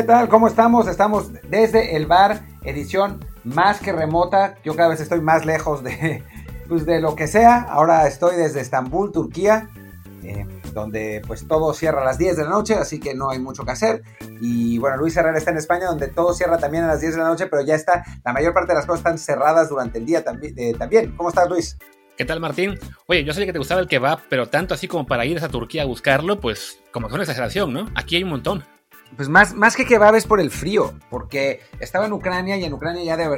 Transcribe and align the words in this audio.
¿Qué 0.00 0.06
tal? 0.06 0.30
¿Cómo 0.30 0.48
estamos? 0.48 0.88
Estamos 0.88 1.30
desde 1.50 1.94
el 1.94 2.06
bar, 2.06 2.40
edición 2.64 3.22
más 3.44 3.80
que 3.80 3.92
remota. 3.92 4.54
Yo 4.64 4.74
cada 4.74 4.88
vez 4.88 5.00
estoy 5.00 5.20
más 5.20 5.44
lejos 5.44 5.84
de, 5.84 6.24
pues, 6.70 6.86
de 6.86 7.02
lo 7.02 7.14
que 7.14 7.26
sea. 7.26 7.66
Ahora 7.68 8.06
estoy 8.06 8.36
desde 8.36 8.62
Estambul, 8.62 9.12
Turquía, 9.12 9.68
eh, 10.22 10.46
donde 10.72 11.20
pues 11.26 11.46
todo 11.46 11.74
cierra 11.74 12.00
a 12.00 12.06
las 12.06 12.16
10 12.16 12.38
de 12.38 12.44
la 12.44 12.48
noche, 12.48 12.76
así 12.76 12.98
que 12.98 13.14
no 13.14 13.28
hay 13.28 13.40
mucho 13.40 13.66
que 13.66 13.72
hacer. 13.72 14.02
Y 14.40 14.78
bueno, 14.78 14.96
Luis 14.96 15.14
Herrera 15.18 15.36
está 15.36 15.50
en 15.50 15.58
España, 15.58 15.84
donde 15.84 16.08
todo 16.08 16.32
cierra 16.32 16.56
también 16.56 16.84
a 16.84 16.86
las 16.86 17.02
10 17.02 17.16
de 17.16 17.20
la 17.20 17.28
noche, 17.28 17.46
pero 17.48 17.62
ya 17.62 17.74
está, 17.74 18.02
la 18.24 18.32
mayor 18.32 18.54
parte 18.54 18.72
de 18.72 18.76
las 18.76 18.86
cosas 18.86 19.00
están 19.00 19.18
cerradas 19.18 19.68
durante 19.68 19.98
el 19.98 20.06
día 20.06 20.24
también. 20.24 21.14
¿Cómo 21.14 21.28
estás, 21.28 21.46
Luis? 21.46 21.76
¿Qué 22.16 22.24
tal, 22.24 22.40
Martín? 22.40 22.78
Oye, 23.04 23.22
yo 23.22 23.34
sabía 23.34 23.48
que 23.48 23.52
te 23.52 23.58
gustaba 23.58 23.82
el 23.82 23.86
kebab, 23.86 24.20
pero 24.30 24.48
tanto 24.48 24.72
así 24.72 24.88
como 24.88 25.06
para 25.06 25.26
ir 25.26 25.44
a 25.44 25.48
Turquía 25.50 25.82
a 25.82 25.86
buscarlo, 25.86 26.40
pues 26.40 26.80
como 26.90 27.06
que 27.06 27.10
es 27.10 27.14
una 27.16 27.24
exageración, 27.24 27.74
¿no? 27.74 27.86
Aquí 27.94 28.16
hay 28.16 28.22
un 28.22 28.30
montón. 28.30 28.64
Pues 29.16 29.28
más, 29.28 29.54
más 29.54 29.76
que 29.76 29.84
kebab 29.84 30.14
es 30.14 30.26
por 30.26 30.40
el 30.40 30.50
frío, 30.50 30.94
porque 31.10 31.60
estaba 31.80 32.06
en 32.06 32.12
Ucrania 32.12 32.56
y 32.56 32.64
en 32.64 32.72
Ucrania 32.72 33.04
ya 33.04 33.16
de, 33.16 33.28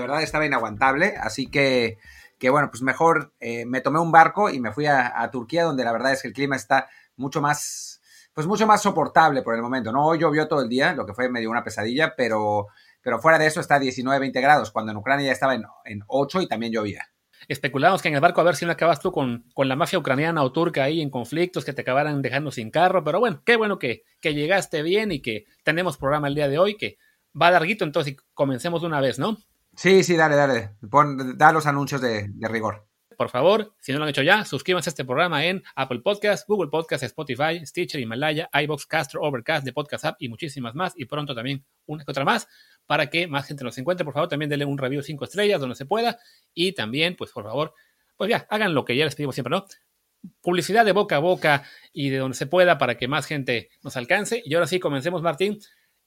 verdad 0.00 0.22
estaba 0.22 0.46
inaguantable, 0.46 1.14
así 1.20 1.48
que, 1.48 1.98
que 2.38 2.48
bueno, 2.48 2.70
pues 2.70 2.82
mejor 2.82 3.32
eh, 3.40 3.66
me 3.66 3.80
tomé 3.80 3.98
un 3.98 4.12
barco 4.12 4.50
y 4.50 4.60
me 4.60 4.72
fui 4.72 4.86
a, 4.86 5.28
Turquía, 5.32 5.64
donde 5.64 5.84
la 5.84 5.92
verdad 5.92 6.12
es 6.12 6.22
que 6.22 6.28
el 6.28 6.34
clima 6.34 6.56
está 6.56 6.88
mucho 7.16 7.40
más, 7.42 8.00
pues 8.32 8.46
mucho 8.46 8.66
más 8.66 8.82
soportable 8.82 9.42
por 9.42 9.54
el 9.54 9.62
momento. 9.62 9.92
No 9.92 10.14
llovió 10.14 10.48
todo 10.48 10.62
el 10.62 10.68
día, 10.68 10.94
lo 10.94 11.04
que 11.04 11.14
fue 11.14 11.28
medio 11.28 11.50
una 11.50 11.64
pesadilla, 11.64 12.14
pero, 12.16 12.68
pero 13.02 13.18
fuera 13.18 13.38
de 13.38 13.46
eso 13.46 13.60
está 13.60 13.74
a 13.74 13.80
19, 13.80 14.20
20 14.20 14.40
grados, 14.40 14.70
cuando 14.70 14.92
en 14.92 14.98
Ucrania 14.98 15.26
ya 15.26 15.32
estaba 15.32 15.54
en, 15.54 15.64
en 15.84 16.02
8 16.06 16.42
y 16.42 16.48
también 16.48 16.72
llovía 16.72 17.08
especulamos 17.48 18.02
que 18.02 18.08
en 18.08 18.14
el 18.14 18.20
barco 18.20 18.40
a 18.40 18.44
ver 18.44 18.56
si 18.56 18.64
no 18.66 18.72
acabas 18.72 19.00
tú 19.00 19.12
con, 19.12 19.44
con, 19.54 19.68
la 19.68 19.76
mafia 19.76 19.98
ucraniana 19.98 20.42
o 20.42 20.52
turca 20.52 20.84
ahí 20.84 21.00
en 21.00 21.10
conflictos 21.10 21.64
que 21.64 21.72
te 21.72 21.82
acabaran 21.82 22.22
dejando 22.22 22.50
sin 22.50 22.70
carro, 22.70 23.04
pero 23.04 23.20
bueno, 23.20 23.42
qué 23.44 23.56
bueno 23.56 23.78
que, 23.78 24.02
que 24.20 24.34
llegaste 24.34 24.82
bien 24.82 25.12
y 25.12 25.20
que 25.20 25.46
tenemos 25.62 25.96
programa 25.96 26.28
el 26.28 26.34
día 26.34 26.48
de 26.48 26.58
hoy 26.58 26.76
que 26.76 26.98
va 27.40 27.50
larguito, 27.50 27.84
entonces 27.84 28.16
comencemos 28.34 28.80
de 28.80 28.86
una 28.86 29.00
vez, 29.00 29.18
¿no? 29.18 29.36
Sí, 29.76 30.02
sí, 30.02 30.16
dale, 30.16 30.36
dale, 30.36 30.70
Pon, 30.90 31.36
da 31.36 31.52
los 31.52 31.66
anuncios 31.66 32.00
de, 32.00 32.28
de 32.28 32.48
rigor 32.48 32.86
por 33.16 33.30
favor, 33.30 33.74
si 33.80 33.92
no 33.92 33.98
lo 33.98 34.04
han 34.04 34.10
hecho 34.10 34.22
ya, 34.22 34.44
suscríbanse 34.44 34.90
a 34.90 34.92
este 34.92 35.04
programa 35.04 35.44
en 35.44 35.62
Apple 35.74 36.00
Podcast, 36.00 36.46
Google 36.46 36.70
Podcast, 36.70 37.02
Spotify, 37.02 37.64
Stitcher, 37.64 38.00
Himalaya, 38.00 38.48
iBox, 38.52 38.86
Castro, 38.86 39.22
Overcast, 39.22 39.64
de 39.64 39.72
Podcast 39.72 40.04
App 40.04 40.16
y 40.20 40.28
muchísimas 40.28 40.74
más. 40.74 40.92
Y 40.96 41.06
pronto 41.06 41.34
también 41.34 41.64
una 41.86 42.04
que 42.04 42.10
otra 42.10 42.24
más 42.24 42.46
para 42.86 43.10
que 43.10 43.26
más 43.26 43.46
gente 43.46 43.64
nos 43.64 43.76
encuentre. 43.78 44.04
Por 44.04 44.14
favor, 44.14 44.28
también 44.28 44.48
denle 44.48 44.64
un 44.64 44.78
review 44.78 45.02
5 45.02 45.24
estrellas 45.24 45.60
donde 45.60 45.76
se 45.76 45.86
pueda. 45.86 46.18
Y 46.54 46.72
también, 46.72 47.16
pues 47.16 47.32
por 47.32 47.44
favor, 47.44 47.74
pues 48.16 48.30
ya, 48.30 48.46
hagan 48.50 48.74
lo 48.74 48.84
que 48.84 48.96
ya 48.96 49.04
les 49.04 49.14
pedimos 49.14 49.34
siempre, 49.34 49.50
¿no? 49.50 49.66
Publicidad 50.40 50.84
de 50.84 50.92
boca 50.92 51.16
a 51.16 51.20
boca 51.20 51.64
y 51.92 52.10
de 52.10 52.18
donde 52.18 52.36
se 52.36 52.46
pueda 52.46 52.78
para 52.78 52.96
que 52.96 53.08
más 53.08 53.26
gente 53.26 53.70
nos 53.82 53.96
alcance. 53.96 54.42
Y 54.44 54.54
ahora 54.54 54.66
sí, 54.66 54.80
comencemos, 54.80 55.22
Martín. 55.22 55.58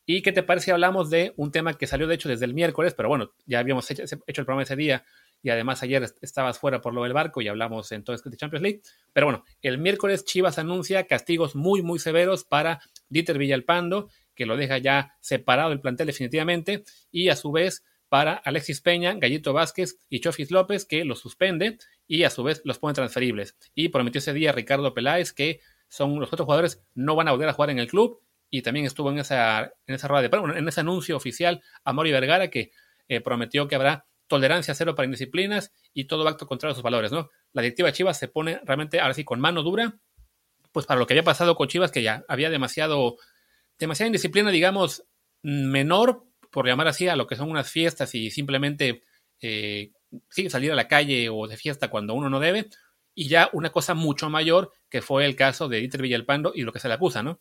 ¿Y 0.06 0.24
qué 0.24 0.32
te 0.32 0.42
parece 0.42 0.72
hablamos 0.72 1.12
de 1.12 1.34
un 1.38 1.52
tema 1.52 1.76
que 1.76 1.86
salió 1.86 2.08
de 2.08 2.16
hecho 2.16 2.30
desde 2.30 2.46
el 2.46 2.56
miércoles? 2.56 2.96
Pero 2.96 3.10
bueno, 3.10 3.32
ya 3.46 3.60
habíamos 3.60 3.90
hecho, 3.92 4.04
hecho 4.04 4.42
el 4.42 4.46
programa 4.46 4.64
ese 4.64 4.76
día 4.76 5.06
y 5.42 5.50
además 5.50 5.84
ayer 5.84 6.04
estabas 6.22 6.60
fuera 6.60 6.82
por 6.82 6.94
lo 6.94 7.04
del 7.04 7.14
barco 7.14 7.42
y 7.42 7.48
hablamos 7.48 7.92
entonces 7.92 8.30
de 8.30 8.38
Champions 8.38 8.64
League. 8.64 8.82
Pero 9.14 9.28
bueno, 9.28 9.45
el 9.62 9.78
miércoles 9.78 10.26
Chivas 10.26 10.58
anuncia 10.58 11.08
castigos 11.08 11.56
muy, 11.56 11.82
muy 11.82 12.00
severos 12.00 12.44
para 12.44 12.82
Dieter 13.10 13.38
Villalpando, 13.38 14.10
que 14.39 14.45
lo 14.45 14.55
deja 14.55 14.77
ya 14.77 15.17
separado 15.20 15.72
del 15.72 15.82
plantel 15.82 16.08
definitivamente, 16.08 16.86
y 17.11 17.27
a 17.27 17.36
su 17.36 17.52
vez 17.52 17.83
para 18.08 18.36
Alexis 18.36 18.80
Peña, 18.80 19.14
Gallito 19.16 19.52
Vázquez 19.52 20.00
y 20.10 20.22
Chofis 20.22 20.50
López, 20.50 20.86
que 20.86 21.04
los 21.04 21.20
suspende 21.20 21.77
y 22.08 22.23
a 22.23 22.30
su 22.30 22.42
vez 22.42 22.61
los 22.64 22.80
pone 22.80 22.94
transferibles. 22.94 23.58
Y 23.76 23.89
prometió 23.89 24.20
ese 24.20 24.32
día 24.32 24.54
Ricardo 24.54 24.94
Peláez 24.94 25.33
que 25.33 25.60
son 25.89 26.20
los 26.22 26.32
otros 26.32 26.45
jugadores 26.45 26.82
no 26.95 27.16
van 27.16 27.27
a 27.27 27.32
volver 27.32 27.50
a 27.50 27.54
jugar 27.54 27.72
en 27.72 27.80
el 27.80 27.88
club 27.88 28.22
y 28.50 28.61
también 28.61 28.86
estuvo 28.86 29.11
en 29.11 29.20
esa, 29.20 29.73
en 29.86 29.95
esa 29.95 30.08
rueda 30.08 30.22
de 30.22 30.30
bueno, 30.30 30.56
en 30.56 30.67
ese 30.67 30.80
anuncio 30.80 31.17
oficial 31.17 31.61
a 31.83 31.92
Mori 31.92 32.14
Vergara 32.14 32.50
que 32.50 32.71
eh, 33.10 33.20
prometió 33.20 33.67
que 33.67 33.76
habrá 33.76 34.06
tolerancia 34.27 34.73
cero 34.73 34.95
para 34.95 35.06
indisciplinas 35.06 35.73
y 35.94 36.06
todo 36.06 36.26
acto 36.27 36.48
contrario 36.48 36.71
a 36.71 36.76
sus 36.76 36.83
valores, 36.83 37.11
¿no? 37.11 37.30
La 37.52 37.61
directiva 37.61 37.92
Chivas 37.92 38.17
se 38.17 38.30
pone 38.30 38.61
realmente, 38.64 39.02
ahora 39.02 39.14
sí, 39.14 39.26
con 39.26 39.42
mano 39.42 39.64
dura, 39.64 39.98
pues 40.71 40.86
para 40.86 41.00
lo 41.00 41.08
que 41.08 41.14
había 41.14 41.23
pasado 41.23 41.56
con 41.56 41.67
Chivas, 41.67 41.92
que 41.92 42.04
ya 42.04 42.23
había 42.27 42.50
demasiado, 42.50 43.17
demasiada 43.80 44.08
indisciplina, 44.08 44.52
digamos, 44.52 45.06
menor, 45.42 46.26
por 46.52 46.67
llamar 46.67 46.88
así, 46.88 47.08
a 47.08 47.16
lo 47.16 47.28
que 47.28 47.36
son 47.36 47.50
unas 47.50 47.70
fiestas 47.70 48.14
y 48.16 48.32
simplemente 48.32 49.04
eh, 49.42 49.92
salir 50.50 50.72
a 50.72 50.76
la 50.76 50.88
calle 50.88 51.30
o 51.30 51.48
de 51.48 51.58
fiesta 51.58 51.89
cuando 51.89 52.14
uno 52.14 52.30
no 52.30 52.39
debe, 52.39 52.68
y 53.16 53.28
ya 53.28 53.50
una 53.54 53.72
cosa 53.72 53.94
mucho 53.94 54.30
mayor, 54.30 54.72
que 54.89 55.02
fue 55.02 55.26
el 55.26 55.36
caso 55.36 55.68
de 55.68 55.80
Dieter 55.80 56.02
Villalpando 56.02 56.52
y 56.54 56.64
lo 56.64 56.72
que 56.72 56.80
se 56.80 56.88
le 56.88 56.94
acusa, 56.94 57.23
¿no? 57.23 57.39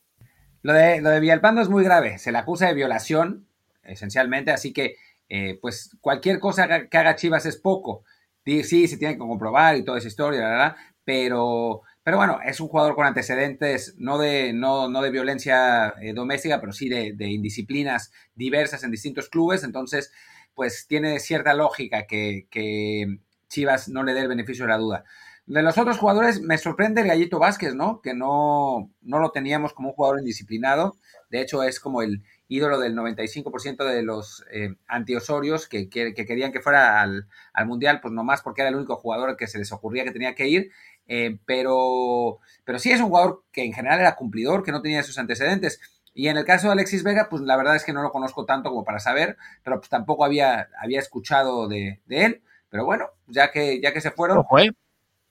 Lo 0.63 0.73
de, 0.73 1.01
lo 1.01 1.11
de 1.11 1.21
Villalpando 1.21 1.61
es 1.61 1.69
muy 1.69 1.85
grave, 1.85 2.19
se 2.19 2.33
le 2.33 2.39
acusa 2.39 2.67
de 2.67 2.75
violación, 2.75 3.47
esencialmente, 3.83 4.51
así 4.51 4.73
que 4.73 4.97
eh, 5.29 5.59
pues 5.61 5.97
cualquier 6.01 6.41
cosa 6.41 6.89
que 6.89 6.99
haga 6.99 7.17
Chivas 7.17 7.47
es 7.47 7.57
poco. 7.57 8.05
Sí, 8.45 8.89
se 8.89 8.97
tiene 8.97 9.15
que 9.15 9.19
comprobar 9.19 9.77
y 9.77 9.85
toda 9.85 9.99
esa 9.99 10.09
historia, 10.09 10.41
¿verdad? 10.41 10.77
Pero, 11.05 11.83
pero 12.09 12.17
bueno, 12.17 12.39
es 12.43 12.59
un 12.59 12.69
jugador 12.69 12.95
con 12.95 13.05
antecedentes 13.05 13.95
no 13.99 14.17
de, 14.17 14.55
no, 14.55 14.89
no 14.89 15.03
de 15.03 15.11
violencia 15.11 15.93
eh, 16.01 16.15
doméstica, 16.15 16.59
pero 16.59 16.73
sí 16.73 16.89
de, 16.89 17.15
indisciplinas 17.29 18.13
diversas 18.35 18.83
en 18.83 18.91
distintos 18.91 19.29
clubes. 19.29 19.63
Entonces, 19.63 20.11
pues 20.55 20.87
tiene 20.89 21.21
cierta 21.21 21.53
lógica 21.53 22.07
que, 22.07 22.47
que 22.51 23.19
Chivas 23.51 23.91
no 23.91 24.05
le 24.05 24.15
dé 24.15 24.21
el 24.21 24.29
beneficio 24.29 24.65
de 24.65 24.71
la 24.71 24.79
duda. 24.79 25.05
De 25.45 25.61
los 25.61 25.77
otros 25.77 25.99
jugadores, 25.99 26.41
me 26.41 26.57
sorprende 26.57 27.03
el 27.03 27.09
Gallito 27.09 27.39
Vázquez, 27.39 27.75
¿no? 27.75 28.01
Que 28.01 28.15
no, 28.15 28.91
no 29.03 29.19
lo 29.19 29.31
teníamos 29.31 29.75
como 29.75 29.91
un 29.91 29.95
jugador 29.95 30.21
indisciplinado. 30.21 30.97
De 31.29 31.43
hecho, 31.43 31.63
es 31.63 31.79
como 31.79 32.01
el, 32.01 32.23
ídolo 32.49 32.79
del 32.81 32.97
95% 32.97 33.85
de 33.85 34.03
los 34.03 34.45
eh, 34.51 34.75
antiosorios 34.87 35.69
que, 35.69 35.89
que, 35.91 36.15
que, 36.15 36.25
querían 36.25 36.51
que 36.51 36.61
fuera 36.61 37.03
al, 37.03 37.29
al, 37.53 37.67
Mundial, 37.67 38.01
pues 38.01 38.13
nomás 38.13 38.41
porque 38.41 38.63
era 38.63 38.71
el 38.71 38.77
único 38.77 38.97
jugador 38.97 39.37
que 39.37 39.47
se 39.47 39.59
les 39.59 39.71
ocurría 39.71 40.05
que 40.05 40.11
tenía 40.11 40.35
que 40.35 40.49
ir. 40.49 40.71
Eh, 41.09 41.39
pero, 41.47 42.39
pero 42.65 42.79
sí 42.79 42.93
es 42.93 43.01
un 43.01 43.09
jugador 43.09 43.43
que 43.51 43.65
en 43.65 43.73
general 43.73 44.01
era 44.01 44.15
cumplidor, 44.15 44.63
que 44.63 44.73
no 44.73 44.83
tenía 44.83 45.01
esos 45.01 45.19
antecedentes. 45.19 45.81
Y 46.15 46.29
en 46.29 46.37
el 46.37 46.45
caso 46.45 46.67
de 46.67 46.75
Alexis 46.75 47.03
Vega, 47.03 47.29
pues 47.31 47.43
la 47.43 47.57
verdad 47.57 47.77
es 47.77 47.85
que 47.85 47.93
no 47.93 48.03
lo 48.03 48.13
conozco 48.13 48.45
tanto 48.45 48.71
como 48.71 48.85
para 48.85 49.01
saber, 49.01 49.37
pero 49.65 49.79
pues 49.79 49.89
tampoco 49.89 50.25
había, 50.25 50.69
había 50.81 50.99
escuchado 50.99 51.69
de, 51.69 52.01
de 52.07 52.25
él. 52.25 52.43
Pero 52.71 52.85
bueno, 52.85 53.07
ya 53.27 53.51
que, 53.51 53.81
ya 53.81 53.93
que 53.93 54.01
se 54.01 54.11
fueron. 54.11 54.39
Ojo, 54.39 54.59
¿eh? 54.59 54.71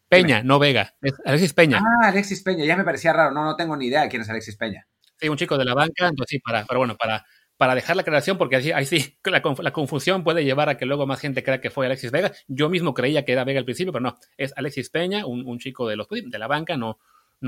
Peña, 0.10 0.42
no 0.42 0.58
Vega. 0.60 0.94
Alexis 1.26 1.54
Peña. 1.54 1.80
Ah, 1.80 2.08
Alexis 2.08 2.42
Peña, 2.42 2.66
ya 2.66 2.78
me 2.78 2.84
parecía 2.84 3.14
raro. 3.14 3.32
No, 3.32 3.44
no 3.44 3.56
tengo 3.56 3.76
ni 3.76 3.88
idea 3.88 4.02
de 4.02 4.10
quién 4.10 4.22
es 4.22 4.30
Alexis 4.30 4.56
Peña. 4.56 4.88
Sí, 5.20 5.28
un 5.30 5.38
chico 5.38 5.58
de 5.58 5.66
la 5.66 5.74
banca, 5.74 6.08
entonces 6.08 6.30
sí, 6.30 6.40
para, 6.40 6.66
pero 6.66 6.80
bueno, 6.80 6.96
para, 6.96 7.26
para 7.58 7.74
dejar 7.74 7.96
la 7.96 8.04
aclaración, 8.04 8.38
porque 8.38 8.56
ahí, 8.56 8.86
sí, 8.86 9.18
la, 9.26 9.72
confusión 9.72 10.24
puede 10.24 10.46
llevar 10.46 10.70
a 10.70 10.78
que 10.78 10.86
luego 10.86 11.08
más 11.08 11.20
gente 11.20 11.44
crea 11.44 11.60
que 11.60 11.72
fue 11.72 11.88
Alexis 11.88 12.12
Vega. 12.12 12.32
Yo 12.48 12.70
mismo 12.70 12.94
creía 12.94 13.26
que 13.26 13.32
era 13.32 13.44
Vega 13.44 13.60
al 13.60 13.66
principio, 13.66 13.92
pero 13.92 14.04
no, 14.04 14.18
es 14.38 14.54
Alexis 14.56 14.90
Peña, 14.90 15.26
un, 15.26 15.60
chico 15.60 15.88
de, 15.88 15.98
la 15.98 16.48
banca, 16.48 16.78
no, 16.78 16.98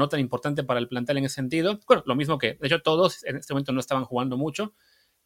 tan 0.09 0.19
importante 0.19 0.63
para 0.63 0.79
el 0.79 0.87
plantel 0.87 1.19
en 1.19 1.25
ese 1.25 1.35
sentido. 1.35 1.79
Bueno, 1.87 2.03
lo 2.05 2.15
mismo 2.15 2.37
que, 2.37 2.55
de 2.55 2.67
hecho, 2.67 2.81
todos 2.81 3.23
en 3.23 3.37
este 3.37 3.53
momento 3.53 3.71
no 3.71 3.79
estaban 3.79 4.03
jugando 4.05 4.35
mucho, 4.35 4.73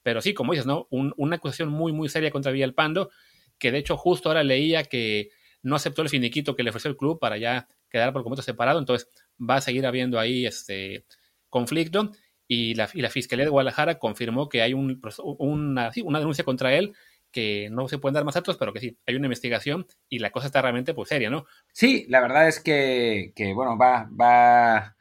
pero 0.03 0.21
sí, 0.21 0.33
como 0.33 0.51
dices, 0.51 0.65
¿no? 0.65 0.87
Un, 0.89 1.13
una 1.15 1.37
acusación 1.37 1.69
muy, 1.69 1.93
muy 1.93 2.09
seria 2.09 2.29
contra 2.29 2.51
Villalpando, 2.51 3.09
que 3.57 3.71
de 3.71 3.77
hecho 3.77 3.95
justo 3.95 4.29
ahora 4.29 4.43
leía 4.43 4.83
que 4.83 5.29
no 5.61 5.77
aceptó 5.77 6.01
el 6.01 6.09
finiquito 6.09 6.57
que 6.57 6.63
le 6.63 6.71
ofreció 6.71 6.91
el 6.91 6.97
club 6.97 7.19
para 7.19 7.37
ya 7.37 7.69
quedar 7.89 8.11
por 8.11 8.23
completo 8.23 8.41
separado, 8.41 8.79
entonces 8.79 9.07
va 9.39 9.55
a 9.55 9.61
seguir 9.61 9.85
habiendo 9.85 10.19
ahí 10.19 10.45
este 10.45 11.05
conflicto 11.49 12.11
y 12.47 12.75
la, 12.75 12.89
y 12.93 13.01
la, 13.01 13.09
Fiscalía 13.09 13.45
de 13.45 13.51
Guadalajara 13.51 13.99
confirmó 13.99 14.49
que 14.49 14.61
hay 14.61 14.73
un, 14.73 15.01
una, 15.39 15.91
una, 16.03 16.19
denuncia 16.19 16.43
contra 16.43 16.73
él 16.73 16.93
que 17.31 17.69
no 17.71 17.87
se 17.87 17.97
pueden 17.97 18.13
dar 18.13 18.25
más 18.25 18.35
datos, 18.35 18.57
pero 18.57 18.73
que 18.73 18.79
sí, 18.79 18.97
hay 19.07 19.15
una 19.15 19.25
investigación 19.25 19.87
y 20.07 20.19
la 20.19 20.31
cosa 20.31 20.47
está 20.47 20.61
realmente 20.61 20.93
pues 20.93 21.09
seria, 21.09 21.29
¿no? 21.29 21.45
Sí, 21.71 22.05
la 22.07 22.21
verdad 22.21 22.47
es 22.47 22.59
que, 22.59 23.33
que 23.35 23.53
bueno, 23.53 23.77
va, 23.77 24.07
va, 24.09 24.95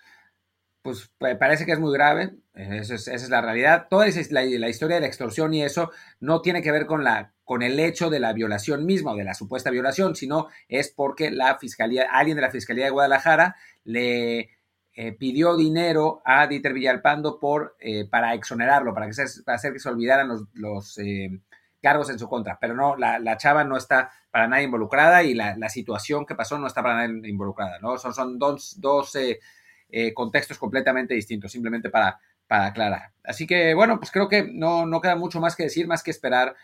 pues 0.83 1.13
parece 1.19 1.67
que 1.67 1.73
es 1.73 1.79
muy 1.79 1.93
grave, 1.93 2.35
esa 2.55 2.95
es, 2.95 3.09
esa 3.09 3.15
es 3.15 3.31
la 3.31 3.41
realidad. 3.41 3.87
Toda 3.89 4.07
esa, 4.07 4.21
la, 4.31 4.43
la, 4.45 4.69
historia 4.69 4.97
de 4.97 5.03
la 5.03 5.07
extorsión 5.07 5.55
y 5.55 5.63
eso 5.63 5.91
no 6.21 6.41
tiene 6.41 6.63
que 6.63 6.73
ver 6.73 6.87
con, 6.87 7.05
la, 7.05 7.33
con 7.45 7.63
el 7.63 7.79
hecho 7.79 8.11
de 8.11 8.19
la 8.21 8.33
violación 8.33 8.85
misma 8.85 9.13
o 9.13 9.17
de 9.17 9.25
la 9.25 9.35
supuesta 9.35 9.71
violación, 9.71 10.17
sino 10.17 10.49
es 10.69 10.91
porque 10.91 11.31
la 11.31 11.59
Fiscalía, 11.59 12.09
alguien 12.11 12.37
de 12.37 12.43
la 12.43 12.51
Fiscalía 12.51 12.87
de 12.87 12.91
Guadalajara 12.91 13.57
le 13.85 14.51
eh, 14.95 15.13
pidió 15.13 15.57
dinero 15.57 16.21
a 16.23 16.47
Dieter 16.47 16.75
Villalpando 16.75 17.41
por, 17.41 17.77
eh, 17.81 18.07
para 18.11 18.35
exonerarlo, 18.35 18.93
para, 18.93 19.07
que 19.07 19.15
se, 19.15 19.43
para 19.43 19.57
hacer 19.57 19.73
que 19.73 19.79
se 19.79 19.89
olvidaran 19.89 20.29
los, 20.29 20.45
los 20.53 20.99
eh, 20.99 21.31
cargos 21.81 22.11
en 22.11 22.19
su 22.19 22.29
contra. 22.29 22.59
Pero 22.61 22.75
no, 22.75 22.97
la, 22.97 23.19
la, 23.19 23.39
chava 23.39 23.65
no 23.65 23.79
está 23.79 24.11
para 24.31 24.49
nada 24.49 24.61
involucrada 24.61 25.23
y 25.23 25.33
la, 25.33 25.57
la, 25.57 25.71
situación 25.71 26.27
que 26.27 26.35
pasó 26.35 26.59
no 26.59 26.67
está 26.67 26.83
para 26.83 27.07
nada 27.07 27.27
involucrada. 27.27 27.79
¿no? 27.81 27.97
Son, 27.97 28.13
son 28.13 28.39
dos, 28.39 28.79
dos 28.81 29.17
contextos 30.15 30.59
completamente 30.59 31.15
distintos, 31.15 31.53
simplemente 31.53 31.89
para, 31.89 32.19
para 32.47 32.67
aclarar. 32.67 33.13
Así 33.25 33.47
que, 33.47 33.75
bueno, 33.75 33.99
pues 33.99 34.11
creo 34.11 34.29
que 34.29 34.43
no, 34.43 34.85
no 34.87 35.01
queda 35.01 35.17
mucho 35.17 35.41
más 35.41 35.57
que 35.57 35.65
decir, 35.65 35.87
más 35.87 36.03
que 36.03 36.11
esperar 36.11 36.55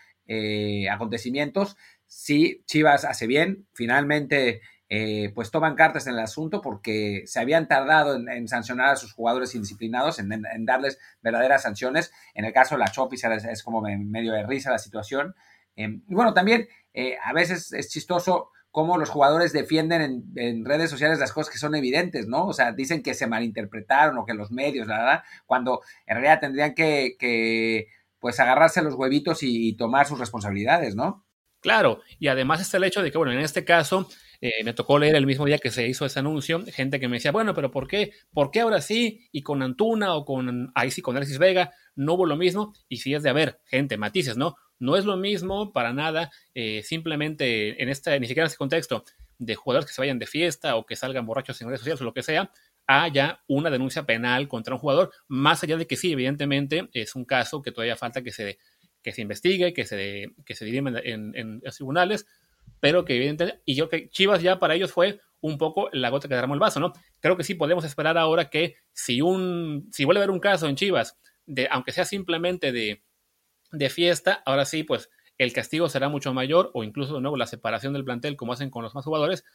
acontecimientos. 0.91 1.77
Si 2.05 2.63
Chivas 2.65 3.05
hace 3.05 3.27
bien, 3.27 3.67
finalmente 3.73 4.61
eh, 4.91 5.31
pues 5.35 5.51
toman 5.51 5.75
cartas 5.75 6.07
en 6.07 6.13
el 6.13 6.19
asunto 6.19 6.61
porque 6.61 7.21
se 7.27 7.39
habían 7.39 7.67
tardado 7.67 8.15
en, 8.15 8.47
sancionar 8.47 8.89
a 8.89 8.95
sus 8.95 9.13
jugadores 9.13 9.53
indisciplinados, 9.53 10.17
en, 10.17 10.65
darles 10.65 10.97
verdaderas 11.21 11.61
sanciones. 11.61 12.11
En 12.33 12.43
el 12.43 12.53
caso 12.53 12.75
de 12.75 12.79
la 12.79 12.91
Chopis 12.91 13.23
es, 13.23 13.61
como 13.63 13.81
medio 13.81 14.33
de 14.33 14.47
risa 14.47 14.71
la 14.71 14.79
situación. 14.79 15.35
Em, 15.75 16.01
y 16.09 16.15
bueno, 16.15 16.33
también 16.33 16.67
eh, 16.93 17.17
a 17.23 17.33
veces 17.33 17.71
es 17.71 17.89
chistoso 17.89 18.49
cómo 18.71 18.97
los 18.97 19.09
jugadores 19.09 19.53
defienden 19.53 20.31
en, 20.35 20.65
redes 20.65 20.89
sociales 20.89 21.19
las 21.19 21.33
cosas 21.33 21.51
que 21.51 21.59
son 21.59 21.75
evidentes, 21.75 22.27
¿no? 22.27 22.47
O 22.47 22.53
sea, 22.53 22.71
dicen 22.71 23.03
que 23.03 23.13
se 23.13 23.27
malinterpretaron 23.27 24.17
o 24.17 24.25
que 24.25 24.33
los 24.33 24.51
medios, 24.51 24.87
la 24.87 24.97
verdad, 24.97 25.23
cuando 25.45 25.81
en 26.05 26.15
realidad 26.15 26.39
tendrían 26.39 26.73
que, 26.73 27.87
pues 28.19 28.39
agarrarse 28.39 28.81
los 28.81 28.95
huevitos 28.95 29.43
y, 29.43 29.73
tomar 29.73 30.07
sus 30.07 30.19
responsabilidades, 30.19 30.95
¿no? 30.95 31.25
Claro, 31.61 32.01
y 32.19 32.27
además 32.27 32.61
está 32.61 32.77
el 32.77 32.85
hecho 32.85 33.01
de 33.01 33.11
que, 33.11 33.17
bueno, 33.17 33.33
en 33.33 33.39
este 33.39 33.65
caso, 33.65 34.07
eh, 34.41 34.63
me 34.63 34.73
tocó 34.73 34.97
leer 34.99 35.15
el 35.15 35.25
mismo 35.25 35.45
día 35.45 35.57
que 35.57 35.71
se 35.71 35.87
hizo 35.87 36.05
ese 36.05 36.19
anuncio, 36.19 36.63
gente 36.67 36.99
que 36.99 37.07
me 37.07 37.17
decía, 37.17 37.31
bueno, 37.31 37.53
pero 37.53 37.71
¿por 37.71 37.87
qué? 37.87 38.13
¿Por 38.31 38.51
qué 38.51 38.61
ahora 38.61 38.81
sí? 38.81 39.27
Y 39.31 39.41
con 39.41 39.61
Antuna 39.61 40.15
o 40.15 40.25
con, 40.25 40.71
ahí 40.75 40.91
sí, 40.91 41.01
con 41.01 41.17
Alexis 41.17 41.39
Vega, 41.39 41.73
no 41.95 42.13
hubo 42.13 42.25
lo 42.25 42.37
mismo. 42.37 42.73
Y 42.87 42.97
si 42.97 43.13
es 43.13 43.23
de 43.23 43.29
haber, 43.29 43.59
gente, 43.65 43.97
matices, 43.97 44.37
¿no? 44.37 44.55
No 44.79 44.95
es 44.95 45.05
lo 45.05 45.17
mismo 45.17 45.73
para 45.73 45.91
nada, 45.91 46.31
eh, 46.53 46.83
simplemente 46.83 47.81
en 47.81 47.89
este, 47.89 48.17
ni 48.19 48.27
siquiera 48.27 48.45
en 48.45 48.47
este 48.47 48.57
contexto, 48.57 49.03
de 49.39 49.55
jugadores 49.55 49.87
que 49.87 49.93
se 49.93 50.01
vayan 50.01 50.19
de 50.19 50.27
fiesta 50.27 50.75
o 50.75 50.85
que 50.85 50.95
salgan 50.95 51.25
borrachos 51.25 51.59
en 51.61 51.67
redes 51.67 51.79
sociales 51.79 52.01
o 52.01 52.05
lo 52.05 52.13
que 52.13 52.23
sea, 52.23 52.51
haya 52.87 53.43
una 53.47 53.69
denuncia 53.69 54.05
penal 54.05 54.47
contra 54.47 54.73
un 54.73 54.79
jugador, 54.79 55.11
más 55.27 55.63
allá 55.63 55.77
de 55.77 55.85
que 55.85 55.95
sí, 55.95 56.11
evidentemente 56.11 56.89
es 56.93 57.15
un 57.15 57.23
caso 57.23 57.61
que 57.61 57.71
todavía 57.71 57.95
falta 57.95 58.21
que 58.21 58.31
se, 58.31 58.57
que 59.01 59.11
se 59.11 59.21
investigue, 59.21 59.73
que 59.73 59.85
se, 59.85 60.33
que 60.45 60.55
se 60.55 60.65
dirima 60.65 60.99
en, 61.03 61.35
en, 61.35 61.61
los 61.63 61.75
tribunales, 61.75 62.25
pero 62.79 63.05
que 63.05 63.15
evidentemente, 63.15 63.61
y 63.65 63.75
yo 63.75 63.89
que 63.89 64.09
Chivas 64.09 64.41
ya 64.41 64.59
para 64.59 64.75
ellos 64.75 64.91
fue 64.91 65.19
un 65.41 65.57
poco 65.57 65.89
la 65.93 66.09
gota 66.09 66.27
que 66.27 66.35
derramó 66.35 66.53
el 66.53 66.59
vaso, 66.59 66.79
¿no? 66.79 66.93
Creo 67.19 67.37
que 67.37 67.43
sí 67.43 67.55
podemos 67.55 67.85
esperar 67.85 68.17
ahora 68.17 68.49
que 68.49 68.75
si 68.93 69.21
un, 69.21 69.87
si 69.91 70.05
vuelve 70.05 70.19
a 70.19 70.23
haber 70.23 70.33
un 70.33 70.39
caso 70.39 70.67
en 70.67 70.75
Chivas, 70.75 71.17
de, 71.45 71.67
aunque 71.71 71.91
sea 71.91 72.05
simplemente 72.05 72.71
de, 72.71 73.03
de 73.71 73.89
fiesta, 73.89 74.43
ahora 74.45 74.65
sí, 74.65 74.83
pues 74.83 75.09
el 75.37 75.53
castigo 75.53 75.87
será 75.89 76.09
mucho 76.09 76.33
mayor 76.33 76.69
o 76.73 76.83
incluso 76.83 77.15
de 77.15 77.21
nuevo 77.21 77.37
la 77.37 77.47
separación 77.47 77.93
del 77.93 78.03
plantel 78.03 78.35
como 78.35 78.53
hacen 78.53 78.69
con 78.69 78.83
los 78.83 78.93
más 78.93 79.05
jugadores. 79.05 79.45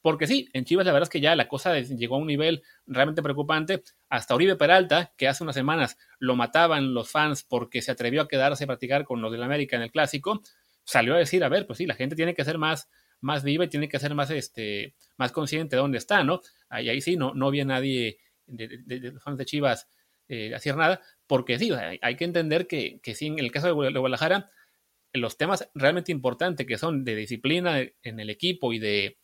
Porque 0.00 0.26
sí, 0.26 0.48
en 0.52 0.64
Chivas 0.64 0.84
la 0.84 0.92
verdad 0.92 1.04
es 1.04 1.10
que 1.10 1.20
ya 1.20 1.36
la 1.36 1.46
cosa 1.46 1.78
llegó 1.78 2.16
a 2.16 2.18
un 2.18 2.26
nivel 2.26 2.62
realmente 2.86 3.22
preocupante. 3.22 3.82
Hasta 4.08 4.34
Uribe 4.34 4.56
Peralta, 4.56 5.12
que 5.16 5.28
hace 5.28 5.44
unas 5.44 5.54
semanas 5.54 5.96
lo 6.18 6.34
mataban 6.34 6.92
los 6.92 7.10
fans 7.10 7.44
porque 7.44 7.82
se 7.82 7.92
atrevió 7.92 8.22
a 8.22 8.28
quedarse 8.28 8.64
a 8.64 8.66
practicar 8.66 9.04
con 9.04 9.22
los 9.22 9.30
del 9.30 9.44
América 9.44 9.76
en 9.76 9.82
el 9.82 9.92
clásico, 9.92 10.42
salió 10.84 11.14
a 11.14 11.18
decir, 11.18 11.44
a 11.44 11.48
ver, 11.48 11.66
pues 11.66 11.78
sí, 11.78 11.86
la 11.86 11.94
gente 11.94 12.16
tiene 12.16 12.34
que 12.34 12.44
ser 12.44 12.58
más, 12.58 12.90
más 13.20 13.44
viva 13.44 13.64
y 13.64 13.68
tiene 13.68 13.88
que 13.88 13.98
ser 13.98 14.14
más, 14.14 14.30
este, 14.30 14.94
más 15.16 15.32
consciente 15.32 15.76
de 15.76 15.82
dónde 15.82 15.98
está, 15.98 16.24
¿no? 16.24 16.40
Ahí, 16.68 16.88
ahí 16.88 17.00
sí, 17.00 17.16
no, 17.16 17.34
no 17.34 17.48
había 17.48 17.64
nadie 17.64 18.18
de, 18.46 19.12
los 19.12 19.22
fans 19.22 19.38
de 19.38 19.44
Chivas 19.44 19.88
eh, 20.28 20.54
hacer 20.54 20.76
nada, 20.76 21.00
porque 21.26 21.58
sí, 21.58 21.70
hay, 21.72 22.16
que 22.16 22.24
entender 22.24 22.66
que, 22.66 23.00
que 23.02 23.14
sí, 23.14 23.26
en 23.26 23.38
el 23.38 23.50
caso 23.52 23.66
de 23.66 23.72
Guadalajara, 23.72 24.50
los 25.12 25.36
temas 25.36 25.68
realmente 25.74 26.12
importantes 26.12 26.66
que 26.66 26.78
son 26.78 27.04
de 27.04 27.14
disciplina 27.14 27.80
en 28.02 28.20
el 28.20 28.30
equipo 28.30 28.72
y 28.72 28.78
de, 28.78 29.18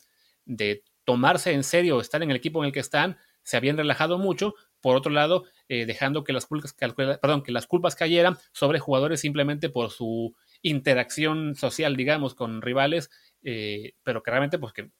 de 0.44 0.84
tomarse 1.04 1.52
en 1.52 1.64
serio 1.64 2.00
estar 2.00 2.22
en 2.22 2.30
el 2.30 2.36
equipo 2.36 2.62
en 2.62 2.66
el 2.66 2.72
que 2.72 2.80
están, 2.80 3.16
se 3.42 3.56
habían 3.56 3.78
relajado 3.78 4.18
mucho. 4.18 4.54
Por 4.82 4.94
otro 4.94 5.10
lado, 5.10 5.44
eh, 5.68 5.86
dejando 5.86 6.22
que 6.22 6.34
las, 6.34 6.46
culpas, 6.46 6.74
perdón, 6.74 7.42
que 7.42 7.52
las 7.52 7.66
culpas 7.66 7.96
cayeran 7.96 8.36
sobre 8.52 8.78
jugadores 8.78 9.20
simplemente 9.20 9.70
por 9.70 9.90
su 9.90 10.36
interacción 10.62 11.54
social, 11.54 11.96
digamos, 11.96 12.34
con 12.34 12.62
rivales, 12.62 13.10
eh, 13.42 13.94
pero 14.02 14.22
que 14.22 14.30
realmente 14.30 14.58
pues 14.58 14.72
que 14.72 14.90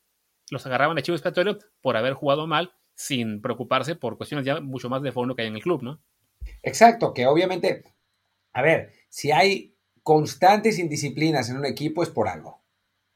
los 0.51 0.65
agarraban 0.67 0.97
de 0.97 1.03
chivo 1.03 1.17
expiatorio 1.17 1.59
por 1.81 1.97
haber 1.97 2.15
jugado 2.15 2.47
mal 2.47 2.73
sin 2.95 3.41
preocuparse 3.41 3.95
por 3.95 4.17
cuestiones 4.17 4.47
ya 4.47 4.61
mucho 4.61 4.89
más 4.89 5.03
de 5.03 5.13
fondo 5.13 5.35
que 5.35 5.43
hay 5.43 5.49
en 5.49 5.57
el 5.57 5.63
club, 5.63 5.83
¿no? 5.83 6.01
Exacto, 6.63 7.15
que 7.15 7.27
obviamente, 7.27 7.85
a 8.53 8.63
ver, 8.63 8.93
si 9.09 9.31
hay 9.31 9.77
constantes 10.03 10.79
indisciplinas 10.79 11.51
en 11.51 11.59
un 11.59 11.67
equipo 11.67 12.03
es 12.03 12.09
por 12.09 12.29
algo. 12.29 12.63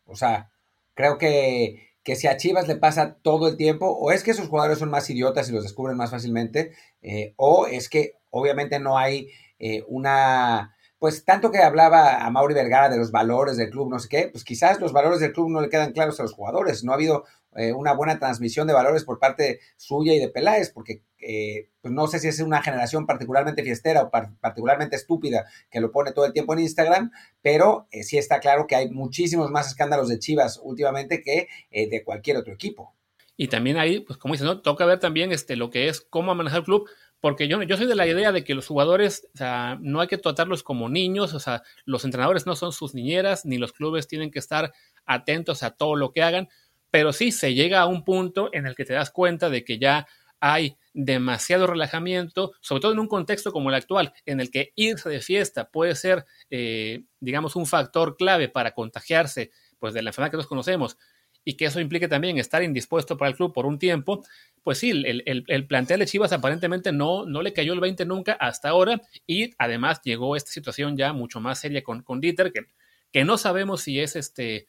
O 0.05 0.15
sea, 0.15 0.53
creo 0.95 1.19
que, 1.19 1.97
que 2.03 2.17
si 2.17 2.27
a 2.27 2.37
Chivas 2.37 2.69
le 2.69 2.77
pasa 2.77 3.19
todo 3.23 3.49
el 3.49 3.57
tiempo, 3.57 3.87
o 3.89 4.13
es 4.13 4.23
que 4.23 4.35
sus 4.35 4.49
jugadores 4.49 4.79
son 4.79 4.91
más 4.91 5.09
idiotas 5.09 5.49
y 5.49 5.53
los 5.53 5.63
descubren 5.63 5.97
más 5.97 6.11
fácilmente, 6.11 6.73
eh, 7.01 7.35
o 7.37 7.67
es 7.67 7.89
que 7.89 8.19
obviamente 8.31 8.79
no 8.79 8.99
hay 8.99 9.31
eh, 9.59 9.85
una 9.89 10.77
pues 11.03 11.25
tanto 11.25 11.51
que 11.51 11.59
hablaba 11.59 12.25
a 12.25 12.31
Mauri 12.31 12.55
Vergara 12.55 12.89
de 12.89 12.97
los 12.97 13.11
valores 13.11 13.57
del 13.57 13.71
club, 13.71 13.91
no 13.91 13.99
sé 13.99 14.09
qué, 14.09 14.29
pues 14.31 14.45
quizás 14.45 14.79
los 14.79 14.93
valores 14.93 15.19
del 15.19 15.33
club 15.33 15.51
no 15.51 15.61
le 15.61 15.69
quedan 15.69 15.91
claros 15.91 16.21
a 16.21 16.23
los 16.23 16.33
jugadores. 16.33 16.85
No 16.85 16.93
ha 16.93 16.95
habido 16.95 17.25
eh, 17.57 17.73
una 17.73 17.93
buena 17.93 18.21
transmisión 18.21 18.69
de 18.69 18.73
valores 18.73 19.03
por 19.03 19.19
parte 19.19 19.59
suya 19.77 20.15
y 20.15 20.21
de 20.21 20.29
Peláez, 20.29 20.71
porque 20.71 21.03
eh, 21.19 21.71
pues 21.81 21.93
no 21.93 22.07
sé 22.07 22.21
si 22.21 22.29
es 22.29 22.39
una 22.39 22.63
generación 22.63 23.05
particularmente 23.05 23.65
fiestera 23.65 24.03
o 24.03 24.11
particularmente 24.13 24.95
estúpida 24.95 25.45
que 25.73 25.81
lo 25.81 25.91
pone 25.91 26.13
todo 26.13 26.25
el 26.25 26.33
tiempo 26.33 26.53
en 26.53 26.61
Instagram, 26.61 27.11
pero 27.43 27.89
eh, 27.91 28.05
sí 28.05 28.17
está 28.17 28.39
claro 28.39 28.69
que 28.69 28.77
hay 28.77 28.89
muchísimos 28.89 29.51
más 29.51 29.67
escándalos 29.67 30.09
de 30.09 30.21
Chivas 30.21 30.61
últimamente 30.63 31.21
que 31.21 31.49
de 31.73 32.05
cualquier 32.05 32.37
otro 32.37 32.55
equipo. 32.55 32.95
Y 33.37 33.49
también 33.49 33.77
ahí, 33.77 33.99
pues 33.99 34.21
como 34.21 34.35
dices, 34.35 34.45
¿no? 34.45 34.61
toca 34.61 34.87
ver 34.87 35.01
también 35.01 35.33
este, 35.33 35.57
lo 35.57 35.71
que 35.71 35.89
es 35.89 36.01
cómo 36.01 36.33
manejar 36.33 36.61
el 36.61 36.65
club, 36.65 36.89
porque 37.23 37.47
yo, 37.47 37.63
yo 37.63 37.77
soy 37.77 37.87
de 37.87 37.95
la 37.95 38.09
idea 38.09 38.33
de 38.33 38.43
que 38.43 38.57
los 38.57 38.67
jugadores, 38.67 39.29
o 39.33 39.39
sea, 39.39 39.79
no 39.81 40.01
hay 40.01 40.09
que 40.09 40.19
tratarlos 40.19 40.65
como 40.65 40.89
niños, 40.89 41.35
o 41.35 41.39
sea, 41.39 41.63
los 41.85 42.05
entrenadores 42.05 42.47
no 42.47 42.57
son 42.57 42.73
sus 42.73 42.95
niñeras, 42.95 43.45
ni 43.45 43.59
los 43.59 43.73
clubes 43.73 44.09
tienen 44.09 44.33
que 44.33 44.41
estar 44.41 44.73
atentos 45.07 45.63
a 45.63 45.71
todo 45.71 45.95
lo 45.95 46.11
que 46.11 46.25
hagan, 46.25 46.49
pero 46.91 47.13
sí 47.13 47.31
se 47.31 47.55
llega 47.55 47.81
a 47.81 47.87
un 47.87 48.05
punto 48.05 48.51
en 48.53 48.67
el 48.67 48.75
que 48.75 48.85
te 48.85 48.95
das 48.95 49.13
cuenta 49.13 49.51
de 49.51 49.65
que 49.65 49.79
ya 49.79 50.09
hay 50.41 50.77
demasiado 50.95 51.69
relajamiento, 51.69 52.55
sobre 52.61 52.81
todo 52.81 52.93
en 52.93 52.99
un 52.99 53.07
contexto 53.07 53.53
como 53.53 53.69
el 53.69 53.77
actual, 53.77 54.13
en 54.27 54.41
el 54.41 54.51
que 54.51 54.73
irse 54.75 55.09
de 55.09 55.21
fiesta 55.21 55.71
puede 55.71 55.95
ser, 55.95 56.27
eh, 56.51 57.05
digamos, 57.21 57.55
un 57.55 57.67
factor 57.67 58.17
clave 58.17 58.49
para 58.49 58.73
contagiarse 58.73 59.53
pues, 59.79 59.95
de 59.95 60.03
la 60.03 60.11
enfermedad 60.11 60.33
que 60.33 60.39
nos 60.39 60.49
conocemos 60.49 60.99
y 61.45 61.55
que 61.55 61.67
eso 61.67 61.81
implique 61.81 62.09
también 62.09 62.39
estar 62.39 62.63
indispuesto 62.63 63.17
para 63.17 63.31
el 63.31 63.37
club 63.37 63.53
por 63.53 63.67
un 63.67 63.79
tiempo, 63.79 64.25
pues 64.63 64.79
sí, 64.79 64.91
el, 64.91 65.23
el, 65.27 65.67
plantel 65.67 66.01
de 66.01 66.07
Chivas 66.07 66.33
aparentemente 66.33 66.93
no, 66.93 67.27
no 67.27 67.43
le 67.43 67.53
cayó 67.53 67.73
el 67.73 67.81
20 67.81 68.05
nunca 68.07 68.33
hasta 68.35 68.69
ahora 68.69 69.01
y 69.27 69.51
además 69.59 70.01
llegó 70.05 70.37
esta 70.37 70.51
situación 70.51 70.97
ya 70.97 71.13
mucho 71.13 71.41
más 71.41 71.59
seria 71.59 71.83
con, 71.83 72.03
con 72.03 72.21
Dieter, 72.21 72.53
que, 72.53 72.67
que 73.11 73.25
no 73.25 73.39
sabemos 73.39 73.83
si 73.83 73.99
es, 73.99 74.15
este, 74.15 74.69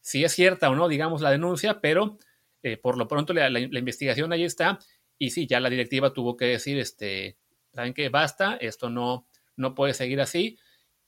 si 0.00 0.24
es 0.24 0.32
cierta 0.32 0.70
o 0.70 0.76
no, 0.76 0.88
digamos, 0.88 1.22
la 1.22 1.30
denuncia, 1.30 1.80
pero 1.80 2.18
eh, 2.62 2.76
por 2.76 2.96
lo 2.96 3.08
pronto 3.08 3.32
la, 3.32 3.58
investigación 3.58 4.32
ahí 4.32 4.44
está 4.44 4.78
y 5.18 5.30
sí, 5.30 5.46
ya 5.46 5.58
la 5.58 5.70
directiva 5.70 6.12
tuvo 6.12 6.36
que 6.36 6.44
decir, 6.44 6.78
este, 6.78 7.36
saben 7.72 7.94
que 7.94 8.08
basta, 8.10 8.56
esto 8.60 8.90
no, 8.90 9.26
no 9.56 9.74
puede 9.74 9.94
seguir 9.94 10.20
así 10.20 10.58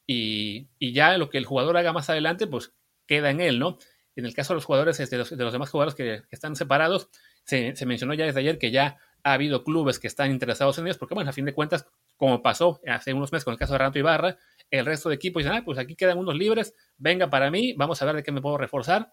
y, 0.06 0.66
y 0.80 0.92
ya 0.92 1.16
lo 1.18 1.30
que 1.30 1.38
el 1.38 1.47
jugador 1.47 1.76
haga 1.76 1.92
más 1.92 2.11
adelante, 2.11 2.49
pues 2.49 2.73
queda 3.06 3.30
en 3.30 3.40
él, 3.40 3.59
¿no? 3.61 3.78
En 4.16 4.25
el 4.25 4.35
caso 4.35 4.52
de 4.52 4.56
los 4.56 4.64
jugadores, 4.64 5.00
los, 5.12 5.30
de 5.30 5.44
los 5.44 5.52
demás 5.52 5.71
jugadores 5.71 5.94
que, 5.94 6.23
están 6.30 6.54
separados, 6.54 7.09
se, 7.44 7.75
mencionó 7.85 8.14
ya 8.14 8.25
desde 8.25 8.40
ayer 8.40 8.59
que 8.59 8.71
ya 8.71 8.99
ha 9.25 9.33
habido 9.33 9.64
clubes 9.64 9.99
que 9.99 10.06
están 10.06 10.30
interesados 10.30 10.78
en 10.78 10.87
ellos, 10.87 10.99
porque 10.99 11.14
bueno, 11.14 11.30
a 11.30 11.33
fin 11.33 11.44
de 11.44 11.54
cuentas, 11.54 11.87
como 12.16 12.42
pasó 12.42 12.80
hace 12.87 13.12
unos 13.12 13.33
meses 13.33 13.44
con 13.44 13.52
el 13.52 13.59
caso 13.59 13.73
de 13.73 13.78
Renato 13.78 13.99
Ibarra, 13.99 14.37
el 14.71 14.87
resto 14.87 15.09
de 15.09 15.16
equipos 15.16 15.42
dicen, 15.42 15.59
ah, 15.59 15.62
pues 15.64 15.78
aquí 15.78 15.97
quedan 15.97 16.18
unos 16.18 16.37
libres, 16.37 16.75
venga 16.97 17.28
para 17.30 17.50
mí, 17.50 17.75
vamos 17.76 18.00
a 18.00 18.04
ver 18.04 18.16
de 18.16 18.23
qué 18.23 18.33
me 18.33 18.40
puedo 18.40 18.59
reforzar. 18.59 19.11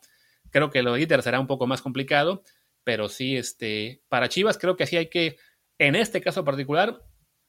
Creo 0.49 0.69
que 0.69 0.83
lo 0.83 0.93
de 0.93 1.01
Iter 1.01 1.21
será 1.23 1.39
un 1.39 1.47
poco 1.47 1.65
más 1.65 1.81
complicado, 1.81 2.43
pero 2.83 3.09
sí, 3.09 3.37
este, 3.37 4.03
para 4.09 4.29
Chivas 4.29 4.57
creo 4.57 4.75
que 4.75 4.85
sí 4.85 4.97
hay 4.97 5.09
que, 5.09 5.37
en 5.79 5.95
este 5.95 6.21
caso 6.21 6.43
particular, 6.43 7.01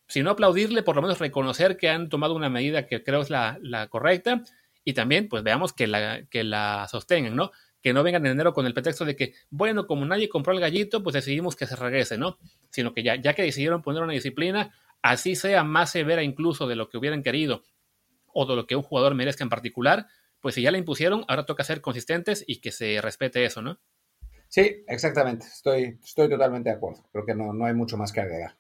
si 0.09 0.23
no 0.23 0.30
aplaudirle, 0.30 0.82
por 0.82 0.97
lo 0.97 1.02
menos 1.02 1.18
reconocer 1.18 1.76
que 1.76 1.88
han 1.88 2.09
tomado 2.09 2.35
una 2.35 2.49
medida 2.49 2.87
que 2.87 3.02
creo 3.02 3.23
es 3.23 3.30
la 3.30 3.88
correcta 3.90 4.42
y 4.84 4.94
también 4.94 5.28
pues 5.28 5.42
veamos 5.42 5.72
que 5.72 5.86
la, 5.86 6.24
que 6.26 6.44
la 6.44 6.86
sostengan, 6.90 7.36
¿no? 7.36 7.50
Que 7.82 7.92
no 7.92 8.02
vengan 8.02 8.24
en 8.26 8.32
enero 8.32 8.52
con 8.52 8.66
el 8.66 8.74
pretexto 8.74 9.04
de 9.04 9.16
que, 9.16 9.34
bueno, 9.50 9.86
como 9.86 10.04
nadie 10.04 10.28
compró 10.28 10.52
el 10.52 10.60
gallito, 10.60 11.02
pues 11.02 11.14
decidimos 11.14 11.56
que 11.56 11.66
se 11.66 11.76
regrese, 11.76 12.18
¿no? 12.18 12.38
Sino 12.70 12.94
que 12.94 13.02
ya, 13.02 13.16
ya 13.16 13.34
que 13.34 13.42
decidieron 13.42 13.82
poner 13.82 14.02
una 14.02 14.12
disciplina, 14.12 14.72
así 15.02 15.34
sea 15.36 15.64
más 15.64 15.90
severa 15.90 16.22
incluso 16.22 16.66
de 16.66 16.76
lo 16.76 16.88
que 16.88 16.98
hubieran 16.98 17.22
querido 17.22 17.62
o 18.32 18.46
de 18.46 18.56
lo 18.56 18.66
que 18.66 18.76
un 18.76 18.82
jugador 18.82 19.14
merezca 19.14 19.44
en 19.44 19.50
particular, 19.50 20.06
pues 20.40 20.54
si 20.54 20.62
ya 20.62 20.70
la 20.70 20.78
impusieron, 20.78 21.24
ahora 21.28 21.46
toca 21.46 21.64
ser 21.64 21.80
consistentes 21.80 22.44
y 22.46 22.60
que 22.60 22.72
se 22.72 23.00
respete 23.00 23.44
eso, 23.44 23.62
¿no? 23.62 23.78
Sí, 24.48 24.84
exactamente. 24.86 25.46
Estoy, 25.46 25.98
estoy 26.02 26.28
totalmente 26.28 26.68
de 26.68 26.76
acuerdo. 26.76 27.08
Creo 27.10 27.24
que 27.24 27.34
no, 27.34 27.54
no 27.54 27.64
hay 27.64 27.74
mucho 27.74 27.96
más 27.96 28.12
que 28.12 28.20
agregar. 28.20 28.58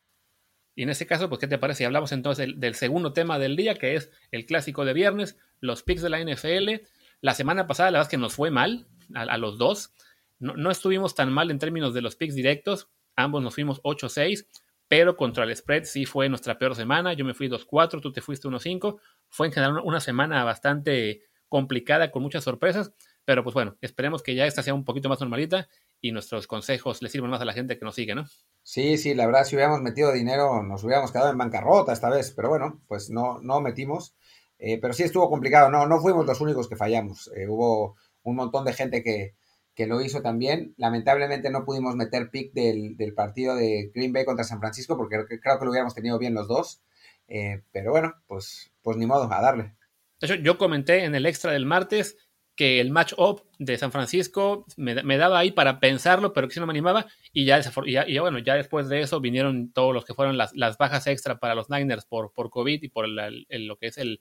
Y 0.74 0.84
en 0.84 0.88
ese 0.88 1.06
caso, 1.06 1.28
pues, 1.28 1.38
¿qué 1.38 1.46
te 1.46 1.58
parece? 1.58 1.84
Hablamos 1.84 2.12
entonces 2.12 2.48
del, 2.56 2.74
segundo 2.74 3.12
tema 3.12 3.38
del 3.38 3.56
día, 3.56 3.74
que 3.74 3.94
es 3.94 4.10
el 4.30 4.46
clásico 4.46 4.84
de 4.84 4.94
viernes, 4.94 5.36
los 5.62 5.82
picks 5.82 6.02
de 6.02 6.10
la 6.10 6.20
NFL. 6.20 6.84
La 7.22 7.34
semana 7.34 7.66
pasada, 7.66 7.90
la 7.90 7.98
verdad 7.98 8.08
es 8.08 8.10
que 8.10 8.18
nos 8.18 8.34
fue 8.34 8.50
mal 8.50 8.86
a, 9.14 9.38
los 9.38 9.56
dos. 9.56 9.94
No, 10.38 10.70
estuvimos 10.70 11.14
tan 11.14 11.32
mal 11.32 11.50
en 11.50 11.58
términos 11.58 11.94
de 11.94 12.02
los 12.02 12.16
picks 12.16 12.34
directos. 12.34 12.90
Ambos 13.16 13.42
nos 13.42 13.54
fuimos 13.54 13.80
8-6, 13.82 14.46
pero 14.88 15.16
contra 15.16 15.44
el 15.44 15.56
spread 15.56 15.84
sí 15.84 16.04
fue 16.04 16.28
nuestra 16.28 16.58
peor 16.58 16.74
semana. 16.74 17.14
Yo 17.14 17.24
me 17.24 17.32
fui 17.32 17.48
2-4, 17.48 18.00
tú 18.02 18.12
te 18.12 18.20
fuiste 18.20 18.48
1-5. 18.48 18.98
Fue 19.28 19.46
en 19.46 19.52
general 19.52 19.80
una 19.84 20.00
semana 20.00 20.44
bastante 20.44 21.22
complicada 21.48 22.10
con 22.10 22.22
muchas 22.22 22.44
sorpresas. 22.44 22.92
Pero 23.24 23.44
pues 23.44 23.54
bueno, 23.54 23.76
esperemos 23.80 24.22
que 24.22 24.34
ya 24.34 24.46
esta 24.46 24.62
sea 24.62 24.74
un 24.74 24.84
poquito 24.84 25.08
más 25.08 25.20
normalita 25.20 25.68
y 26.00 26.10
nuestros 26.10 26.48
consejos 26.48 27.02
le 27.02 27.08
sirven 27.08 27.30
más 27.30 27.40
a 27.40 27.44
la 27.44 27.52
gente 27.52 27.78
que 27.78 27.84
nos 27.84 27.94
sigue, 27.94 28.16
¿no? 28.16 28.24
Sí, 28.64 28.98
sí, 28.98 29.14
la 29.14 29.26
verdad, 29.26 29.44
si 29.44 29.54
hubiéramos 29.54 29.80
metido 29.80 30.12
dinero, 30.12 30.62
nos 30.64 30.82
hubiéramos 30.82 31.12
quedado 31.12 31.30
en 31.30 31.38
bancarrota 31.38 31.92
esta 31.92 32.10
vez, 32.10 32.32
pero 32.32 32.48
bueno, 32.48 32.82
pues 32.88 33.10
no, 33.10 33.40
no 33.40 33.60
metimos. 33.60 34.16
Eh, 34.64 34.78
pero 34.80 34.94
sí 34.94 35.02
estuvo 35.02 35.28
complicado, 35.28 35.72
no, 35.72 35.88
no 35.88 36.00
fuimos 36.00 36.24
los 36.24 36.40
únicos 36.40 36.68
que 36.68 36.76
fallamos. 36.76 37.28
Eh, 37.34 37.48
hubo 37.48 37.96
un 38.22 38.36
montón 38.36 38.64
de 38.64 38.72
gente 38.72 39.02
que, 39.02 39.34
que, 39.74 39.88
lo 39.88 40.00
hizo 40.00 40.22
también. 40.22 40.72
Lamentablemente 40.76 41.50
no 41.50 41.64
pudimos 41.64 41.96
meter 41.96 42.30
pick 42.30 42.52
del, 42.52 42.96
del, 42.96 43.12
partido 43.12 43.56
de 43.56 43.90
Green 43.92 44.12
Bay 44.12 44.24
contra 44.24 44.44
San 44.44 44.60
Francisco, 44.60 44.96
porque 44.96 45.16
creo 45.40 45.58
que 45.58 45.64
lo 45.64 45.70
hubiéramos 45.72 45.96
tenido 45.96 46.16
bien 46.16 46.34
los 46.34 46.46
dos. 46.46 46.80
Eh, 47.26 47.62
pero 47.72 47.90
bueno, 47.90 48.14
pues, 48.28 48.70
pues 48.82 48.96
ni 48.96 49.04
modo, 49.04 49.24
a 49.32 49.42
darle. 49.42 49.74
De 50.20 50.28
hecho, 50.28 50.36
yo 50.36 50.56
comenté 50.58 51.02
en 51.02 51.16
el 51.16 51.26
extra 51.26 51.50
del 51.50 51.66
martes 51.66 52.16
que 52.54 52.78
el 52.78 52.92
match-up 52.92 53.42
de 53.58 53.76
San 53.78 53.90
Francisco 53.90 54.64
me, 54.76 55.16
daba 55.16 55.40
ahí 55.40 55.50
para 55.50 55.80
pensarlo, 55.80 56.32
pero 56.32 56.46
que 56.46 56.54
si 56.54 56.60
no 56.60 56.66
me 56.66 56.72
animaba. 56.72 57.06
Y 57.32 57.46
ya, 57.46 57.60
y 58.06 58.18
bueno, 58.20 58.38
ya 58.38 58.54
después 58.54 58.88
de 58.88 59.00
eso 59.00 59.20
vinieron 59.20 59.72
todos 59.72 59.92
los 59.92 60.04
que 60.04 60.14
fueron 60.14 60.38
las, 60.38 60.54
las 60.54 60.78
bajas 60.78 61.08
extra 61.08 61.40
para 61.40 61.56
los 61.56 61.68
Niners 61.68 62.04
por, 62.04 62.32
por 62.32 62.50
COVID 62.50 62.80
y 62.80 62.88
por 62.90 63.08
lo 63.08 63.76
que 63.76 63.86
es 63.88 63.98
el, 63.98 64.20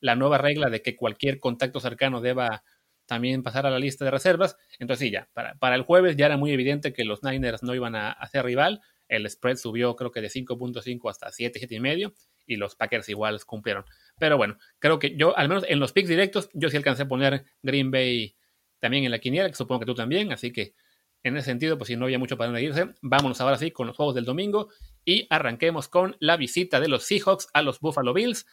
la 0.00 0.16
nueva 0.16 0.38
regla 0.38 0.70
de 0.70 0.82
que 0.82 0.96
cualquier 0.96 1.40
contacto 1.40 1.80
cercano 1.80 2.20
deba 2.20 2.62
también 3.06 3.42
pasar 3.42 3.66
a 3.66 3.70
la 3.70 3.78
lista 3.78 4.04
de 4.04 4.10
reservas. 4.10 4.56
Entonces 4.78 5.06
sí, 5.06 5.10
ya, 5.10 5.28
para, 5.32 5.54
para 5.54 5.74
el 5.76 5.82
jueves 5.82 6.16
ya 6.16 6.26
era 6.26 6.36
muy 6.36 6.52
evidente 6.52 6.92
que 6.92 7.04
los 7.04 7.22
Niners 7.22 7.62
no 7.62 7.74
iban 7.74 7.94
a 7.94 8.12
hacer 8.12 8.44
rival. 8.44 8.80
El 9.08 9.28
spread 9.28 9.56
subió 9.56 9.96
creo 9.96 10.10
que 10.10 10.20
de 10.20 10.28
5.5 10.28 11.10
hasta 11.10 11.32
7, 11.32 11.58
7.5 11.60 12.12
y 12.46 12.56
los 12.56 12.74
Packers 12.76 13.08
igual 13.08 13.38
cumplieron. 13.44 13.84
Pero 14.18 14.36
bueno, 14.36 14.58
creo 14.78 14.98
que 14.98 15.16
yo, 15.16 15.36
al 15.36 15.48
menos 15.48 15.64
en 15.68 15.80
los 15.80 15.92
picks 15.92 16.08
directos, 16.08 16.50
yo 16.52 16.68
sí 16.68 16.76
alcancé 16.76 17.04
a 17.04 17.08
poner 17.08 17.44
Green 17.62 17.90
Bay 17.90 18.36
también 18.78 19.04
en 19.04 19.10
la 19.10 19.18
quiniela, 19.18 19.48
que 19.48 19.54
supongo 19.54 19.80
que 19.80 19.86
tú 19.86 19.94
también, 19.94 20.32
así 20.32 20.52
que 20.52 20.74
en 21.22 21.36
ese 21.36 21.46
sentido, 21.46 21.78
pues 21.78 21.88
si 21.88 21.96
no 21.96 22.04
había 22.04 22.18
mucho 22.18 22.36
para 22.36 22.48
dónde 22.48 22.62
irse, 22.62 22.94
vámonos 23.02 23.40
ahora 23.40 23.58
sí 23.58 23.70
con 23.70 23.86
los 23.86 23.96
juegos 23.96 24.14
del 24.14 24.24
domingo 24.24 24.68
y 25.04 25.26
arranquemos 25.30 25.88
con 25.88 26.16
la 26.20 26.36
visita 26.36 26.80
de 26.80 26.88
los 26.88 27.04
Seahawks 27.04 27.48
a 27.52 27.62
los 27.62 27.80
Buffalo 27.80 28.14
Bills. 28.14 28.46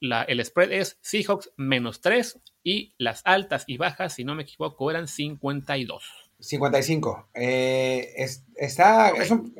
La, 0.00 0.22
el 0.22 0.44
spread 0.44 0.72
es 0.72 0.98
Seahawks 1.02 1.52
menos 1.56 2.00
3 2.00 2.40
y 2.62 2.94
las 2.98 3.22
altas 3.24 3.64
y 3.66 3.76
bajas, 3.76 4.14
si 4.14 4.24
no 4.24 4.34
me 4.34 4.42
equivoco, 4.42 4.90
eran 4.90 5.06
52. 5.06 6.02
55. 6.40 7.28
Eh, 7.34 8.12
es, 8.16 8.44
está, 8.56 9.10
es, 9.10 9.30
un, 9.30 9.54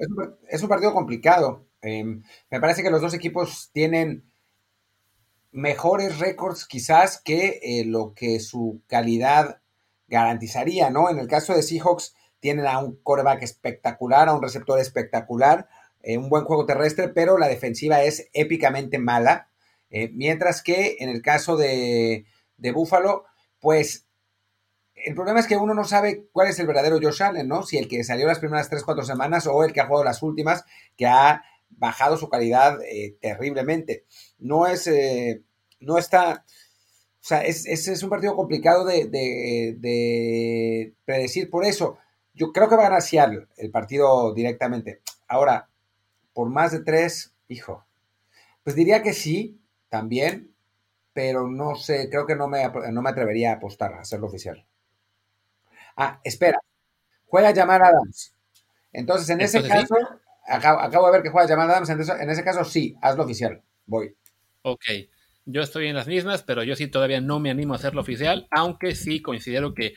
es, 0.49 0.63
un, 0.63 0.69
partido 0.69 0.93
complicado. 0.93 1.67
Em, 1.83 2.23
me 2.51 2.61
parece 2.61 2.83
que 2.83 2.91
los 2.91 3.03
dos 3.03 3.15
equipos 3.15 3.71
tienen 3.73 4.25
mejores 5.53 6.19
récords 6.19 6.67
quizás 6.67 7.21
que 7.21 7.61
eh, 7.63 7.85
lo 7.85 8.15
que 8.15 8.41
su 8.41 8.83
calidad 8.87 9.61
garantizaría, 10.09 10.91
¿no? 10.91 11.11
En 11.11 11.19
el 11.19 11.29
caso 11.29 11.55
de 11.55 11.63
Seahawks 11.63 12.15
tienen 12.41 12.67
a 12.67 12.79
un 12.79 12.97
coreback 13.03 13.43
espectacular, 13.43 14.29
a 14.29 14.35
un 14.35 14.43
receptor 14.43 14.79
espectacular, 14.79 15.69
eh, 16.03 16.17
un 16.17 16.29
buen 16.29 16.45
juego 16.45 16.67
terrestre, 16.67 17.09
pero 17.09 17.39
la 17.39 17.49
defensiva 17.49 18.03
es 18.03 18.29
épicamente 18.33 18.99
mala. 18.99 19.50
Mientras 20.13 20.63
que 20.63 20.97
en 21.01 21.09
el 21.09 21.23
caso 21.23 21.57
de, 21.57 22.25
de 22.57 22.73
Buffalo, 22.73 23.25
pues 23.61 24.07
el 24.95 25.15
problema 25.15 25.41
es 25.41 25.47
que 25.47 25.57
uno 25.57 25.75
no 25.75 25.85
sabe 25.85 26.27
cuál 26.33 26.49
es 26.49 26.59
el 26.59 26.67
verdadero 26.67 26.99
Josh 27.01 27.23
Allen, 27.23 27.49
¿no? 27.49 27.63
Si 27.63 27.79
el 27.79 27.89
que 27.89 28.05
salió 28.05 28.27
las 28.27 28.39
primeras 28.39 28.69
3, 28.69 28.83
4 28.85 29.05
semanas 29.05 29.47
o 29.47 29.65
el 29.65 29.73
que 29.73 29.81
ha 29.81 29.87
jugado 29.87 30.05
las 30.05 30.23
últimas, 30.23 30.65
que 30.97 31.07
ha 31.07 31.43
bajado 31.71 32.17
su 32.17 32.29
calidad 32.29 32.79
eh, 32.83 33.17
terriblemente. 33.21 34.05
No 34.39 34.67
es, 34.67 34.87
eh, 34.87 35.43
no 35.81 35.99
está, 35.99 36.45
o 36.47 37.23
sea, 37.23 37.45
es, 37.45 37.67
es, 37.67 38.03
un 38.03 38.11
partido 38.11 38.37
complicado 38.37 38.85
de, 38.85 39.07
de, 39.07 40.95
predecir 41.05 41.51
por 41.51 41.65
eso. 41.65 41.99
Yo 42.35 42.53
creo 42.53 42.69
que 42.69 42.77
va 42.77 42.83
a 42.83 42.87
ganar 42.87 43.03
Seattle 43.03 43.47
el 43.57 43.71
partido 43.71 44.35
directamente. 44.35 45.01
Ahora, 45.29 45.71
por 46.33 46.49
más 46.51 46.73
de 46.73 46.81
tres, 46.81 47.35
hijo, 47.49 47.85
pues 48.63 48.77
diría 48.77 49.03
que 49.03 49.13
sí, 49.13 49.60
también, 49.91 50.55
pero 51.13 51.49
no 51.49 51.75
sé, 51.75 52.09
creo 52.09 52.27
que 52.27 52.37
no 52.37 52.49
me, 52.49 52.67
no 52.91 53.03
me 53.03 53.11
atrevería 53.11 53.51
a 53.51 53.57
apostar 53.57 53.93
a 53.93 54.01
hacerlo 54.01 54.29
oficial. 54.29 54.65
Ah, 55.97 56.21
espera. 56.25 56.59
Juega 57.27 57.55
Jamal 57.55 57.83
Adams. 57.83 58.35
Entonces, 58.93 59.29
en 59.29 59.41
ese 59.41 59.63
caso, 59.63 59.95
acabo, 60.47 61.07
de 61.07 61.13
ver 61.13 61.23
que 61.23 61.29
juega 61.29 61.49
Jamal 61.49 61.71
Adams. 61.71 61.91
En, 61.91 62.31
ese 62.31 62.43
caso, 62.43 62.65
sí, 62.65 62.97
hazlo 63.03 63.25
oficial. 63.25 63.63
Voy. 63.87 64.15
Ok. 64.63 64.85
Yo 65.45 65.63
estoy 65.63 65.89
en 65.89 65.97
las 65.97 66.07
mismas, 66.07 66.43
pero 66.43 66.63
yo 66.63 66.77
sí 66.77 66.87
todavía 66.87 67.21
no 67.21 67.41
me 67.41 67.51
animo 67.51 67.75
a 67.75 67.77
hacerlo 67.77 68.01
oficial, 68.01 68.47
aunque 68.51 68.95
sí 68.95 69.21
considero 69.21 69.75
que, 69.75 69.95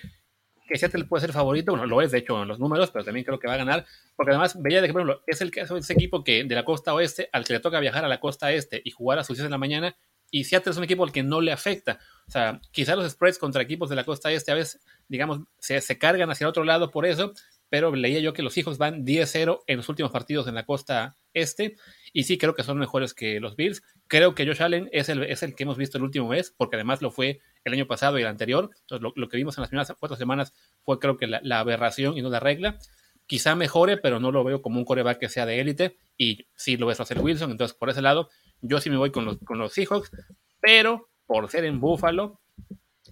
que 0.68 0.78
Seattle 0.78 1.06
puede 1.06 1.22
ser 1.22 1.34
favorito. 1.34 1.72
Bueno, 1.72 1.86
lo 1.86 2.02
es, 2.02 2.12
de 2.12 2.20
hecho, 2.20 2.42
en 2.42 2.48
los 2.48 2.60
números, 2.60 2.92
pero 2.92 3.04
también 3.06 3.26
creo 3.26 3.40
que 3.40 3.48
va 3.48 3.56
a 3.56 3.58
ganar. 3.58 3.86
Porque 4.16 4.32
además, 4.32 4.62
veía 4.62 4.82
de 4.82 4.88
que, 4.88 4.94
por 4.94 5.02
ejemplo, 5.02 5.24
es 5.28 5.42
el 5.42 5.52
caso 5.52 5.76
de 5.76 5.82
ese 5.82 5.94
equipo 5.94 6.24
que 6.24 6.44
de 6.44 6.56
la 6.56 6.66
costa 6.66 6.94
oeste, 6.94 7.30
al 7.32 7.46
que 7.46 7.54
le 7.54 7.60
toca 7.60 7.80
viajar 7.80 8.06
a 8.06 8.08
la 8.08 8.20
costa 8.20 8.52
este 8.52 8.82
y 8.84 8.92
jugar 8.92 9.20
a 9.20 9.24
sus 9.24 9.38
10 9.38 9.46
de 9.46 9.50
la 9.50 9.58
mañana, 9.58 9.96
y 10.32 10.46
Seattle 10.46 10.72
es 10.72 10.78
un 10.78 10.84
equipo 10.84 11.04
al 11.04 11.12
que 11.12 11.22
no 11.22 11.42
le 11.42 11.52
afecta. 11.52 12.00
O 12.28 12.32
sea, 12.32 12.60
quizás 12.72 12.98
los 12.98 13.12
spreads 13.12 13.38
contra 13.38 13.62
equipos 13.62 13.90
de 13.90 13.96
la 13.96 14.04
costa 14.04 14.32
este 14.32 14.52
a 14.52 14.56
veces, 14.56 14.82
digamos, 15.08 15.42
se, 15.60 15.80
se 15.80 16.00
cargan 16.00 16.32
hacia 16.32 16.48
otro 16.48 16.64
lado 16.64 16.90
por 16.90 17.06
eso, 17.06 17.34
pero 17.70 17.96
leía 17.96 18.20
yo 18.20 18.34
que 18.34 18.42
los 18.42 18.58
hijos 18.58 18.78
van 18.78 19.06
10-0 19.06 19.62
en 19.68 19.78
los 19.78 19.90
últimos 19.90 20.12
partidos 20.12 20.48
en 20.48 20.56
la 20.56 20.66
costa 20.66 21.18
este, 21.34 21.76
y 22.14 22.24
sí 22.24 22.38
creo 22.38 22.56
que 22.56 22.64
son 22.64 22.78
mejores 22.78 23.14
que 23.14 23.40
los 23.40 23.56
Bills. 23.56 23.84
Creo 24.08 24.36
que 24.36 24.46
Josh 24.46 24.62
Allen 24.62 24.90
es 24.92 25.10
el, 25.10 25.24
es 25.24 25.44
el 25.44 25.56
que 25.56 25.64
hemos 25.64 25.78
visto 25.78 25.98
el 25.98 26.04
último 26.04 26.30
mes, 26.30 26.54
porque 26.56 26.76
además 26.78 27.02
lo 27.02 27.12
fue 27.12 27.42
el 27.64 27.74
año 27.74 27.88
pasado 27.88 28.18
y 28.18 28.22
el 28.22 28.28
anterior. 28.28 28.70
Entonces, 28.82 29.12
lo, 29.16 29.30
que 29.30 29.38
vimos 29.38 29.58
en 29.58 29.62
las 29.62 29.70
primeras 29.70 29.94
cuatro 30.00 30.18
semanas 30.18 30.54
fue 30.84 31.00
creo 31.00 31.18
que 31.18 31.28
la, 31.28 31.60
aberración 31.60 32.18
y 32.18 32.22
no 32.22 32.30
la 32.30 32.40
regla. 32.40 32.78
Quizá 33.26 33.56
mejore, 33.56 33.98
pero 33.98 34.20
no 34.20 34.32
lo 34.32 34.44
veo 34.44 34.62
como 34.62 34.80
un 34.80 34.86
coreback 34.86 35.20
que 35.20 35.30
sea 35.30 35.46
de 35.46 35.62
élite, 35.62 35.98
y 36.18 36.48
sí 36.56 36.76
lo 36.76 36.88
ves 36.88 37.00
hacer 37.00 37.20
Wilson, 37.20 37.52
entonces 37.52 37.76
por 37.76 37.90
ese 37.90 38.02
lado 38.02 38.30
yo 38.62 38.82
sí 38.82 38.90
me 38.90 38.98
voy 38.98 39.12
con 39.12 39.24
los, 39.24 39.38
con 39.40 39.58
los 39.58 39.72
Seahawks, 39.72 40.12
pero 40.60 41.10
por 41.26 41.50
ser 41.50 41.64
en 41.64 41.80
Buffalo, 41.80 42.42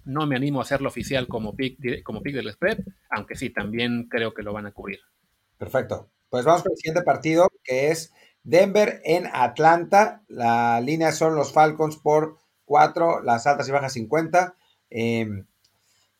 no 0.04 0.26
me 0.26 0.36
animo 0.36 0.60
a 0.60 0.62
hacerlo 0.62 0.88
oficial 0.88 1.28
como 1.28 1.54
pick, 1.54 2.02
como 2.02 2.22
pick 2.22 2.34
del 2.34 2.52
spread, 2.52 2.78
aunque 3.10 3.36
sí, 3.36 3.50
también 3.50 4.08
creo 4.08 4.34
que 4.34 4.42
lo 4.42 4.52
van 4.52 4.66
a 4.66 4.72
cubrir. 4.72 5.00
Perfecto. 5.58 6.10
Pues 6.28 6.44
vamos 6.44 6.62
con 6.62 6.72
el 6.72 6.78
siguiente 6.78 7.02
partido, 7.02 7.48
que 7.62 7.90
es 7.90 8.12
Denver 8.42 9.00
en 9.04 9.28
Atlanta. 9.32 10.22
La 10.28 10.80
línea 10.80 11.12
son 11.12 11.34
los 11.34 11.52
Falcons 11.52 11.96
por 11.96 12.38
4, 12.72 13.22
las 13.22 13.46
altas 13.46 13.68
y 13.68 13.70
bajas 13.70 13.92
50. 13.92 14.56
Em, 14.88 15.46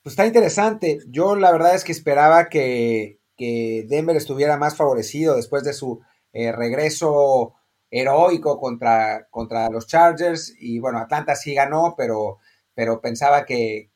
pues 0.03 0.13
está 0.13 0.27
interesante. 0.27 0.99
Yo 1.09 1.35
la 1.35 1.51
verdad 1.51 1.75
es 1.75 1.83
que 1.83 1.93
esperaba 1.93 2.51
que, 2.51 3.21
que 3.39 3.87
Denver 3.89 4.15
estuviera 4.17 4.59
más 4.59 4.77
favorecido 4.77 5.35
después 5.35 5.65
de 5.65 5.73
su 5.73 6.03
eh, 6.35 6.53
regreso 6.53 7.55
heroico 7.91 8.61
contra, 8.61 9.29
contra 9.31 9.71
los 9.71 9.87
Chargers 9.87 10.55
y 10.61 10.79
bueno, 10.79 10.99
Atlanta 10.99 11.37
sí 11.37 11.55
ganó, 11.55 11.95
pero, 11.97 12.39
pero 12.75 13.01
pensaba 13.01 13.47
que, 13.47 13.91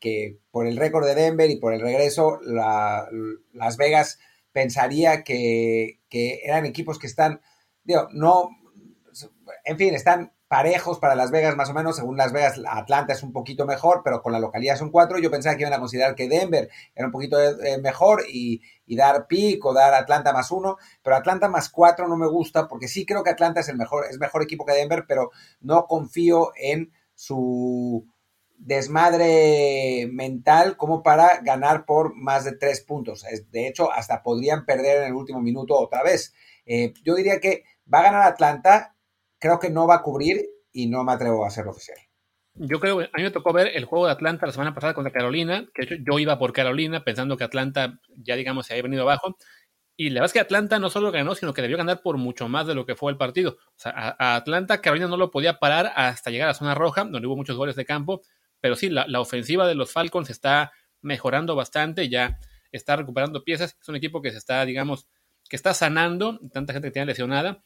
por 0.51 0.67
el 0.67 0.79
récord 0.79 1.07
de 1.07 1.15
Denver 1.15 1.51
y 1.51 1.57
por 1.57 1.75
el 1.75 1.83
regreso, 1.83 2.41
Las 2.43 3.77
Vegas 3.77 4.19
pensaría 4.53 5.25
que, 5.25 6.01
que, 6.09 6.41
eran 6.45 6.65
equipos 6.65 6.99
que 6.99 7.07
están, 7.07 7.43
digo, 7.85 8.09
no, 8.13 8.49
en 9.65 9.77
fin, 9.77 9.95
están 9.95 10.33
parejos 10.49 10.99
para 10.99 11.17
Las 11.17 11.31
Vegas 11.31 11.57
más 11.57 11.71
o 11.71 11.75
menos, 11.75 11.97
según 11.97 12.17
Las 12.17 12.33
Vegas 12.33 12.61
Atlanta 12.69 13.13
es 13.13 13.23
un 13.23 13.33
poquito 13.33 13.67
mejor, 13.67 14.03
pero 14.05 14.23
con 14.23 14.33
la 14.33 14.39
localidad 14.39 14.77
son 14.77 14.91
cuatro, 14.91 15.19
yo 15.19 15.31
pensaba 15.31 15.57
que 15.57 15.63
iban 15.63 15.73
a 15.73 15.81
considerar 15.81 16.15
que 16.15 16.29
Denver 16.29 16.69
era 16.95 17.07
un 17.07 17.13
poquito 17.13 17.41
eh, 17.41 17.79
mejor 17.79 18.25
y, 18.29 18.63
dar 18.97 19.27
pick 19.27 19.65
o 19.65 19.75
dar 19.75 19.95
Atlanta 19.95 20.33
más 20.33 20.51
uno, 20.51 20.77
pero 21.03 21.17
Atlanta 21.17 21.49
más 21.49 21.69
cuatro 21.69 22.07
no 22.07 22.17
me 22.17 22.29
gusta 22.29 22.69
porque 22.69 22.89
sí 22.89 23.05
creo 23.05 23.25
que 23.25 23.31
Atlanta 23.31 23.61
es 23.61 23.69
el 23.69 23.77
mejor, 23.77 24.07
es 24.09 24.19
mejor 24.19 24.43
equipo 24.43 24.65
que 24.65 24.73
Denver, 24.73 25.05
pero 25.09 25.31
no 25.61 25.87
confío 25.87 26.53
en 26.57 26.93
su 27.15 28.07
desmadre 28.59 30.09
mental 30.13 30.77
como 30.77 31.03
para 31.03 31.41
ganar 31.41 31.85
por 31.85 32.15
más 32.15 32.45
de 32.45 32.53
tres 32.53 32.81
puntos. 32.81 33.25
De 33.51 33.69
hecho, 33.69 33.93
hasta 33.93 34.23
podrían 34.23 34.65
perder 34.65 35.03
en 35.03 35.09
el 35.09 35.15
último 35.15 35.41
minuto 35.41 35.77
otra 35.77 36.03
vez. 36.03 36.33
Eh, 36.65 36.95
yo 37.05 37.15
diría 37.15 37.41
que 37.41 37.65
va 37.93 38.01
a 38.01 38.05
ganar 38.05 38.23
Atlanta 38.23 38.96
creo 39.39 39.59
que 39.59 39.71
no 39.71 39.87
va 39.87 39.97
a 39.97 40.03
cubrir 40.03 40.47
y 40.73 40.87
no 40.87 41.05
me 41.05 41.13
atrevo 41.13 41.45
a 41.45 41.49
hacerlo 41.49 41.71
oficial. 41.71 41.99
Yo 42.55 42.81
creo 42.81 43.01
a 43.01 43.17
mí 43.17 43.23
me 43.23 43.31
tocó 43.31 43.53
ver 43.53 43.71
el 43.75 43.85
juego 43.85 44.07
de 44.07 44.13
Atlanta 44.13 44.47
la 44.47 44.53
semana 44.53 44.75
pasada 44.75 44.95
contra 44.95 45.13
Carolina, 45.13 45.69
que 45.75 45.83
de 45.83 45.95
hecho 45.95 46.05
yo 46.07 46.19
iba 46.19 46.39
por 46.39 46.53
Carolina 46.53 47.05
pensando 47.05 47.37
que 47.37 47.45
Atlanta 47.45 48.01
ya 48.17 48.35
digamos 48.37 48.67
se 48.67 48.75
había 48.75 48.85
venido 48.85 49.03
abajo. 49.03 49.37
Y 49.99 50.11
la 50.11 50.21
verdad 50.21 50.27
es 50.27 50.33
que 50.35 50.41
Atlanta 50.41 50.79
no 50.79 50.91
solo 50.91 51.11
ganó, 51.11 51.35
sino 51.35 51.55
que 51.55 51.63
debió 51.63 51.79
ganar 51.79 52.03
por 52.03 52.19
mucho 52.19 52.49
más 52.49 52.67
de 52.67 52.75
lo 52.75 52.85
que 52.85 52.97
fue 52.97 53.11
el 53.11 53.19
partido. 53.19 53.57
O 53.69 53.79
sea, 53.79 54.15
a, 54.19 54.37
Atlanta 54.37 54.83
Carolina 54.83 55.09
no 55.09 55.17
lo 55.17 55.31
podía 55.31 55.59
parar 55.59 55.93
hasta 55.97 56.31
llegar 56.31 56.51
a 56.51 56.55
zona 56.55 56.75
roja, 56.75 57.05
donde 57.05 57.27
hubo 57.27 57.37
muchos 57.37 57.57
goles 57.57 57.77
de 57.77 57.87
campo. 57.87 58.21
Pero 58.61 58.77
sí, 58.77 58.91
la, 58.91 59.07
la 59.07 59.21
ofensiva 59.21 59.67
de 59.67 59.75
los 59.75 59.93
Falcons 59.93 60.29
está 60.29 60.73
mejorando 61.01 61.57
bastante, 61.57 62.11
ya 62.11 62.39
está 62.73 62.97
recuperando 62.97 63.43
piezas. 63.43 63.77
Es 63.81 63.89
un 63.89 63.97
equipo 63.97 64.21
que 64.21 64.33
se 64.33 64.39
está, 64.39 64.67
digamos, 64.67 65.09
que 65.49 65.57
está 65.57 65.73
sanando, 65.73 66.41
tanta 66.53 66.75
gente 66.75 66.89
que 66.89 66.93
tiene 66.93 67.07
lesionada 67.07 67.63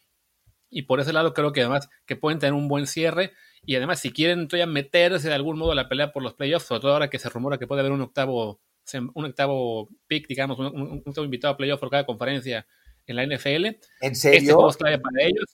y 0.71 0.83
por 0.83 1.00
ese 1.00 1.12
lado 1.12 1.35
creo 1.35 1.53
que 1.53 1.61
además 1.61 1.89
que 2.07 2.17
pueden 2.17 2.39
tener 2.39 2.53
un 2.55 2.69
buen 2.69 2.87
cierre 2.87 3.33
y 3.67 3.75
además 3.77 4.00
si 4.00 4.11
quieren 4.12 4.49
todavía 4.49 4.67
meterse 4.67 5.29
de 5.29 5.35
algún 5.35 5.59
modo 5.59 5.73
a 5.73 5.75
la 5.75 5.89
pelea 5.89 6.12
por 6.12 6.23
los 6.23 6.35
playoffs, 6.35 6.67
sobre 6.67 6.81
todo 6.81 6.93
ahora 6.93 7.11
que 7.11 7.19
se 7.19 7.29
rumora 7.29 7.59
que 7.59 7.67
puede 7.67 7.81
haber 7.81 7.93
un 7.93 8.00
octavo 8.03 8.61
un 9.15 9.25
octavo 9.25 9.89
pick, 10.09 10.27
digamos, 10.27 10.59
un, 10.59 11.03
octavo 11.07 11.25
invitado 11.25 11.55
a 11.55 11.57
playoff 11.57 11.79
por 11.79 11.91
cada 11.91 12.07
conferencia 12.07 12.67
en 13.07 13.17
la 13.17 13.23
NFL. 13.25 13.67
¿En 13.67 13.77
Este 14.00 14.15
serio? 14.17 14.55
juego 14.55 14.71
es 14.71 14.77
clave 14.79 14.99
para 14.99 15.23
ellos. 15.25 15.45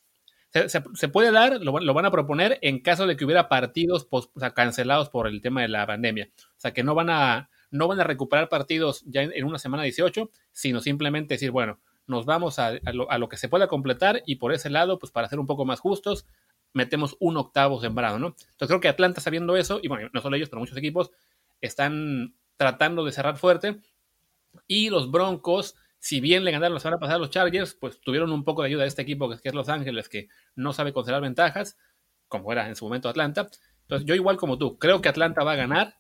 Se, 0.53 0.69
se- 0.71 0.83
se 0.95 1.09
puede 1.09 1.31
dar, 1.33 1.61
lo, 1.61 1.79
lo 1.81 1.93
van 1.95 2.07
a 2.07 2.11
proponer 2.11 2.59
en 2.63 2.81
caso 2.81 3.07
de 3.07 3.15
que 3.17 3.27
hubiera 3.27 3.49
partidos 3.51 4.07
pos- 4.07 4.31
o 4.35 4.41
sea, 4.41 4.55
cancelados 4.55 5.11
por 5.11 5.27
el 5.27 5.43
tema 5.43 5.61
de 5.61 5.69
la 5.69 5.87
pandemia. 5.87 6.31
O 6.39 6.55
sea, 6.61 6.73
que 6.73 6.83
no 6.83 6.95
van 6.95 7.11
a, 7.11 7.51
no 7.71 7.89
van 7.89 8.01
a 8.01 8.05
recuperar 8.05 8.49
partidos 8.49 9.03
ya 9.05 9.23
en, 9.23 9.33
en 9.35 9.45
una 9.45 9.59
semana 9.59 9.83
18, 9.83 10.31
sino 10.53 10.81
simplemente 10.81 11.35
decir, 11.35 11.51
bueno, 11.51 11.79
nos 12.07 12.25
vamos 12.25 12.59
a, 12.59 12.73
lo, 12.93 13.29
que 13.29 13.37
se 13.37 13.49
pueda 13.49 13.69
completar 13.69 14.23
y 14.27 14.37
por 14.37 14.53
ese 14.53 14.71
lado, 14.71 14.99
pues 14.99 15.13
para 15.13 15.29
ser 15.29 15.39
un 15.39 15.47
poco 15.47 15.65
más 15.65 15.81
justos, 15.81 16.27
metemos 16.73 17.17
un 17.21 17.37
octavo 17.37 17.81
sembrado, 17.81 18.19
¿no? 18.19 18.29
Entonces 18.29 18.69
creo 18.69 18.81
que 18.81 18.89
Atlanta 18.89 19.21
sabiendo 19.21 19.57
eso, 19.57 19.81
y 19.83 19.89
bueno, 19.89 20.09
no 20.13 20.21
solo 20.21 20.37
ellos, 20.37 20.49
pero 20.49 20.61
muchos 20.61 20.77
equipos, 20.77 21.11
están 21.61 22.35
tratando 22.57 23.05
de 23.05 23.13
cerrar 23.13 23.37
fuerte. 23.37 23.81
Y 24.67 24.91
los 24.91 25.11
Broncos, 25.11 25.75
si 25.99 26.21
bien 26.21 26.45
le 26.45 26.51
ganaron 26.51 26.75
la 26.75 26.81
semana 26.81 26.99
pasada 26.99 27.17
a 27.17 27.21
los 27.21 27.31
Chargers, 27.31 27.75
pues 27.75 28.01
tuvieron 28.01 28.31
un 28.33 28.45
poco 28.45 28.63
de 28.63 28.69
ayuda 28.69 28.83
de 28.83 28.89
este 28.89 29.03
equipo 29.03 29.29
que 29.29 29.49
es 29.49 29.55
Los 29.55 29.69
Ángeles, 29.69 30.09
que 30.09 30.29
no 30.55 30.73
sabe 30.73 30.93
conservar 30.93 31.23
ventajas, 31.23 31.77
como 32.29 32.53
era 32.53 32.69
en 32.69 32.77
su 32.77 32.85
momento 32.85 33.09
Atlanta. 33.09 33.49
Entonces 33.83 34.07
yo 34.07 34.15
igual 34.15 34.37
como 34.37 34.59
tú, 34.59 34.79
creo 34.79 35.01
que 35.01 35.09
Atlanta 35.09 35.45
va 35.45 35.53
a 35.53 35.57
ganar. 35.57 35.95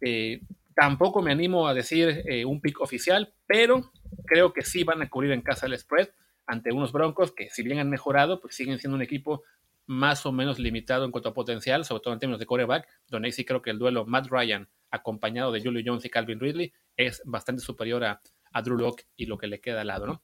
Eh, 0.00 0.40
tampoco 0.74 1.22
me 1.22 1.32
animo 1.32 1.68
a 1.68 1.74
decir 1.74 2.22
eh, 2.28 2.44
un 2.44 2.60
pick 2.60 2.80
oficial, 2.80 3.34
pero 3.46 3.92
creo 4.24 4.52
que 4.52 4.62
sí 4.62 4.84
van 4.84 5.02
a 5.02 5.08
cubrir 5.08 5.32
en 5.32 5.42
casa 5.42 5.66
el 5.66 5.78
spread 5.78 6.08
ante 6.46 6.72
unos 6.72 6.92
Broncos 6.92 7.32
que 7.32 7.50
si 7.50 7.62
bien 7.62 7.78
han 7.78 7.90
mejorado, 7.90 8.40
pues 8.40 8.54
siguen 8.54 8.78
siendo 8.78 8.96
un 8.96 9.02
equipo 9.02 9.42
más 9.86 10.24
o 10.26 10.32
menos 10.32 10.58
limitado 10.58 11.04
en 11.04 11.10
cuanto 11.10 11.28
a 11.28 11.34
potencial, 11.34 11.84
sobre 11.84 12.02
todo 12.02 12.14
en 12.14 12.20
términos 12.20 12.40
de 12.40 12.46
quarterback, 12.46 12.88
donde 13.08 13.32
creo 13.44 13.62
que 13.62 13.70
el 13.70 13.78
duelo 13.78 14.06
Matt 14.06 14.28
Ryan 14.28 14.68
acompañado 14.90 15.52
de 15.52 15.62
Julio 15.62 15.82
Jones 15.84 16.04
y 16.04 16.10
Calvin 16.10 16.40
Ridley 16.40 16.72
es 16.96 17.22
bastante 17.24 17.62
superior 17.62 18.04
a, 18.04 18.20
a 18.52 18.62
Drew 18.62 18.76
Locke 18.76 19.06
y 19.16 19.26
lo 19.26 19.38
que 19.38 19.46
le 19.46 19.60
queda 19.60 19.80
al 19.80 19.88
lado, 19.88 20.06
¿no? 20.06 20.22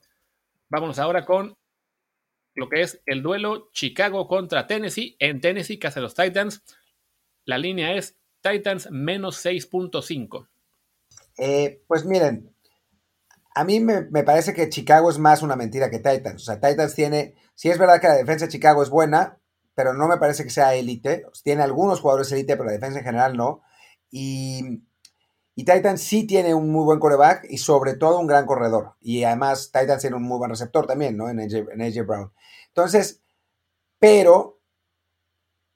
Vámonos 0.69 0.99
ahora 0.99 1.25
con 1.25 1.57
lo 2.55 2.69
que 2.69 2.83
es 2.83 3.01
el 3.07 3.23
duelo 3.23 3.71
Chicago 3.73 4.27
contra 4.29 4.67
Tennessee. 4.67 5.17
En 5.19 5.41
Tennessee, 5.41 5.79
casa 5.79 6.01
de 6.01 6.03
los 6.03 6.15
Titans, 6.15 6.63
la 7.45 7.57
línea 7.57 7.95
es 7.95 8.19
Titans 8.43 8.91
menos 8.91 9.45
6.5. 9.45 10.49
Eh, 11.39 11.83
pues 11.87 12.05
miren, 12.05 12.53
a 13.59 13.65
mí 13.65 13.81
me, 13.81 14.03
me 14.03 14.23
parece 14.23 14.55
que 14.55 14.69
Chicago 14.69 15.11
es 15.11 15.19
más 15.19 15.43
una 15.43 15.57
mentira 15.57 15.91
que 15.91 15.99
Titans. 15.99 16.43
O 16.43 16.45
sea, 16.45 16.61
Titans 16.61 16.95
tiene, 16.95 17.35
sí 17.57 17.69
es 17.69 17.77
verdad 17.77 18.01
que 18.01 18.07
la 18.07 18.15
defensa 18.15 18.45
de 18.45 18.53
Chicago 18.53 18.85
es 18.85 18.89
buena, 18.89 19.41
pero 19.75 19.95
no 19.95 20.07
me 20.07 20.17
parece 20.17 20.45
que 20.45 20.51
sea 20.51 20.77
élite. 20.77 21.27
Tiene 21.43 21.65
algunos 21.65 22.01
jugadores 22.01 22.31
élite, 22.31 22.57
pero 22.57 22.67
la 22.67 22.75
defensa 22.75 23.01
en 23.01 23.05
general 23.05 23.37
no. 23.37 23.63
Y, 24.13 24.85
y 25.57 25.65
Titans 25.65 26.01
sí 26.01 26.25
tiene 26.25 26.55
un 26.55 26.71
muy 26.71 26.85
buen 26.85 27.01
coreback 27.01 27.47
y 27.51 27.59
sobre 27.59 27.95
todo 27.95 28.21
un 28.21 28.29
gran 28.29 28.47
corredor. 28.47 28.95
Y 29.01 29.25
además 29.25 29.73
Titans 29.73 30.03
tiene 30.03 30.15
un 30.15 30.23
muy 30.23 30.39
buen 30.39 30.51
receptor 30.51 30.87
también, 30.87 31.17
¿no? 31.17 31.29
En 31.29 31.41
AJ, 31.41 32.07
Brown. 32.07 32.33
Entonces, 32.69 33.25
pero 33.99 34.61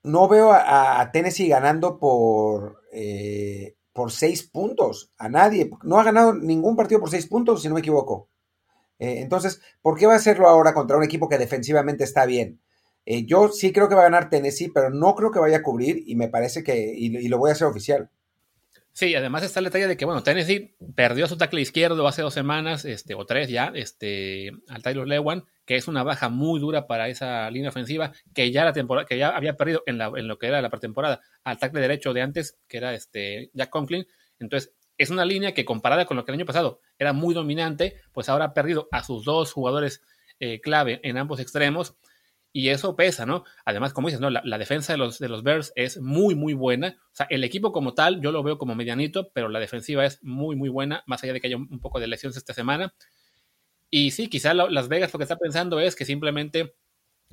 no 0.04 0.28
veo 0.28 0.52
a, 0.52 1.00
a 1.00 1.10
Tennessee 1.10 1.48
ganando 1.48 1.98
por, 1.98 2.80
eh, 2.92 3.74
por 3.92 4.12
seis 4.12 4.42
puntos. 4.42 5.12
A 5.18 5.28
nadie. 5.28 5.70
No 5.82 5.98
ha 5.98 6.04
ganado 6.04 6.34
ningún 6.34 6.76
partido 6.76 7.00
por 7.00 7.10
seis 7.10 7.26
puntos, 7.26 7.62
si 7.62 7.68
no 7.68 7.74
me 7.74 7.80
equivoco. 7.80 8.28
Eh, 8.98 9.20
entonces, 9.20 9.60
¿por 9.82 9.98
qué 9.98 10.06
va 10.06 10.14
a 10.14 10.16
hacerlo 10.16 10.48
ahora 10.48 10.74
contra 10.74 10.96
un 10.96 11.04
equipo 11.04 11.28
que 11.28 11.38
defensivamente 11.38 12.04
está 12.04 12.26
bien? 12.26 12.60
Eh, 13.04 13.26
yo 13.26 13.48
sí 13.48 13.72
creo 13.72 13.88
que 13.88 13.94
va 13.96 14.02
a 14.02 14.04
ganar 14.04 14.30
Tennessee, 14.30 14.70
pero 14.72 14.90
no 14.90 15.14
creo 15.14 15.30
que 15.32 15.40
vaya 15.40 15.58
a 15.58 15.62
cubrir 15.62 16.04
y 16.06 16.14
me 16.16 16.28
parece 16.28 16.62
que, 16.62 16.94
y, 16.96 17.16
y 17.16 17.28
lo 17.28 17.38
voy 17.38 17.50
a 17.50 17.54
hacer 17.54 17.66
oficial. 17.66 18.10
Sí, 18.94 19.14
además 19.14 19.42
está 19.42 19.60
el 19.60 19.64
detalle 19.64 19.88
de 19.88 19.96
que, 19.96 20.04
bueno, 20.04 20.22
Tennessee 20.22 20.76
perdió 20.94 21.26
su 21.26 21.38
tackle 21.38 21.62
izquierdo 21.62 22.06
hace 22.06 22.20
dos 22.20 22.34
semanas, 22.34 22.84
este, 22.84 23.14
o 23.14 23.24
tres 23.24 23.48
ya, 23.48 23.72
este, 23.74 24.52
al 24.68 24.82
Tyler 24.82 25.08
Lewan, 25.08 25.44
que 25.64 25.76
es 25.76 25.88
una 25.88 26.02
baja 26.02 26.28
muy 26.28 26.60
dura 26.60 26.86
para 26.86 27.08
esa 27.08 27.50
línea 27.50 27.70
ofensiva, 27.70 28.12
que 28.34 28.50
ya 28.50 28.66
la 28.66 28.74
temporada, 28.74 29.06
que 29.06 29.16
ya 29.16 29.30
había 29.30 29.56
perdido 29.56 29.82
en, 29.86 29.96
la, 29.96 30.12
en 30.14 30.28
lo 30.28 30.38
que 30.38 30.48
era 30.48 30.60
la 30.60 30.68
pretemporada, 30.68 31.22
al 31.42 31.58
tackle 31.58 31.80
derecho 31.80 32.12
de 32.12 32.20
antes, 32.20 32.58
que 32.68 32.76
era 32.76 32.92
este 32.92 33.50
Jack 33.54 33.70
Conklin. 33.70 34.06
Entonces, 34.38 34.74
es 34.98 35.08
una 35.08 35.24
línea 35.24 35.54
que 35.54 35.64
comparada 35.64 36.04
con 36.04 36.18
lo 36.18 36.26
que 36.26 36.32
el 36.32 36.38
año 36.38 36.46
pasado 36.46 36.80
era 36.98 37.14
muy 37.14 37.34
dominante, 37.34 37.96
pues 38.12 38.28
ahora 38.28 38.46
ha 38.46 38.54
perdido 38.54 38.88
a 38.92 39.02
sus 39.02 39.24
dos 39.24 39.52
jugadores 39.52 40.02
eh, 40.38 40.60
clave 40.60 41.00
en 41.02 41.16
ambos 41.16 41.40
extremos. 41.40 41.96
Y 42.52 42.68
eso 42.68 42.96
pesa, 42.96 43.24
¿no? 43.24 43.44
Además, 43.64 43.92
como 43.92 44.08
dices, 44.08 44.20
¿no? 44.20 44.28
La, 44.28 44.42
la, 44.44 44.58
defensa 44.58 44.92
de 44.92 44.98
los, 44.98 45.18
de 45.18 45.28
los 45.28 45.42
Bears 45.42 45.72
es 45.74 45.98
muy, 46.00 46.34
muy 46.34 46.52
buena. 46.52 46.98
O 47.12 47.14
sea, 47.14 47.26
el 47.30 47.44
equipo 47.44 47.72
como 47.72 47.94
tal, 47.94 48.20
yo 48.20 48.30
lo 48.30 48.42
veo 48.42 48.58
como 48.58 48.74
medianito, 48.74 49.30
pero 49.32 49.48
la 49.48 49.58
defensiva 49.58 50.04
es 50.04 50.22
muy, 50.22 50.54
muy 50.54 50.68
buena, 50.68 51.02
más 51.06 51.22
allá 51.22 51.32
de 51.32 51.40
que 51.40 51.46
haya 51.46 51.56
un, 51.56 51.68
un 51.70 51.80
poco 51.80 51.98
de 51.98 52.08
lesiones 52.08 52.36
esta 52.36 52.52
semana. 52.52 52.94
Y 53.90 54.10
sí, 54.10 54.28
quizá 54.28 54.54
lo, 54.54 54.68
Las 54.68 54.88
Vegas 54.88 55.12
lo 55.12 55.18
que 55.18 55.24
está 55.24 55.36
pensando 55.36 55.80
es 55.80 55.96
que 55.96 56.04
simplemente 56.04 56.74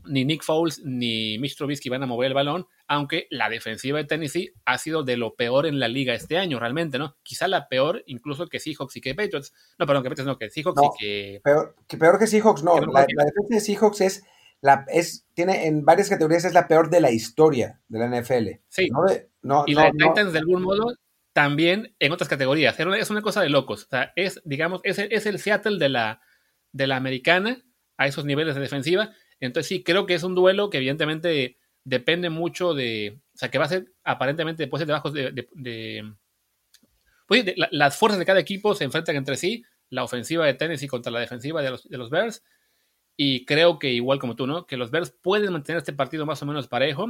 ni 0.06 0.26
Nick 0.26 0.44
Foles 0.44 0.82
ni 0.84 1.38
Mitch 1.40 1.56
Trubisky 1.56 1.90
van 1.90 2.04
a 2.04 2.06
mover 2.06 2.28
el 2.28 2.34
balón, 2.34 2.68
aunque 2.88 3.28
la 3.30 3.50
defensiva 3.50 3.98
de 3.98 4.06
Tennessee 4.06 4.54
ha 4.66 4.78
sido 4.78 5.04
de 5.04 5.18
lo 5.18 5.36
peor 5.36 5.66
en 5.66 5.80
la 5.80 5.88
liga 5.88 6.14
este 6.14 6.38
año, 6.38 6.60
realmente, 6.60 6.98
¿no? 6.98 7.16
Quizá 7.24 7.48
la 7.48 7.68
peor 7.68 8.04
incluso 8.08 8.48
que 8.48 8.60
Seahawks 8.60 8.96
y 8.98 9.02
que 9.02 9.16
Patriots. 9.16 9.54
No, 9.78 9.86
perdón, 9.86 10.04
que 10.04 10.10
Patriots 10.10 10.28
no, 10.28 10.38
que 10.38 10.50
Seahawks 10.50 10.82
no, 10.82 10.92
y 10.94 11.00
que... 11.00 11.42
Peor 11.44 11.76
que, 11.88 11.98
peor 11.98 12.20
que 12.20 12.28
Seahawks, 12.28 12.64
no. 12.64 12.80
no 12.80 12.92
la, 12.92 13.06
la 13.16 13.26
defensa 13.26 13.56
de 13.56 13.60
Seahawks 13.62 14.02
es 14.02 14.24
la, 14.62 14.86
es, 14.90 15.26
tiene 15.34 15.68
en 15.68 15.86
varias 15.86 16.10
categorías 16.10 16.46
es 16.46 16.54
la 16.54 16.68
peor 16.68 16.90
de 16.90 17.02
la 17.02 17.12
historia 17.12 17.80
de 17.88 18.00
la 18.00 18.22
NFL. 18.22 18.48
Sí. 18.68 18.90
No 18.90 19.06
y 19.66 19.74
no, 19.74 19.82
la 19.82 19.86
de 19.86 19.92
Titans, 19.92 20.34
de 20.34 20.40
algún 20.40 20.62
modo, 20.62 20.94
también 21.34 21.96
en 22.00 22.12
otras 22.12 22.28
categorías. 22.28 22.78
Es 22.80 23.10
una 23.10 23.22
cosa 23.22 23.42
de 23.42 23.50
locos. 23.50 23.86
O 23.86 23.90
sea, 23.90 24.12
es, 24.16 24.42
digamos, 24.44 24.82
es, 24.84 25.00
es 25.00 25.26
el 25.26 25.40
Seattle 25.40 25.80
de 25.80 25.90
la, 25.90 26.22
de 26.72 26.88
la 26.88 26.98
americana 26.98 27.64
a 27.98 28.08
esos 28.08 28.26
niveles 28.26 28.56
de 28.56 28.62
defensiva. 28.62 29.14
Entonces 29.40 29.68
sí, 29.68 29.84
creo 29.84 30.06
que 30.06 30.16
es 30.16 30.24
un 30.24 30.36
duelo 30.36 30.70
que 30.70 30.78
evidentemente 30.78 31.58
depende 31.86 32.30
mucho 32.30 32.74
de, 32.74 33.22
o 33.34 33.38
sea, 33.38 33.50
que 33.50 33.58
va 33.58 33.66
a 33.66 33.70
ser 33.70 33.94
aparentemente 34.04 34.64
después 34.64 34.86
de 34.86 34.94
de, 34.94 35.32
de, 35.32 35.50
de 35.54 36.14
pues, 37.26 37.46
de, 37.46 37.54
la, 37.56 37.70
las 37.72 37.98
fuerzas 37.98 38.20
de 38.20 38.26
cada 38.26 38.40
equipo 38.40 38.76
se 38.76 38.84
enfrentan 38.84 39.16
entre 39.16 39.38
sí, 39.38 39.64
la 39.90 40.04
ofensiva 40.04 40.46
de 40.46 40.56
Tennessee 40.56 40.88
contra 40.88 41.12
la 41.12 41.20
defensiva 41.20 41.62
de 41.62 41.72
los, 41.72 41.88
de 41.88 41.98
los 41.98 42.10
Bears, 42.10 42.44
y 43.22 43.44
creo 43.44 43.80
que 43.80 43.90
igual 43.90 44.18
como 44.18 44.38
tú, 44.38 44.48
¿no? 44.48 44.66
Que 44.66 44.78
los 44.78 44.92
Bears 44.92 45.12
pueden 45.12 45.52
mantener 45.52 45.80
este 45.80 45.92
partido 45.92 46.26
más 46.26 46.42
o 46.42 46.46
menos 46.46 46.70
parejo, 46.70 47.06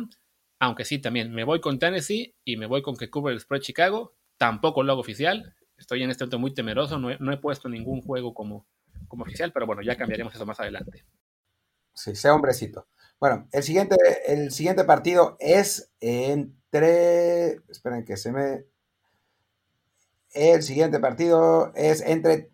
aunque 0.57 0.83
sí, 0.83 0.97
también 0.97 1.31
me 1.31 1.43
voy 1.43 1.61
con 1.61 1.77
Tennessee 1.77 2.35
y 2.43 2.57
me 2.57 2.65
voy 2.65 2.81
con 2.81 2.97
que 2.97 3.11
cubre 3.11 3.31
el 3.31 3.39
spread 3.39 3.61
Chicago, 3.61 4.15
tampoco 4.39 4.81
lo 4.81 4.91
hago 4.91 5.01
oficial, 5.01 5.53
estoy 5.77 6.01
en 6.01 6.09
este 6.09 6.23
momento 6.23 6.39
muy 6.39 6.51
temeroso, 6.55 6.97
no 6.97 7.11
he, 7.11 7.19
no 7.19 7.31
he 7.31 7.37
puesto 7.37 7.69
ningún 7.69 8.01
juego 8.01 8.33
como, 8.33 8.65
como 9.07 9.21
oficial, 9.21 9.51
pero 9.53 9.67
bueno, 9.67 9.83
ya 9.83 9.97
cambiaremos 9.97 10.33
eso 10.33 10.47
más 10.47 10.59
adelante. 10.59 11.05
Sí, 11.93 12.15
sea 12.15 12.33
hombrecito. 12.33 12.87
Bueno, 13.19 13.47
el 13.51 13.61
siguiente, 13.61 13.95
el 14.25 14.49
siguiente 14.49 14.85
partido 14.85 15.37
es 15.39 15.91
entre. 15.99 17.61
Esperen 17.69 18.03
que 18.03 18.17
se 18.17 18.31
me. 18.31 18.65
El 20.31 20.63
siguiente 20.63 20.99
partido 20.99 21.71
es 21.75 22.01
entre. 22.01 22.49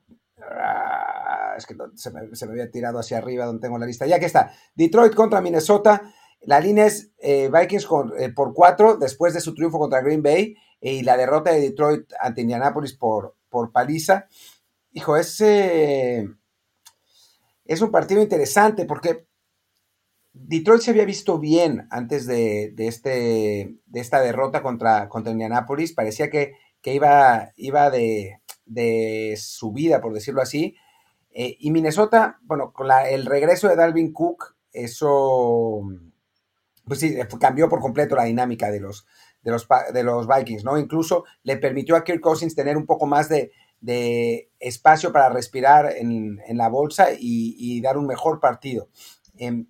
Es 1.58 1.66
que 1.66 1.76
se 1.96 2.12
me, 2.12 2.52
había 2.52 2.70
tirado 2.70 3.00
hacia 3.00 3.18
arriba 3.18 3.46
donde 3.46 3.62
tengo 3.62 3.78
la 3.78 3.86
lista. 3.86 4.06
Ya 4.06 4.20
que 4.20 4.26
está. 4.26 4.52
Detroit 4.76 5.14
contra 5.14 5.42
Minnesota. 5.42 6.14
La 6.42 6.60
línea 6.60 6.86
es 6.86 7.12
eh, 7.20 7.50
Vikings 7.52 7.88
eh, 8.20 8.30
por 8.30 8.54
cuatro 8.54 8.98
después 8.98 9.34
de 9.34 9.42
su 9.42 9.56
triunfo 9.56 9.80
contra 9.80 10.02
Green 10.02 10.22
Bay 10.22 10.56
eh, 10.82 10.94
y 10.94 11.02
la 11.02 11.18
derrota 11.18 11.52
de 11.52 11.62
Detroit 11.62 12.12
ante 12.20 12.42
Indianapolis 12.42 12.94
por, 12.94 13.36
por 13.50 13.72
paliza. 13.72 14.28
Hijo, 14.92 15.18
ese 15.18 16.30
es 17.66 17.82
un 17.82 17.92
partido 17.92 18.22
interesante 18.22 18.86
porque 18.86 19.26
Detroit 20.34 20.82
se 20.82 20.92
había 20.92 21.06
visto 21.06 21.40
bien 21.40 21.88
antes 21.90 22.28
de, 22.28 22.72
de, 22.76 22.88
este, 22.88 23.78
de 23.86 24.00
esta 24.00 24.20
derrota 24.22 24.62
contra, 24.62 25.08
contra 25.08 25.32
Indianapolis. 25.32 25.94
Parecía 25.94 26.30
que, 26.30 26.54
que 26.82 26.94
iba, 26.94 27.54
iba 27.56 27.90
de, 27.90 28.42
de, 28.66 29.36
subida, 29.38 30.02
por 30.02 30.14
decirlo 30.14 30.42
así. 30.42 30.76
Eh, 31.38 31.58
y 31.60 31.70
Minnesota, 31.70 32.40
bueno, 32.44 32.72
con 32.72 32.88
la, 32.88 33.10
el 33.10 33.26
regreso 33.26 33.68
de 33.68 33.76
Dalvin 33.76 34.14
Cook, 34.14 34.56
eso 34.72 35.82
pues 36.86 37.00
sí, 37.00 37.18
cambió 37.40 37.68
por 37.68 37.82
completo 37.82 38.16
la 38.16 38.24
dinámica 38.24 38.72
de 38.72 38.80
los, 38.80 39.06
de 39.44 39.52
los, 39.52 39.68
de 39.94 40.04
los 40.04 40.28
Vikings, 40.28 40.64
¿no? 40.64 40.78
Incluso 40.78 41.26
le 41.44 41.58
permitió 41.58 41.96
a 41.98 42.06
Kirk 42.06 42.22
Cousins 42.22 42.56
tener 42.56 42.78
un 42.78 42.86
poco 42.86 43.06
más 43.06 43.28
de, 43.28 43.52
de 43.82 44.50
espacio 44.60 45.12
para 45.12 45.30
respirar 45.30 45.92
en, 45.98 46.40
en 46.48 46.58
la 46.58 46.70
bolsa 46.70 47.08
y, 47.18 47.82
dar 47.82 47.98
un 47.98 48.08
mejor 48.08 48.40
partido. 48.40 48.88
Eh, 49.38 49.66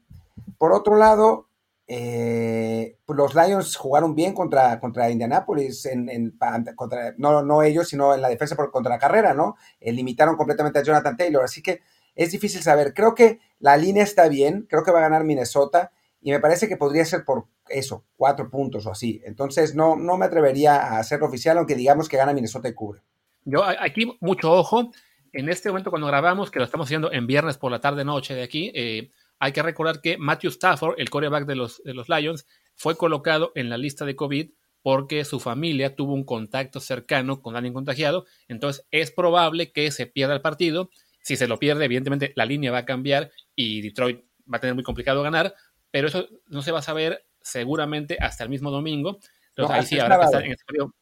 por 0.60 0.72
otro 0.72 0.98
lado, 0.98 1.50
eh, 1.88 2.98
pues 3.06 3.18
los 3.18 3.36
Lions 3.36 3.76
jugaron 3.76 4.16
bien 4.16 4.34
contra, 4.34 4.80
contra 4.80 5.10
Indianapolis, 5.10 5.86
en, 5.86 6.38
contra, 6.76 7.14
no, 7.18 7.44
no, 7.44 7.62
ellos, 7.62 7.90
sino 7.90 8.14
en 8.16 8.22
la 8.22 8.30
defensa 8.30 8.56
por, 8.56 8.72
contra 8.72 8.94
la 8.94 9.00
carrera, 9.00 9.34
¿no? 9.34 9.56
Limitaron 9.80 10.36
completamente 10.36 10.80
a 10.80 10.84
Jonathan 10.84 11.16
Taylor, 11.16 11.44
así 11.44 11.62
que 11.62 11.82
es 12.16 12.32
difícil 12.32 12.62
saber. 12.62 12.94
Creo 12.94 13.14
que 13.14 13.40
la 13.60 13.78
línea 13.78 14.04
está 14.04 14.28
bien, 14.28 14.66
creo 14.70 14.84
que 14.84 14.92
va 14.92 15.00
a 15.00 15.04
ganar 15.04 15.24
Minnesota 15.24 15.92
y 16.22 16.32
me 16.32 16.40
parece 16.40 16.68
que 16.68 16.78
podría 16.78 17.06
ser 17.06 17.24
por 17.24 17.46
eso, 17.70 18.06
cuatro 18.16 18.50
puntos 18.50 18.86
o 18.88 18.92
así. 18.92 19.22
Entonces 19.26 19.76
no, 19.76 19.96
no 19.96 20.18
me 20.18 20.26
atrevería 20.26 20.76
a 20.76 21.00
hacerlo 21.00 21.28
oficial, 21.28 21.58
aunque 21.58 21.76
digamos 21.76 22.10
que 22.10 22.18
gana 22.18 22.34
Minnesota 22.34 22.68
y 22.68 22.74
cubre. 22.74 23.02
Yo 23.44 23.64
aquí 23.64 24.18
mucho 24.22 24.52
ojo. 24.52 24.92
En 25.34 25.50
este 25.50 25.70
momento 25.70 25.90
cuando 25.90 26.08
grabamos, 26.08 26.50
que 26.50 26.60
lo 26.60 26.66
estamos 26.66 26.88
haciendo 26.88 27.12
en 27.12 27.28
viernes 27.28 27.58
por 27.58 27.70
la 27.70 27.82
tarde-noche 27.82 28.34
de 28.34 28.44
aquí, 28.44 28.72
eh, 28.74 29.12
hay 29.46 29.52
que 29.52 29.62
recordar 29.62 30.02
que 30.02 30.18
Matthew 30.18 30.50
Stafford, 30.50 30.96
el 30.98 31.12
coreback 31.12 31.46
de 31.46 31.54
los, 31.54 31.84
de 31.84 31.94
los 31.94 32.10
Lions, 32.10 32.48
fue 32.74 32.98
colocado 32.98 33.52
en 33.54 33.70
la 33.70 33.78
lista 33.78 34.04
de 34.04 34.16
COVID 34.16 34.50
porque 34.82 35.24
su 35.24 35.40
familia 35.40 35.96
tuvo 35.96 36.14
un 36.14 36.24
contacto 36.24 36.80
cercano 36.80 37.44
con 37.44 37.56
alguien 37.56 37.74
contagiado. 37.74 38.26
Entonces 38.48 38.88
es 38.90 39.12
probable 39.12 39.72
que 39.72 39.92
se 39.92 40.08
pierda 40.08 40.34
el 40.34 40.42
partido. 40.42 40.90
Si 41.22 41.38
se 41.38 41.48
lo 41.48 41.60
pierde, 41.60 41.86
evidentemente 41.86 42.34
la 42.36 42.46
línea 42.46 42.72
va 42.72 42.80
a 42.80 42.86
cambiar 42.86 43.32
y 43.56 43.82
Detroit 43.82 44.26
va 44.52 44.58
a 44.58 44.62
tener 44.62 44.74
muy 44.74 44.84
complicado 44.84 45.22
ganar, 45.22 45.54
pero 45.92 46.08
eso 46.08 46.28
no 46.48 46.64
se 46.64 46.72
va 46.72 46.80
a 46.80 46.84
saber 46.84 47.28
seguramente 47.40 48.18
hasta 48.20 48.44
el 48.44 48.50
mismo 48.50 48.72
domingo. 48.72 49.20
Entonces 49.50 49.76
ahí 49.76 49.86
sí 49.86 50.00
habrá 50.00 50.18
que 50.18 50.26
estar 50.26 50.44
en 50.44 50.52
este 50.54 50.66
periodo. 50.66 50.96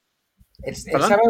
El, 0.64 0.76
sábado 0.76 1.22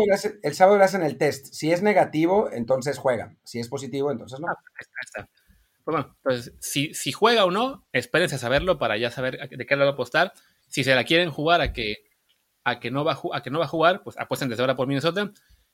el, 0.42 0.54
sábado 0.56 0.78
le 0.80 0.84
hacen 0.84 1.04
el 1.04 1.18
test. 1.20 1.54
Si 1.54 1.72
es 1.72 1.84
negativo, 1.84 2.50
entonces 2.52 2.98
juega. 2.98 3.36
Si 3.44 3.60
es 3.60 3.70
positivo, 3.70 4.12
entonces 4.12 4.40
no. 4.40 4.48
Ah, 4.48 4.56
está, 4.80 5.28
Pues 5.28 5.43
bueno, 5.86 6.16
entonces, 6.24 6.56
si, 6.60 6.94
si, 6.94 7.12
juega 7.12 7.46
o 7.46 7.52
no, 7.52 7.86
espérense 7.92 8.36
a 8.36 8.40
saberlo 8.40 8.80
para 8.80 8.98
ya 8.98 9.12
saber 9.12 9.50
de 9.50 9.66
qué 9.66 9.76
lado 9.76 9.92
apostar. 9.92 10.34
Si 10.68 10.84
se 10.84 10.96
la 10.96 11.04
quieren 11.04 11.30
jugar 11.30 11.62
a 11.62 11.74
que, 11.74 11.98
a 12.64 12.80
que, 12.80 12.90
no, 12.90 13.04
va, 13.04 13.20
a 13.34 13.44
que 13.44 13.50
no 13.50 13.60
va 13.60 13.66
a 13.66 13.70
jugar, 13.70 14.02
pues 14.04 14.18
apuesten 14.18 14.50
desde 14.50 14.64
ahora 14.64 14.76
por 14.76 14.88
Minnesota. 14.88 15.32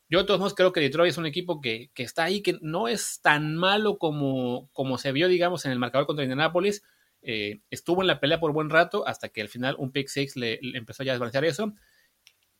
Yo 0.09 0.19
de 0.19 0.25
todos 0.25 0.39
modos 0.39 0.55
creo 0.55 0.73
que 0.73 0.81
Detroit 0.81 1.11
es 1.11 1.17
un 1.17 1.27
equipo 1.27 1.61
que, 1.61 1.91
que, 1.93 2.01
está 2.01 2.23
ahí, 2.23 2.41
que 2.41 2.57
no 2.61 2.87
es 2.87 3.21
tan 3.21 3.55
malo 3.55 3.99
como, 3.99 4.69
como 4.73 4.97
se 4.97 5.11
vio, 5.11 5.27
digamos, 5.27 5.65
en 5.65 5.71
el 5.71 5.79
marcador 5.79 6.07
contra 6.07 6.23
Indianapolis. 6.23 6.83
Eh, 7.21 7.61
estuvo 7.69 8.01
en 8.01 8.07
la 8.07 8.19
pelea 8.19 8.39
por 8.39 8.51
buen 8.51 8.71
rato 8.71 9.05
hasta 9.07 9.29
que 9.29 9.41
al 9.41 9.49
final 9.49 9.75
un 9.77 9.91
pick 9.91 10.07
six 10.07 10.35
le, 10.35 10.57
le 10.61 10.77
empezó 10.79 11.03
ya 11.03 11.11
a 11.11 11.13
desbalancear 11.13 11.45
eso. 11.45 11.73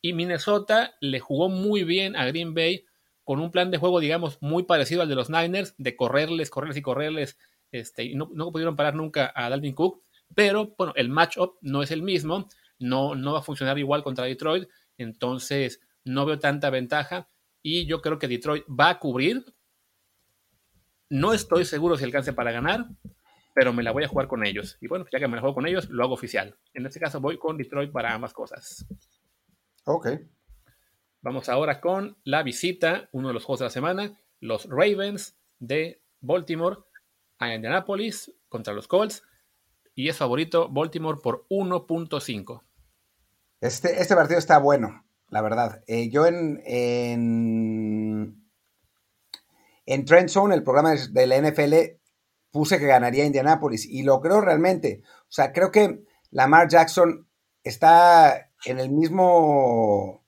Y 0.00 0.12
Minnesota 0.12 0.94
le 1.00 1.18
jugó 1.18 1.48
muy 1.48 1.82
bien 1.82 2.14
a 2.14 2.24
Green 2.26 2.54
Bay 2.54 2.84
con 3.24 3.40
un 3.40 3.50
plan 3.50 3.70
de 3.70 3.78
juego, 3.78 4.00
digamos, 4.00 4.38
muy 4.40 4.64
parecido 4.64 5.02
al 5.02 5.08
de 5.08 5.14
los 5.14 5.30
Niners, 5.30 5.74
de 5.78 5.96
correrles, 5.96 6.50
correrles 6.50 6.76
y 6.78 6.82
correrles, 6.82 7.38
este, 7.72 8.04
y 8.04 8.14
no, 8.14 8.28
pudieron 8.50 8.76
parar 8.76 8.94
nunca 8.94 9.32
a 9.34 9.48
Dalvin 9.48 9.74
Cook, 9.74 10.02
pero 10.34 10.74
bueno, 10.76 10.92
el 10.96 11.08
matchup 11.08 11.56
no 11.60 11.82
es 11.82 11.90
el 11.90 12.02
mismo, 12.02 12.48
no, 12.78 13.14
no 13.14 13.34
va 13.34 13.40
a 13.40 13.42
funcionar 13.42 13.78
igual 13.78 14.02
contra 14.02 14.24
Detroit, 14.24 14.68
entonces 14.98 15.80
no 16.04 16.26
veo 16.26 16.38
tanta 16.38 16.70
ventaja 16.70 17.28
y 17.62 17.86
yo 17.86 18.00
creo 18.00 18.18
que 18.18 18.28
Detroit 18.28 18.64
va 18.68 18.90
a 18.90 18.98
cubrir. 18.98 19.44
No 21.08 21.32
estoy 21.32 21.64
seguro 21.64 21.96
si 21.96 22.04
alcance 22.04 22.32
para 22.32 22.52
ganar, 22.52 22.86
pero 23.54 23.72
me 23.72 23.82
la 23.82 23.92
voy 23.92 24.04
a 24.04 24.08
jugar 24.08 24.28
con 24.28 24.46
ellos. 24.46 24.78
Y 24.80 24.86
bueno, 24.86 25.04
ya 25.10 25.18
que 25.18 25.28
me 25.28 25.36
la 25.36 25.40
juego 25.40 25.56
con 25.56 25.66
ellos, 25.66 25.88
lo 25.90 26.04
hago 26.04 26.14
oficial. 26.14 26.56
En 26.72 26.86
este 26.86 27.00
caso 27.00 27.20
voy 27.20 27.38
con 27.38 27.56
Detroit 27.56 27.90
para 27.90 28.14
ambas 28.14 28.32
cosas. 28.32 28.86
Ok. 29.84 30.08
Vamos 31.22 31.50
ahora 31.50 31.80
con 31.80 32.16
la 32.24 32.42
visita, 32.42 33.10
uno 33.12 33.28
de 33.28 33.34
los 33.34 33.44
juegos 33.44 33.60
de 33.60 33.66
la 33.66 33.70
semana, 33.70 34.18
los 34.40 34.66
Ravens 34.70 35.36
de 35.58 36.02
Baltimore 36.20 36.78
a 37.38 37.54
Indianapolis 37.54 38.32
contra 38.48 38.72
los 38.72 38.88
Colts. 38.88 39.22
Y 39.94 40.08
es 40.08 40.16
favorito 40.16 40.70
Baltimore 40.70 41.18
por 41.22 41.46
1.5. 41.50 42.62
Este, 43.60 44.00
este 44.00 44.14
partido 44.14 44.38
está 44.38 44.58
bueno, 44.58 45.04
la 45.28 45.42
verdad. 45.42 45.82
Eh, 45.86 46.08
yo 46.08 46.26
en, 46.26 46.62
en, 46.64 48.50
en 49.84 50.04
Trend 50.06 50.30
Zone, 50.30 50.54
el 50.54 50.62
programa 50.62 50.94
de 50.94 51.26
la 51.26 51.38
NFL, 51.38 51.74
puse 52.50 52.78
que 52.78 52.86
ganaría 52.86 53.26
Indianapolis 53.26 53.84
y 53.84 54.04
lo 54.04 54.20
creo 54.20 54.40
realmente. 54.40 55.02
O 55.04 55.32
sea, 55.32 55.52
creo 55.52 55.70
que 55.70 56.02
Lamar 56.30 56.68
Jackson 56.68 57.28
está 57.62 58.52
en 58.64 58.80
el 58.80 58.90
mismo 58.90 60.19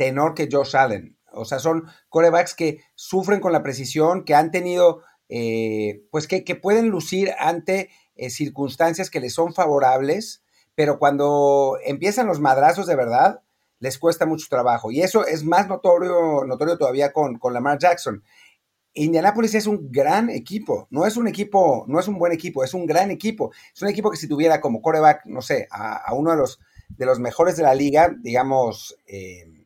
tenor 0.00 0.32
que 0.32 0.48
Josh 0.50 0.78
Allen. 0.78 1.18
O 1.30 1.44
sea, 1.44 1.58
son 1.58 1.84
corebacks 2.08 2.54
que 2.54 2.80
sufren 2.94 3.38
con 3.38 3.52
la 3.52 3.62
precisión, 3.62 4.24
que 4.24 4.34
han 4.34 4.50
tenido, 4.50 5.02
eh, 5.28 6.06
pues 6.10 6.26
que, 6.26 6.42
pueden 6.56 6.88
lucir 6.88 7.32
ante 7.38 7.90
eh, 8.16 8.30
circunstancias 8.30 9.10
que 9.10 9.20
les 9.20 9.34
son 9.34 9.52
favorables, 9.52 10.42
pero 10.74 10.98
cuando 10.98 11.76
empiezan 11.84 12.26
los 12.26 12.40
madrazos 12.40 12.86
de 12.86 12.96
verdad, 12.96 13.42
les 13.78 13.98
cuesta 13.98 14.24
mucho 14.24 14.46
trabajo. 14.48 14.90
Y 14.90 15.02
eso 15.02 15.26
es 15.26 15.44
más 15.44 15.68
notorio, 15.68 16.46
notorio 16.46 16.78
todavía 16.78 17.12
con, 17.12 17.38
con 17.38 17.52
Lamar 17.52 17.78
Jackson. 17.78 18.24
Indianapolis 18.94 19.54
es 19.54 19.66
un 19.66 19.92
gran 19.92 20.30
equipo, 20.30 20.88
no 20.88 21.04
es 21.04 21.18
un 21.18 21.28
equipo, 21.28 21.84
no 21.88 22.00
es 22.00 22.08
un 22.08 22.18
buen 22.18 22.32
equipo, 22.32 22.64
es 22.64 22.72
un 22.72 22.86
gran 22.86 23.10
equipo. 23.10 23.52
Es 23.74 23.82
un 23.82 23.88
equipo 23.88 24.10
que 24.10 24.16
si 24.16 24.26
tuviera 24.26 24.62
como 24.62 24.80
coreback, 24.80 25.26
no 25.26 25.42
sé, 25.42 25.68
a 25.70 26.14
uno 26.14 26.30
de 26.30 26.38
los 26.38 26.58
de 26.96 27.06
los 27.06 27.18
mejores 27.18 27.56
de 27.56 27.62
la 27.62 27.74
liga, 27.74 28.14
digamos, 28.20 28.96
eh, 29.06 29.59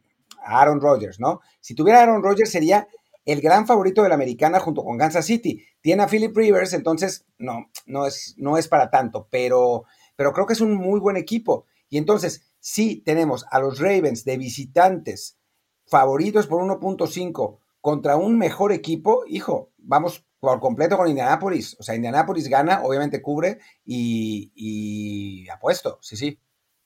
Aaron 0.45 0.81
Rodgers, 0.81 1.21
¿no? 1.21 1.41
Si 1.61 1.75
tuviera 1.75 2.03
Aaron 2.03 2.23
Rodgers 2.23 2.51
sería 2.51 2.89
el 3.25 3.41
gran 3.41 3.67
favorito 3.67 4.03
de 4.03 4.09
la 4.09 4.15
americana 4.15 4.61
junto 4.61 4.85
con 4.85 4.99
Kansas 4.99 5.27
City. 5.27 5.65
Tiene 5.81 6.03
a 6.03 6.09
Philip 6.09 6.37
Rivers, 6.37 6.73
entonces 6.73 7.27
no, 7.39 7.71
no 7.87 8.07
es, 8.07 8.35
no 8.37 8.59
es 8.59 8.69
para 8.69 8.91
tanto, 8.91 9.29
pero, 9.31 9.85
pero 10.17 10.33
creo 10.33 10.47
que 10.47 10.53
es 10.53 10.61
un 10.61 10.75
muy 10.75 11.01
buen 11.01 11.17
equipo. 11.17 11.67
Y 11.89 11.99
entonces, 11.99 12.43
si 12.61 12.97
tenemos 12.97 13.47
a 13.51 13.61
los 13.61 13.79
Ravens 13.79 14.25
de 14.25 14.37
visitantes 14.37 15.39
favoritos 15.87 16.47
por 16.47 16.63
1.5 16.63 17.59
contra 17.81 18.17
un 18.17 18.39
mejor 18.39 18.73
equipo, 18.73 19.25
hijo, 19.27 19.71
vamos 19.79 20.25
por 20.41 20.61
completo 20.61 20.97
con 20.97 21.09
Indianapolis. 21.09 21.77
O 21.79 21.83
sea, 21.83 21.95
Indianapolis 21.95 22.49
gana, 22.49 22.83
obviamente 22.83 23.23
cubre 23.23 23.59
y, 23.85 24.53
y 24.55 25.49
apuesto, 25.49 25.99
sí, 26.03 26.17
sí 26.17 26.39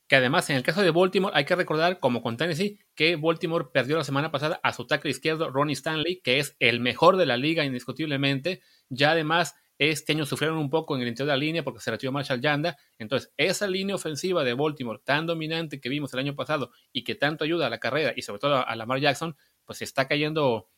que 0.09 0.17
además 0.17 0.49
en 0.51 0.57
el 0.57 0.63
caso 0.63 0.83
de 0.83 0.91
Baltimore 0.91 1.33
hay 1.37 1.45
que 1.45 1.55
recordar, 1.55 2.01
como 2.01 2.23
con 2.23 2.37
Tennessee, 2.37 2.79
que 2.95 3.17
Baltimore 3.17 3.67
perdió 3.73 3.97
la 3.99 4.05
semana 4.05 4.31
pasada 4.31 4.59
a 4.63 4.73
su 4.73 4.87
tackle 4.87 5.11
izquierdo 5.11 5.51
Ronnie 5.51 5.75
Stanley, 5.75 6.21
que 6.23 6.39
es 6.39 6.57
el 6.59 6.81
mejor 6.81 7.19
de 7.19 7.27
la 7.27 7.37
liga 7.37 7.65
indiscutiblemente. 7.65 8.63
Ya 8.89 9.11
además 9.11 9.55
este 9.79 10.13
año 10.13 10.27
sufrieron 10.27 10.59
un 10.59 10.71
poco 10.71 10.97
en 10.97 11.03
el 11.03 11.09
interior 11.09 11.29
de 11.29 11.39
la 11.39 11.45
línea 11.45 11.63
porque 11.63 11.81
se 11.81 11.91
retiró 11.91 12.11
Marshall 12.11 12.41
Yanda. 12.41 12.77
Entonces, 12.99 13.33
esa 13.37 13.69
línea 13.69 13.95
ofensiva 13.95 14.43
de 14.43 14.55
Baltimore 14.55 15.01
tan 15.05 15.27
dominante 15.27 15.81
que 15.81 15.89
vimos 15.89 16.13
el 16.15 16.21
año 16.21 16.35
pasado 16.35 16.73
y 16.93 17.05
que 17.05 17.15
tanto 17.15 17.45
ayuda 17.45 17.69
a 17.69 17.71
la 17.71 17.79
carrera 17.79 18.13
y 18.17 18.23
sobre 18.23 18.41
todo 18.41 18.67
a 18.67 18.77
Lamar 18.77 18.99
Jackson, 18.99 19.37
pues 19.65 19.83
está 19.83 20.09
cayendo 20.09 20.69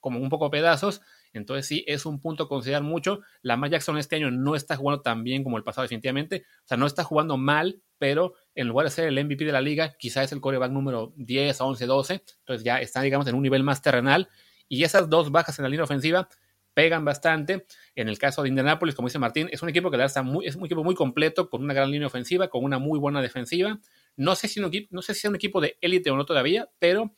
como 0.00 0.18
un 0.18 0.28
poco 0.28 0.46
a 0.46 0.50
pedazos. 0.50 1.00
Entonces 1.32 1.66
sí, 1.66 1.84
es 1.86 2.06
un 2.06 2.20
punto 2.20 2.44
a 2.44 2.48
considerar 2.48 2.82
mucho. 2.82 3.20
Lamar 3.42 3.70
Jackson 3.70 3.98
este 3.98 4.16
año 4.16 4.30
no 4.30 4.54
está 4.54 4.76
jugando 4.76 5.02
tan 5.02 5.24
bien 5.24 5.44
como 5.44 5.56
el 5.56 5.64
pasado 5.64 5.82
definitivamente. 5.82 6.44
O 6.64 6.68
sea, 6.68 6.76
no 6.76 6.86
está 6.86 7.04
jugando 7.04 7.36
mal, 7.36 7.82
pero 7.98 8.34
en 8.54 8.68
lugar 8.68 8.86
de 8.86 8.90
ser 8.90 9.08
el 9.08 9.24
MVP 9.24 9.44
de 9.44 9.52
la 9.52 9.60
liga, 9.60 9.94
quizás 9.98 10.26
es 10.26 10.32
el 10.32 10.40
coreback 10.40 10.72
número 10.72 11.12
10, 11.16 11.60
11, 11.60 11.86
12, 11.86 12.14
entonces 12.40 12.64
ya 12.64 12.80
está, 12.80 13.00
digamos, 13.00 13.26
en 13.26 13.34
un 13.34 13.42
nivel 13.42 13.62
más 13.62 13.80
terrenal, 13.80 14.28
y 14.68 14.84
esas 14.84 15.08
dos 15.08 15.30
bajas 15.30 15.58
en 15.58 15.64
la 15.64 15.68
línea 15.68 15.84
ofensiva 15.84 16.28
pegan 16.74 17.04
bastante. 17.04 17.66
En 17.94 18.08
el 18.08 18.18
caso 18.18 18.42
de 18.42 18.48
Indianapolis, 18.48 18.94
como 18.94 19.08
dice 19.08 19.18
Martín, 19.18 19.48
es 19.52 19.62
un 19.62 19.68
equipo 19.68 19.90
que 19.90 20.02
está 20.02 20.22
muy, 20.22 20.46
es 20.46 20.56
un 20.56 20.64
equipo 20.64 20.82
muy 20.82 20.94
completo, 20.94 21.48
con 21.50 21.62
una 21.62 21.74
gran 21.74 21.90
línea 21.90 22.06
ofensiva, 22.06 22.48
con 22.48 22.64
una 22.64 22.78
muy 22.78 22.98
buena 22.98 23.20
defensiva. 23.20 23.78
No 24.16 24.34
sé 24.34 24.48
si, 24.48 24.60
un 24.60 24.70
no 24.90 25.02
sé 25.02 25.14
si 25.14 25.20
es 25.26 25.28
un 25.28 25.36
equipo 25.36 25.60
de 25.60 25.76
élite 25.80 26.10
o 26.10 26.16
no 26.16 26.24
todavía, 26.24 26.68
pero 26.78 27.14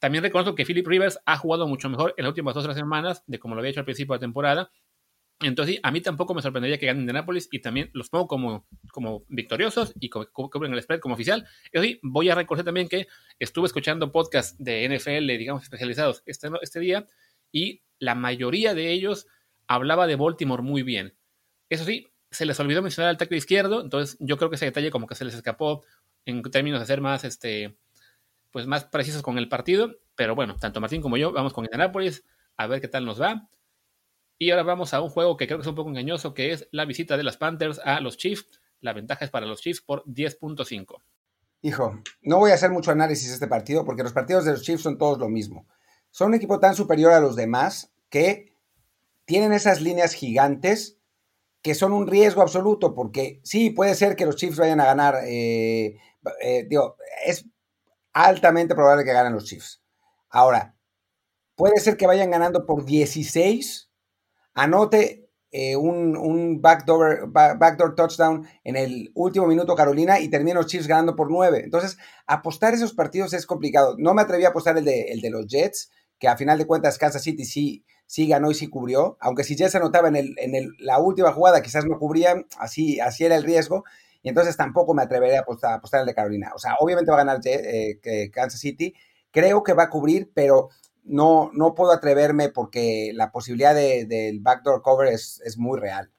también 0.00 0.24
reconozco 0.24 0.54
que 0.54 0.64
Philip 0.64 0.86
Rivers 0.86 1.20
ha 1.26 1.36
jugado 1.36 1.68
mucho 1.68 1.88
mejor 1.88 2.14
en 2.16 2.24
las 2.24 2.30
últimas 2.30 2.54
dos 2.54 2.64
o 2.64 2.66
tres 2.66 2.76
semanas 2.76 3.22
de 3.26 3.38
como 3.38 3.54
lo 3.54 3.60
había 3.60 3.70
hecho 3.70 3.80
al 3.80 3.84
principio 3.84 4.14
de 4.14 4.16
la 4.16 4.20
temporada. 4.20 4.70
Entonces, 5.42 5.78
a 5.82 5.90
mí 5.90 6.00
tampoco 6.00 6.34
me 6.34 6.42
sorprendería 6.42 6.78
que 6.78 6.86
ganen 6.86 7.02
Indianapolis 7.02 7.48
y 7.50 7.60
también 7.60 7.90
los 7.94 8.10
pongo 8.10 8.26
como, 8.26 8.66
como 8.92 9.24
victoriosos 9.28 9.94
y 9.98 10.10
cubren 10.10 10.72
el 10.72 10.82
spread 10.82 11.00
como 11.00 11.14
oficial. 11.14 11.46
Y 11.72 11.78
hoy 11.78 12.00
voy 12.02 12.28
a 12.28 12.34
recordar 12.34 12.64
también 12.64 12.88
que 12.88 13.08
estuve 13.38 13.66
escuchando 13.66 14.12
podcasts 14.12 14.56
de 14.58 14.88
NFL, 14.88 15.26
digamos, 15.38 15.62
especializados 15.62 16.22
este, 16.26 16.48
este 16.60 16.80
día 16.80 17.06
y 17.52 17.82
la 17.98 18.14
mayoría 18.14 18.74
de 18.74 18.92
ellos 18.92 19.26
hablaba 19.66 20.06
de 20.06 20.16
Baltimore 20.16 20.62
muy 20.62 20.82
bien. 20.82 21.14
Eso 21.68 21.84
sí, 21.84 22.08
se 22.30 22.46
les 22.46 22.58
olvidó 22.60 22.82
mencionar 22.82 23.10
al 23.10 23.16
tackle 23.16 23.38
izquierdo, 23.38 23.82
entonces 23.82 24.16
yo 24.20 24.36
creo 24.36 24.50
que 24.50 24.56
ese 24.56 24.66
detalle 24.66 24.90
como 24.90 25.06
que 25.06 25.14
se 25.14 25.24
les 25.24 25.34
escapó 25.34 25.84
en 26.24 26.42
términos 26.42 26.80
de 26.80 26.86
ser 26.86 27.00
más, 27.00 27.24
este, 27.24 27.76
pues 28.50 28.66
más 28.66 28.84
precisos 28.84 29.22
con 29.22 29.38
el 29.38 29.48
partido. 29.48 29.96
Pero 30.14 30.34
bueno, 30.34 30.56
tanto 30.56 30.80
Martín 30.80 31.02
como 31.02 31.16
yo 31.16 31.32
vamos 31.32 31.52
con 31.52 31.64
Indianapolis 31.64 32.24
a 32.56 32.66
ver 32.66 32.80
qué 32.80 32.88
tal 32.88 33.04
nos 33.04 33.20
va. 33.20 33.48
Y 34.38 34.50
ahora 34.50 34.62
vamos 34.62 34.94
a 34.94 35.00
un 35.00 35.10
juego 35.10 35.36
que 35.36 35.46
creo 35.46 35.58
que 35.58 35.62
es 35.62 35.68
un 35.68 35.74
poco 35.74 35.90
engañoso, 35.90 36.32
que 36.32 36.52
es 36.52 36.68
la 36.72 36.84
visita 36.84 37.16
de 37.16 37.24
las 37.24 37.36
Panthers 37.36 37.80
a 37.84 38.00
los 38.00 38.16
Chiefs. 38.16 38.60
La 38.80 38.92
ventaja 38.92 39.24
es 39.24 39.30
para 39.30 39.46
los 39.46 39.60
Chiefs 39.60 39.82
por 39.82 40.04
10.5. 40.06 41.02
Hijo, 41.62 42.02
no 42.22 42.38
voy 42.38 42.50
a 42.50 42.54
hacer 42.54 42.70
mucho 42.70 42.90
análisis 42.90 43.28
de 43.28 43.34
este 43.34 43.46
partido 43.46 43.84
porque 43.84 44.02
los 44.02 44.14
partidos 44.14 44.46
de 44.46 44.52
los 44.52 44.62
Chiefs 44.62 44.82
son 44.82 44.96
todos 44.96 45.18
lo 45.18 45.28
mismo. 45.28 45.66
Son 46.10 46.28
un 46.28 46.34
equipo 46.34 46.58
tan 46.58 46.74
superior 46.74 47.12
a 47.12 47.20
los 47.20 47.36
demás 47.36 47.92
que 48.08 48.54
tienen 49.26 49.52
esas 49.52 49.80
líneas 49.82 50.14
gigantes 50.14 50.98
que 51.62 51.74
son 51.74 51.92
un 51.92 52.06
riesgo 52.06 52.40
absoluto 52.40 52.94
porque 52.94 53.40
sí, 53.44 53.70
puede 53.70 53.94
ser 53.94 54.16
que 54.16 54.24
los 54.24 54.36
Chiefs 54.36 54.58
vayan 54.58 54.80
a 54.80 54.86
ganar. 54.86 55.16
Eh, 55.26 55.98
eh, 56.40 56.66
digo, 56.68 56.96
es 57.26 57.44
altamente 58.12 58.74
probable 58.74 59.04
que 59.04 59.12
ganen 59.12 59.34
los 59.34 59.44
Chiefs. 59.44 59.82
Ahora, 60.28 60.76
puede 61.54 61.78
ser 61.80 61.96
que 61.96 62.06
vayan 62.06 62.30
ganando 62.30 62.66
por 62.66 62.84
16 62.84 63.90
anote 64.54 65.30
eh, 65.52 65.74
un, 65.74 66.60
backdoor, 66.60 67.32
backdoor, 67.32 67.96
touchdown 67.96 68.46
en 68.62 68.76
el 68.76 69.10
último 69.14 69.46
minuto 69.46 69.74
Carolina 69.74 70.20
y 70.20 70.28
termina 70.28 70.60
los 70.60 70.66
Chiefs 70.66 70.86
ganando 70.86 71.16
por 71.16 71.30
nueve. 71.30 71.62
Entonces, 71.64 71.98
apostar 72.26 72.74
esos 72.74 72.92
partidos 72.92 73.32
es 73.32 73.46
complicado. 73.46 73.96
No 73.98 74.14
me 74.14 74.22
atreví 74.22 74.44
a 74.44 74.50
apostar 74.50 74.78
el 74.78 74.84
de, 74.84 75.12
el 75.12 75.20
de 75.20 75.30
los 75.30 75.46
Jets, 75.46 75.90
que 76.18 76.28
a 76.28 76.36
final 76.36 76.58
de 76.58 76.66
cuentas 76.66 76.98
Kansas 76.98 77.22
City 77.22 77.44
sí, 77.44 77.84
sí 78.06 78.28
ganó 78.28 78.50
y 78.50 78.54
sí 78.54 78.68
cubrió, 78.68 79.16
aunque 79.20 79.42
si 79.42 79.56
ya 79.56 79.68
se 79.68 79.80
notaba 79.80 80.08
en, 80.08 80.16
el, 80.16 80.34
en 80.38 80.70
la 80.78 81.00
última 81.00 81.32
jugada 81.32 81.62
quizás 81.62 81.84
no 81.84 81.98
cubrían, 81.98 82.46
así, 82.58 83.00
así 83.00 83.24
era 83.24 83.36
el 83.36 83.42
riesgo, 83.42 83.84
y 84.22 84.28
entonces 84.28 84.56
tampoco 84.56 84.94
me 84.94 85.02
atrevería 85.02 85.38
a 85.38 85.42
apostar, 85.42 85.80
a 85.80 86.00
el 86.00 86.06
de 86.06 86.14
Carolina. 86.14 86.52
O 86.54 86.58
sea, 86.58 86.76
obviamente 86.80 87.10
va 87.10 87.18
a 87.20 87.24
ganar 87.24 87.40
eh, 87.44 88.30
Kansas 88.32 88.60
City, 88.60 88.94
creo 89.30 89.62
que 89.62 89.72
va 89.72 89.84
a 89.84 89.90
cubrir, 89.90 90.30
pero 90.34 90.68
no, 91.04 91.50
no 91.54 91.74
puedo 91.74 91.92
atreverme 91.92 92.50
porque 92.50 93.12
la 93.14 93.32
posibilidad 93.32 93.74
del 93.74 94.40
backdoor 94.40 94.82
cover 94.82 95.12
es, 95.12 95.40
es 95.44 95.58
muy 95.58 95.78
real. 95.78 96.10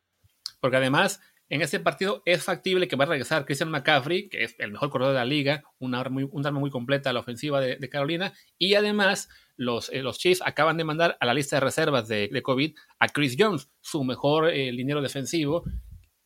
Porque 0.59 0.77
además, 0.77 1.19
en 1.49 1.61
este 1.61 1.79
partido 1.79 2.23
es 2.25 2.43
factible 2.43 2.87
que 2.87 2.95
va 2.95 3.03
a 3.03 3.07
regresar 3.07 3.45
Christian 3.45 3.69
McCaffrey, 3.71 4.29
que 4.29 4.45
es 4.45 4.55
el 4.57 4.71
mejor 4.71 4.89
corredor 4.89 5.13
de 5.13 5.19
la 5.19 5.25
liga, 5.25 5.63
un 5.79 5.95
arma 5.95 6.13
muy, 6.13 6.29
un 6.31 6.45
arma 6.45 6.59
muy 6.59 6.69
completa 6.69 7.09
a 7.09 7.13
la 7.13 7.19
ofensiva 7.19 7.59
de, 7.59 7.89
Carolina, 7.89 8.33
y 8.57 8.75
además 8.75 9.27
los, 9.57 9.89
eh, 9.89 10.01
los, 10.01 10.17
Chiefs 10.17 10.41
acaban 10.45 10.77
de 10.77 10.85
mandar 10.85 11.17
a 11.19 11.25
la 11.25 11.33
lista 11.33 11.57
de 11.57 11.59
reservas 11.59 12.07
de, 12.07 12.41
COVID 12.41 12.73
a 12.99 13.07
Chris 13.09 13.35
Jones, 13.37 13.69
su 13.81 14.03
mejor 14.03 14.49
eh, 14.49 14.71
liniero 14.71 15.01
defensivo, 15.01 15.63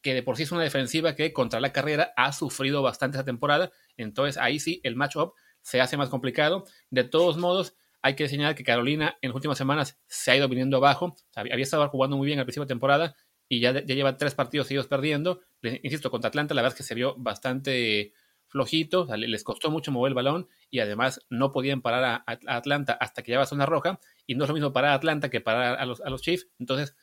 que 0.06 0.14
de 0.14 0.22
por 0.22 0.38
sí 0.38 0.44
es 0.44 0.52
una 0.52 0.62
defensiva 0.62 1.16
que 1.16 1.34
contra 1.34 1.60
la 1.60 1.74
carrera 1.74 2.14
ha 2.16 2.32
sufrido 2.32 2.84
bastante 2.84 3.18
esta 3.18 3.26
temporada, 3.26 3.72
entonces 3.98 4.38
ahí 4.38 4.60
sí 4.60 4.80
el 4.84 4.96
matchup 4.96 5.34
se 5.64 5.82
hace 5.82 5.98
más 5.98 6.10
complicado. 6.10 6.64
De 6.92 7.04
todos 7.04 7.38
modos, 7.38 7.76
hay 8.04 8.16
que 8.16 8.30
señalar 8.30 8.54
que 8.54 8.64
Carolina 8.64 9.18
en 9.24 9.30
las 9.32 9.36
últimas 9.36 9.58
semanas 9.58 10.00
se 10.06 10.30
ha 10.30 10.36
ido 10.36 10.48
viniendo 10.48 10.78
abajo, 10.78 11.16
había 11.34 11.56
estado 11.56 11.90
jugando 11.90 12.18
muy 12.18 12.28
bien 12.28 12.38
al 12.38 12.46
principio 12.46 12.66
de 12.66 12.68
temporada, 12.68 13.16
y 13.50 13.62
ya, 13.62 13.72
ya 13.72 13.96
lleva 13.96 14.16
tres 14.16 14.36
partidos 14.36 14.68
seguidos 14.68 14.86
perdiendo. 14.86 15.42
Insisto, 15.82 16.12
contra 16.12 16.28
Atlanta 16.28 16.54
la 16.54 16.62
verdad 16.62 16.76
es 16.76 16.78
que 16.78 16.88
se 16.88 16.94
vio 16.94 17.16
bastante 17.18 18.14
flojito, 18.46 19.08
les 19.18 19.44
costó 19.44 19.72
mucho 19.72 19.92
mover 19.92 20.12
el 20.12 20.14
balón 20.14 20.50
y 20.70 20.82
además 20.82 21.26
no 21.32 21.52
podían 21.52 21.82
parar 21.82 22.24
a, 22.28 22.38
Atlanta 22.46 22.94
hasta 22.94 23.24
que 23.24 23.32
llevaba 23.32 23.48
zona 23.48 23.66
roja 23.66 24.00
y 24.28 24.36
no 24.36 24.44
es 24.44 24.50
lo 24.50 24.54
mismo 24.54 24.72
parar 24.72 24.92
a 24.92 24.94
Atlanta 24.94 25.32
que 25.32 25.42
parar 25.42 25.80
a 25.80 25.86
los, 25.88 26.00
a 26.02 26.12
los 26.12 26.22
Chiefs. 26.22 26.48
Entonces, 26.60 26.96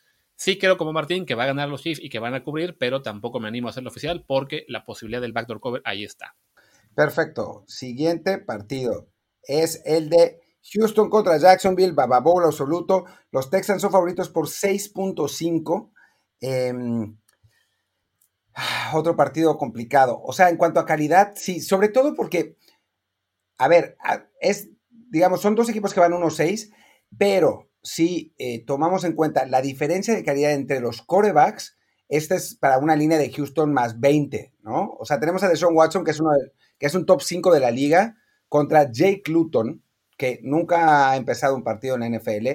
sí 0.43 0.59
creo 0.59 0.77
como 0.77 0.93
Martín 0.93 1.25
que 1.25 1.37
va 1.37 1.45
a 1.45 1.47
ganar 1.47 1.69
los 1.69 1.83
Chiefs 1.83 2.03
y 2.03 2.09
que 2.09 2.19
van 2.19 2.35
a 2.35 2.43
cubrir, 2.43 2.77
pero 2.77 3.01
tampoco 3.01 3.39
me 3.39 3.47
animo 3.47 3.69
a 3.69 3.71
hacerlo 3.71 3.91
oficial 3.91 4.25
porque 4.27 4.65
la 4.67 4.85
posibilidad 4.85 5.21
del 5.21 5.33
backdoor 5.33 5.61
cover 5.61 5.83
ahí 5.85 6.03
está. 6.03 6.35
Perfecto. 6.97 7.63
Siguiente 7.69 8.39
partido 8.39 9.07
es 9.45 9.83
el 9.85 10.11
de 10.11 10.41
Houston 10.73 11.11
contra 11.11 11.39
Jacksonville, 11.39 11.93
Bababola 11.93 12.47
absoluto. 12.47 13.05
Los 13.31 13.51
Texans 13.51 13.81
son 13.81 13.93
favoritos 13.93 14.31
por 14.31 14.49
6.5. 14.49 15.93
Em, 16.41 17.17
otro 18.93 19.15
partido 19.15 19.57
complicado. 19.57 20.21
O 20.25 20.33
sea, 20.33 20.51
en 20.51 20.57
cuanto 20.57 20.81
a 20.81 20.87
calidad, 20.87 21.35
sí, 21.37 21.61
sobre 21.61 21.89
todo 21.89 22.17
porque, 22.17 22.57
a 23.59 23.69
ver, 23.69 23.97
es, 24.41 24.71
digamos, 24.91 25.41
son 25.41 25.55
dos 25.55 25.69
equipos 25.69 25.95
que 25.95 26.01
van 26.01 26.13
1-6, 26.13 26.73
pero 27.17 27.72
si 27.83 28.35
eh, 28.39 28.65
tomamos 28.65 29.05
en 29.05 29.15
cuenta 29.15 29.47
la 29.47 29.61
diferencia 29.61 30.15
de 30.15 30.25
calidad 30.25 30.53
entre 30.53 30.81
los 30.81 31.03
corebacks, 31.03 31.77
este 32.09 32.35
es 32.35 32.55
para 32.55 32.79
una 32.79 32.97
línea 32.97 33.19
de 33.19 33.33
Houston 33.33 33.73
más 33.73 33.99
20, 33.99 34.55
¿no? 34.63 34.97
O 34.99 35.05
sea, 35.05 35.19
tenemos 35.19 35.43
a 35.43 35.49
Deshaun 35.49 35.77
Watson, 35.77 36.05
que 36.05 36.11
es, 36.11 36.21
uno 36.21 36.31
que 36.79 36.87
es 36.87 36.95
un 36.95 37.07
top 37.07 37.23
5 37.23 37.53
de 37.53 37.61
la 37.61 37.71
liga, 37.71 38.17
contra 38.49 38.91
Jake 38.91 39.23
Luton, 39.29 39.83
que 40.19 40.39
nunca 40.43 41.11
ha 41.11 41.17
empezado 41.17 41.55
un 41.55 41.65
partido 41.65 41.95
en 41.95 42.01
la 42.01 42.19
NFL, 42.19 42.49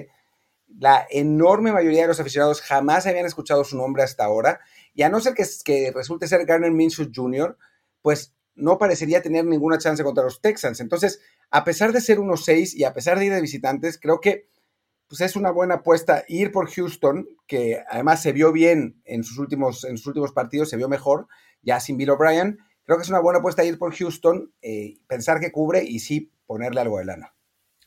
la 0.78 1.06
enorme 1.10 1.72
mayoría 1.72 2.02
de 2.02 2.08
los 2.08 2.20
aficionados 2.20 2.60
jamás 2.60 3.06
habían 3.06 3.26
escuchado 3.26 3.64
su 3.64 3.76
nombre 3.76 4.02
hasta 4.02 4.24
ahora, 4.24 4.60
y 4.94 5.02
a 5.02 5.08
no 5.08 5.20
ser 5.20 5.34
que, 5.34 5.92
resulte 5.92 6.28
ser 6.28 6.44
Garner 6.44 6.72
Minshew 6.72 7.10
Jr., 7.14 7.56
pues 8.02 8.34
no 8.54 8.78
parecería 8.78 9.22
tener 9.22 9.44
ninguna 9.44 9.78
chance 9.78 10.02
contra 10.04 10.24
los 10.24 10.40
Texans. 10.40 10.80
Entonces, 10.80 11.20
a 11.50 11.64
pesar 11.64 11.92
de 11.92 12.00
ser 12.00 12.18
1-6 12.18 12.74
y 12.74 12.84
a 12.84 12.92
pesar 12.92 13.18
de 13.18 13.26
ir 13.26 13.32
de 13.32 13.40
visitantes, 13.40 13.98
creo 13.98 14.20
que 14.20 14.48
pues 15.08 15.22
es 15.22 15.36
una 15.36 15.50
buena 15.50 15.76
apuesta 15.76 16.24
ir 16.28 16.52
por 16.52 16.70
Houston, 16.70 17.28
que 17.46 17.82
además 17.88 18.22
se 18.22 18.32
vio 18.32 18.52
bien 18.52 19.00
en 19.04 19.24
sus 19.24 19.38
últimos, 19.38 19.84
en 19.84 19.96
sus 19.96 20.08
últimos 20.08 20.32
partidos, 20.32 20.68
se 20.68 20.76
vio 20.76 20.88
mejor, 20.88 21.26
ya 21.62 21.80
sin 21.80 21.96
Bill 21.96 22.10
O'Brien. 22.10 22.58
Creo 22.84 22.98
que 22.98 23.02
es 23.02 23.08
una 23.08 23.20
buena 23.20 23.38
apuesta 23.38 23.64
ir 23.64 23.78
por 23.78 23.94
Houston, 23.94 24.52
eh, 24.62 24.98
pensar 25.06 25.40
que 25.40 25.50
cubre 25.50 25.82
y 25.82 25.98
sí 26.00 26.30
ponerle 26.46 26.80
algo 26.80 26.98
de 26.98 27.06
lana. 27.06 27.34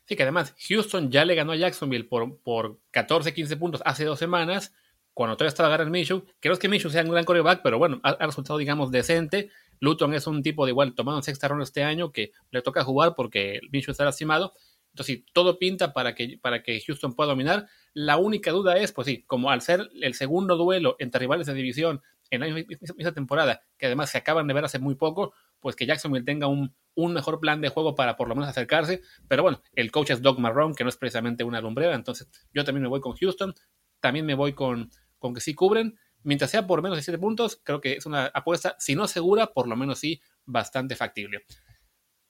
Sí, 0.06 0.16
que 0.16 0.24
además 0.24 0.56
Houston 0.68 1.12
ya 1.12 1.24
le 1.24 1.36
ganó 1.36 1.52
a 1.52 1.56
Jacksonville 1.56 2.06
por, 2.06 2.40
por 2.42 2.80
14, 2.92 3.34
15 3.34 3.58
puntos 3.58 3.82
hace 3.86 4.04
dos 4.04 4.20
semanas, 4.20 4.74
cuando 5.14 5.36
todavía 5.36 5.50
estaba 5.50 5.70
Garrett 5.70 5.90
Minshew. 5.90 6.26
Creo 6.40 6.58
que 6.58 6.70
Minshew 6.70 6.90
sea 6.90 7.04
un 7.04 7.12
gran 7.12 7.26
coreback, 7.26 7.62
pero 7.62 7.78
bueno, 7.78 8.00
ha, 8.04 8.26
resultado, 8.26 8.58
digamos, 8.58 8.92
decente. 8.92 9.50
Luton 9.80 10.14
es 10.14 10.28
un 10.28 10.42
tipo 10.44 10.66
de 10.66 10.72
igual 10.72 10.96
tomado 10.96 11.18
en 11.18 11.24
sexta 11.24 11.48
ronda 11.48 11.64
este 11.64 11.84
año 11.84 12.12
que 12.12 12.32
le 12.52 12.62
toca 12.62 12.84
jugar 12.84 13.14
porque 13.16 13.60
Minshew 13.72 13.92
está 13.92 14.06
lastimado. 14.06 14.54
Entonces, 14.92 15.18
sí, 15.18 15.26
todo 15.34 15.58
pinta 15.58 15.94
para 15.94 16.16
que, 16.16 16.38
para 16.42 16.64
que 16.64 16.82
Houston 16.82 17.14
pueda 17.14 17.30
dominar. 17.30 17.68
La 17.94 18.18
única 18.18 18.52
duda 18.52 18.78
es, 18.78 18.92
pues 18.92 19.08
sí, 19.08 19.24
como 19.26 19.50
al 19.50 19.62
ser 19.62 19.90
el 20.02 20.14
segundo 20.14 20.58
duelo 20.58 20.96
entre 21.00 21.20
rivales 21.20 21.48
de 21.48 21.54
división 21.54 22.02
en 22.30 22.42
la 22.42 22.48
misma 22.96 23.12
temporada, 23.14 23.62
que 23.78 23.88
además 23.88 24.10
se 24.10 24.18
acaban 24.18 24.48
de 24.48 24.54
ver 24.54 24.64
hace 24.64 24.80
muy 24.80 24.96
poco, 24.96 25.34
pues 25.60 25.76
que 25.76 25.86
Jacksonville 25.86 26.26
tenga 26.26 26.48
un, 26.48 26.74
un 26.96 27.14
mejor 27.14 27.40
plan 27.40 27.62
de 27.62 27.70
juego 27.70 27.94
para 27.94 28.16
por 28.16 28.28
lo 28.28 28.36
menos 28.36 28.50
acercarse. 28.50 29.02
Pero 29.28 29.44
bueno, 29.44 29.62
el 29.74 29.92
coach 29.92 30.12
es 30.12 30.22
Doug 30.22 30.40
Marrone, 30.40 30.74
que 30.76 30.84
no 30.84 30.90
es 30.90 30.98
precisamente 30.98 31.44
una 31.44 31.62
lumbrera, 31.62 31.94
entonces 31.94 32.30
yo 32.54 32.64
también 32.64 32.84
me 32.84 32.90
voy 32.90 33.02
con 33.02 33.16
Houston, 33.16 33.54
también 34.00 34.26
me 34.26 34.34
voy 34.34 34.54
con, 34.54 34.90
con 35.20 35.34
que 35.34 35.42
sí 35.42 35.54
cubren. 35.54 35.98
Mientras 36.24 36.52
sea 36.52 36.68
por 36.68 36.82
menos 36.82 36.98
de 36.98 37.04
7 37.04 37.18
puntos, 37.18 37.60
creo 37.64 37.82
que 37.82 37.94
es 37.94 38.06
una 38.06 38.28
apuesta, 38.28 38.76
si 38.80 38.96
no 38.96 39.08
segura, 39.08 39.48
por 39.48 39.68
lo 39.68 39.76
menos 39.76 40.00
sí 40.00 40.22
bastante 40.46 40.96
factible. 40.96 41.46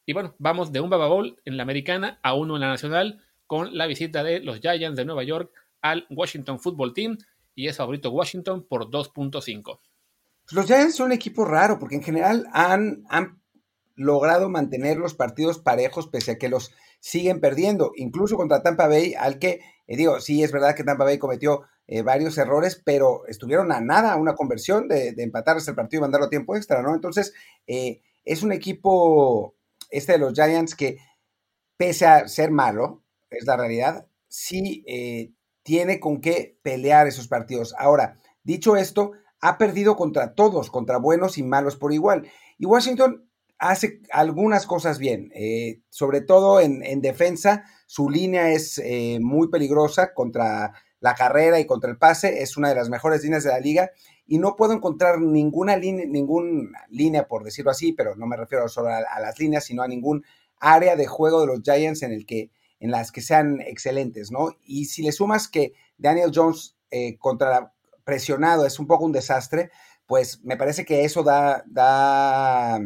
Y 0.05 0.13
bueno, 0.13 0.35
vamos 0.39 0.71
de 0.71 0.79
un 0.79 0.89
Baba 0.89 1.07
en 1.45 1.57
la 1.57 1.63
americana 1.63 2.19
a 2.23 2.33
uno 2.33 2.55
en 2.55 2.61
la 2.61 2.69
nacional 2.69 3.21
con 3.47 3.77
la 3.77 3.87
visita 3.87 4.23
de 4.23 4.39
los 4.39 4.59
Giants 4.59 4.97
de 4.97 5.05
Nueva 5.05 5.23
York 5.23 5.51
al 5.81 6.05
Washington 6.09 6.59
Football 6.59 6.93
Team 6.93 7.17
y 7.55 7.67
es 7.67 7.77
favorito 7.77 8.11
Washington 8.11 8.65
por 8.67 8.89
2.5. 8.89 9.79
Los 10.51 10.65
Giants 10.65 10.95
son 10.95 11.07
un 11.07 11.11
equipo 11.11 11.45
raro 11.45 11.79
porque 11.79 11.95
en 11.95 12.03
general 12.03 12.47
han, 12.53 13.03
han 13.09 13.41
logrado 13.95 14.49
mantener 14.49 14.97
los 14.97 15.13
partidos 15.13 15.59
parejos 15.59 16.07
pese 16.07 16.31
a 16.31 16.37
que 16.37 16.49
los 16.49 16.73
siguen 16.99 17.39
perdiendo, 17.39 17.91
incluso 17.95 18.37
contra 18.37 18.63
Tampa 18.63 18.87
Bay, 18.87 19.13
al 19.15 19.39
que, 19.39 19.61
eh, 19.87 19.97
digo, 19.97 20.19
sí 20.19 20.43
es 20.43 20.51
verdad 20.51 20.75
que 20.75 20.83
Tampa 20.83 21.03
Bay 21.03 21.17
cometió 21.17 21.63
eh, 21.87 22.03
varios 22.03 22.37
errores, 22.37 22.81
pero 22.83 23.25
estuvieron 23.27 23.71
a 23.71 23.81
nada, 23.81 24.15
una 24.15 24.35
conversión 24.35 24.87
de, 24.87 25.13
de 25.13 25.23
empatarse 25.23 25.71
el 25.71 25.75
partido 25.75 25.99
y 25.99 26.01
mandarlo 26.01 26.27
a 26.27 26.29
tiempo 26.29 26.55
extra, 26.55 26.81
¿no? 26.81 26.93
Entonces, 26.93 27.33
eh, 27.67 28.01
es 28.23 28.43
un 28.43 28.51
equipo, 28.51 29.55
este 29.91 30.13
de 30.13 30.17
los 30.17 30.33
Giants, 30.33 30.75
que 30.75 30.97
pese 31.77 32.07
a 32.07 32.27
ser 32.27 32.49
malo, 32.49 33.03
es 33.29 33.45
la 33.45 33.57
realidad, 33.57 34.07
sí 34.27 34.83
tiene 35.63 35.99
con 35.99 36.21
qué 36.21 36.57
pelear 36.63 37.07
esos 37.07 37.27
partidos. 37.27 37.75
Ahora, 37.77 38.19
dicho 38.43 38.75
esto, 38.75 39.11
ha 39.41 39.57
perdido 39.57 39.95
contra 39.95 40.33
todos, 40.33 40.69
contra 40.69 40.97
buenos 40.97 41.37
y 41.37 41.43
malos 41.43 41.75
por 41.75 41.93
igual. 41.93 42.29
Y 42.57 42.65
Washington 42.65 43.27
hace 43.57 44.01
algunas 44.11 44.65
cosas 44.65 44.97
bien, 44.97 45.31
eh, 45.35 45.81
sobre 45.89 46.21
todo 46.21 46.59
en, 46.59 47.01
defensa, 47.01 47.63
su 47.85 48.09
línea 48.09 48.51
es 48.51 48.79
eh, 48.83 49.19
muy 49.21 49.49
peligrosa 49.49 50.13
contra 50.13 50.73
la 50.99 51.15
carrera 51.15 51.59
y 51.59 51.65
contra 51.65 51.89
el 51.89 51.97
pase, 51.97 52.41
es 52.41 52.57
una 52.57 52.69
de 52.69 52.75
las 52.75 52.89
mejores 52.89 53.23
líneas 53.23 53.43
de 53.43 53.51
la 53.51 53.59
liga 53.59 53.91
y 54.31 54.37
no 54.37 54.55
puedo 54.55 54.71
encontrar 54.71 55.19
ninguna 55.19 55.75
línea, 55.75 56.05
ninguna 56.05 56.85
línea, 56.89 57.27
por 57.27 57.43
decirlo 57.43 57.69
así, 57.69 57.91
pero 57.91 58.15
no 58.15 58.25
me 58.27 58.37
refiero 58.37 58.69
solo 58.69 58.87
a, 58.87 59.19
las 59.19 59.39
líneas, 59.39 59.65
sino 59.65 59.83
a 59.83 59.89
ningún 59.89 60.23
área 60.57 60.95
de 60.95 61.05
juego 61.05 61.41
de 61.41 61.47
los 61.47 61.61
Giants 61.61 62.01
en 62.01 62.13
el 62.13 62.25
que 62.25 62.49
en 62.79 62.91
las 62.91 63.11
que 63.11 63.19
sean 63.19 63.59
excelentes, 63.59 64.31
¿no? 64.31 64.55
Y 64.63 64.85
si 64.85 65.03
le 65.03 65.11
sumas 65.11 65.49
que 65.49 65.73
Daniel 65.97 66.31
Jones 66.33 66.77
eh, 66.91 67.17
contra 67.17 67.73
presionado 68.05 68.65
es 68.65 68.79
un 68.79 68.87
poco 68.87 69.03
un 69.03 69.11
desastre, 69.11 69.69
pues 70.05 70.41
me 70.45 70.55
parece 70.55 70.85
que 70.85 71.03
eso 71.03 71.23
da, 71.23 71.65
da 71.67 72.79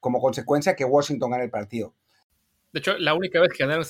como 0.00 0.18
consecuencia 0.18 0.76
que 0.76 0.86
Washington 0.86 1.30
gane 1.30 1.44
el 1.44 1.50
partido. 1.50 1.92
De 2.72 2.78
hecho, 2.78 2.96
la 2.96 3.12
única 3.12 3.38
vez 3.38 3.50
que 3.52 3.64
ganaron, 3.66 3.84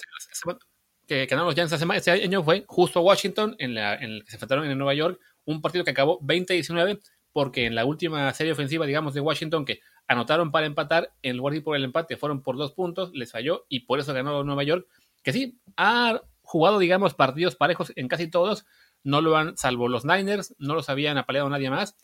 que 1.07 1.27
ganaron 1.27 1.47
los 1.47 1.55
Giants 1.55 1.73
ese 1.73 2.11
año 2.11 2.43
fue 2.43 2.65
justo 2.67 3.01
Washington, 3.01 3.55
en, 3.61 3.79
el 3.79 4.25
que 4.25 4.31
se 4.33 4.37
enfrentaron 4.39 4.69
en 4.69 4.77
Nueva 4.77 4.95
York, 4.95 5.21
un 5.47 5.63
partido 5.63 5.85
que 5.85 5.93
acabó 5.93 6.21
20-19, 6.21 7.01
porque 7.33 7.67
en 7.67 7.75
la 7.75 7.85
última 7.85 8.33
serie 8.35 8.53
ofensiva, 8.53 8.85
digamos, 8.85 9.15
de 9.15 9.21
Washington, 9.21 9.65
que 9.65 9.81
anotaron 10.07 10.53
para 10.53 10.67
empatar, 10.67 11.13
en 11.23 11.39
lugar 11.39 11.53
de 11.53 11.59
ir 11.59 11.65
por 11.65 11.77
el 11.77 11.85
empate, 11.85 12.17
fueron 12.17 12.43
por 12.43 12.57
dos 12.57 12.73
puntos, 12.73 13.13
les 13.15 13.33
falló 13.33 13.65
y 13.69 13.81
por 13.81 13.99
eso 13.99 14.13
ganó 14.13 14.45
Nueva 14.45 14.63
York, 14.63 14.87
que 15.23 15.33
sí, 15.33 15.59
ha 15.77 16.21
jugado, 16.43 16.79
digamos, 16.79 17.15
partidos 17.15 17.57
parejos 17.57 17.93
en 17.97 18.09
casi 18.09 18.29
todos, 18.29 18.67
no 19.03 19.21
lo 19.21 19.37
han, 19.37 19.57
salvo 19.57 19.89
los 19.89 20.05
Niners, 20.05 20.55
no 20.59 20.75
los 20.75 20.89
habían 20.89 21.19
apaleado 21.19 21.49
nadie 21.49 21.71
más, 21.71 21.97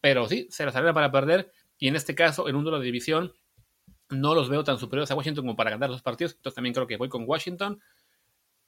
pero 0.00 0.28
sí, 0.28 0.46
se 0.50 0.64
los 0.64 0.72
salieron 0.72 0.94
para 0.94 1.12
perder, 1.12 1.50
y 1.78 1.88
en 1.88 1.96
este 1.96 2.14
caso, 2.14 2.48
en 2.48 2.56
un 2.56 2.62
duelo 2.64 2.78
de 2.78 2.84
división, 2.84 3.32
no 4.10 4.34
los 4.34 4.48
veo 4.48 4.64
tan 4.64 4.78
superiores 4.78 5.10
a 5.10 5.14
Washington 5.14 5.44
como 5.44 5.56
para 5.56 5.70
ganar 5.70 5.88
los 5.88 6.02
partidos. 6.02 6.32
Entonces 6.34 6.54
también 6.54 6.74
creo 6.74 6.86
que 6.86 6.96
voy 6.96 7.08
con 7.08 7.24
Washington. 7.26 7.80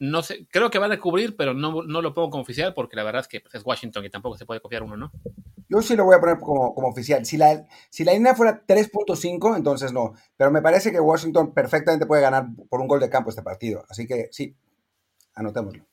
No 0.02 0.20
sé, 0.24 0.48
creo 0.50 0.68
que 0.68 0.80
van 0.80 0.90
a 0.90 0.98
cubrir, 0.98 1.36
pero 1.36 1.54
no, 1.54 1.84
no 1.84 2.02
lo 2.02 2.12
pongo 2.12 2.30
como 2.30 2.42
oficial 2.42 2.74
porque 2.74 2.96
la 2.96 3.04
verdad 3.04 3.20
es 3.20 3.28
que 3.28 3.40
pues, 3.40 3.54
es 3.54 3.64
Washington 3.64 4.04
y 4.04 4.10
tampoco 4.10 4.36
se 4.36 4.44
puede 4.44 4.60
copiar 4.60 4.82
uno, 4.82 4.96
¿no? 4.96 5.12
Yo 5.68 5.80
sí 5.80 5.94
lo 5.94 6.04
voy 6.04 6.16
a 6.16 6.18
poner 6.18 6.40
como, 6.40 6.74
como 6.74 6.88
oficial. 6.88 7.24
Si 7.24 7.36
la, 7.36 7.68
si 7.88 8.02
la 8.02 8.12
línea 8.12 8.34
fuera 8.34 8.66
3.5, 8.66 9.56
entonces 9.56 9.92
no. 9.92 10.14
Pero 10.36 10.50
me 10.50 10.60
parece 10.60 10.90
que 10.90 10.98
Washington 10.98 11.54
perfectamente 11.54 12.04
puede 12.04 12.20
ganar 12.20 12.48
por 12.68 12.80
un 12.80 12.88
gol 12.88 12.98
de 12.98 13.08
campo 13.08 13.30
este 13.30 13.42
partido. 13.42 13.84
Así 13.88 14.08
que 14.08 14.26
sí. 14.32 14.56
anotémoslo. 15.34 15.86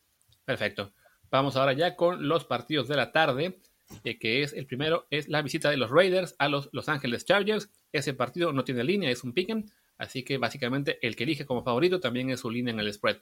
Perfecto. 0.43 0.91
Vamos 1.29 1.55
ahora 1.55 1.73
ya 1.73 1.95
con 1.95 2.27
los 2.27 2.45
partidos 2.45 2.87
de 2.87 2.95
la 2.95 3.11
tarde, 3.11 3.59
eh, 4.03 4.17
que 4.17 4.41
es 4.41 4.53
el 4.53 4.65
primero, 4.65 5.05
es 5.11 5.29
la 5.29 5.43
visita 5.43 5.69
de 5.69 5.77
los 5.77 5.91
Raiders 5.91 6.35
a 6.39 6.49
los 6.49 6.69
Los 6.71 6.89
Ángeles 6.89 7.25
Chargers. 7.25 7.69
Ese 7.91 8.15
partido 8.15 8.53
no 8.53 8.63
tiene 8.63 8.83
línea, 8.83 9.11
es 9.11 9.23
un 9.23 9.33
pick 9.33 9.51
así 9.99 10.23
que 10.23 10.39
básicamente 10.39 10.97
el 11.05 11.15
que 11.15 11.25
elige 11.25 11.45
como 11.45 11.61
favorito 11.61 11.99
también 11.99 12.31
es 12.31 12.39
su 12.39 12.49
línea 12.49 12.73
en 12.73 12.79
el 12.79 12.91
spread. 12.91 13.17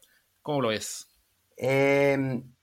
¿Cómo 0.47 0.61
lo 0.61 0.71
es? 0.71 1.09
Em, 1.57 2.55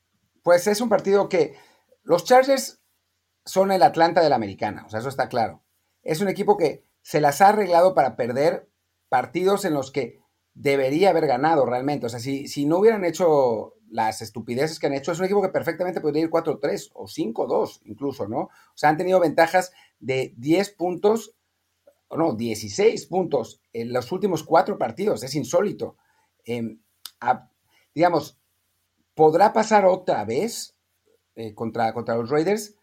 pues 0.42 0.66
es 0.68 0.80
un 0.80 0.88
partido 0.88 1.28
que 1.28 1.54
los 2.02 2.24
Chargers 2.24 2.82
son 3.44 3.70
el 3.72 3.82
Atlanta 3.82 4.22
de 4.22 4.30
la 4.30 4.36
americana, 4.36 4.84
o 4.86 4.88
sea, 4.88 5.00
eso 5.00 5.10
está 5.10 5.28
claro. 5.28 5.62
Es 6.02 6.22
un 6.22 6.28
equipo 6.28 6.56
que 6.56 6.86
se 7.02 7.20
las 7.20 7.42
ha 7.42 7.50
arreglado 7.50 7.94
para 7.94 8.16
perder 8.16 8.70
partidos 9.10 9.66
en 9.66 9.74
los 9.74 9.90
que 9.90 10.18
debería 10.54 11.10
haber 11.10 11.26
ganado 11.26 11.66
realmente. 11.66 12.06
O 12.06 12.08
sea, 12.08 12.20
si, 12.20 12.48
si 12.48 12.64
no 12.64 12.78
hubieran 12.78 13.04
hecho 13.04 13.74
las 13.90 14.22
estupideces 14.22 14.78
que 14.78 14.86
han 14.86 14.94
hecho, 14.94 15.12
es 15.12 15.18
un 15.18 15.26
equipo 15.26 15.42
que 15.42 15.50
perfectamente 15.50 16.00
podría 16.00 16.22
ir 16.22 16.30
4-3 16.30 16.90
o 16.94 17.04
5-2 17.04 17.82
incluso, 17.84 18.26
¿no? 18.26 18.38
O 18.44 18.76
sea, 18.76 18.88
han 18.88 18.96
tenido 18.96 19.20
ventajas 19.20 19.72
de 19.98 20.32
10 20.38 20.70
puntos, 20.70 21.36
no, 22.10 22.32
16 22.32 23.04
puntos 23.08 23.60
en 23.74 23.92
los 23.92 24.10
últimos 24.10 24.42
cuatro 24.42 24.78
partidos. 24.78 25.22
Es 25.22 25.34
insólito. 25.34 25.98
Em, 26.46 26.80
digamos, 27.94 28.38
¿podrá 29.14 29.52
pasar 29.52 29.84
otra 29.86 30.24
vez 30.24 30.74
eh, 31.34 31.54
contra, 31.54 31.92
contra 31.92 32.16
los 32.16 32.30
Raiders? 32.30 32.76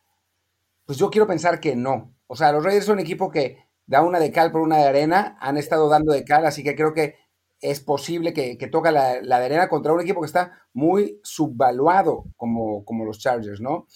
Pues 0.86 0.98
yo 0.98 1.10
quiero 1.10 1.28
pensar 1.28 1.60
que 1.60 1.76
no. 1.76 2.16
O 2.28 2.36
sea, 2.36 2.52
los 2.52 2.64
Raiders 2.64 2.86
son 2.86 2.94
un 2.96 3.02
equipo 3.02 3.30
que 3.30 3.68
da 3.86 4.02
una 4.02 4.20
de 4.20 4.32
cal 4.32 4.52
por 4.52 4.62
una 4.62 4.78
de 4.78 4.88
arena, 4.88 5.38
han 5.42 5.58
estado 5.58 5.90
dando 5.90 6.14
de 6.14 6.24
cal, 6.24 6.46
así 6.46 6.64
que 6.64 6.76
creo 6.76 6.94
que 6.94 7.16
es 7.60 7.80
posible 7.80 8.34
que, 8.34 8.58
que 8.58 8.70
la, 8.92 9.22
la, 9.22 9.40
de 9.40 9.46
arena 9.46 9.70
contra 9.70 9.94
un 9.94 10.02
equipo 10.02 10.22
que 10.22 10.28
está 10.28 10.64
muy 10.74 11.20
subvaluado 11.24 12.26
como, 12.36 12.84
como 12.86 13.06
los 13.06 13.20
Chargers, 13.20 13.62
¿no? 13.62 13.88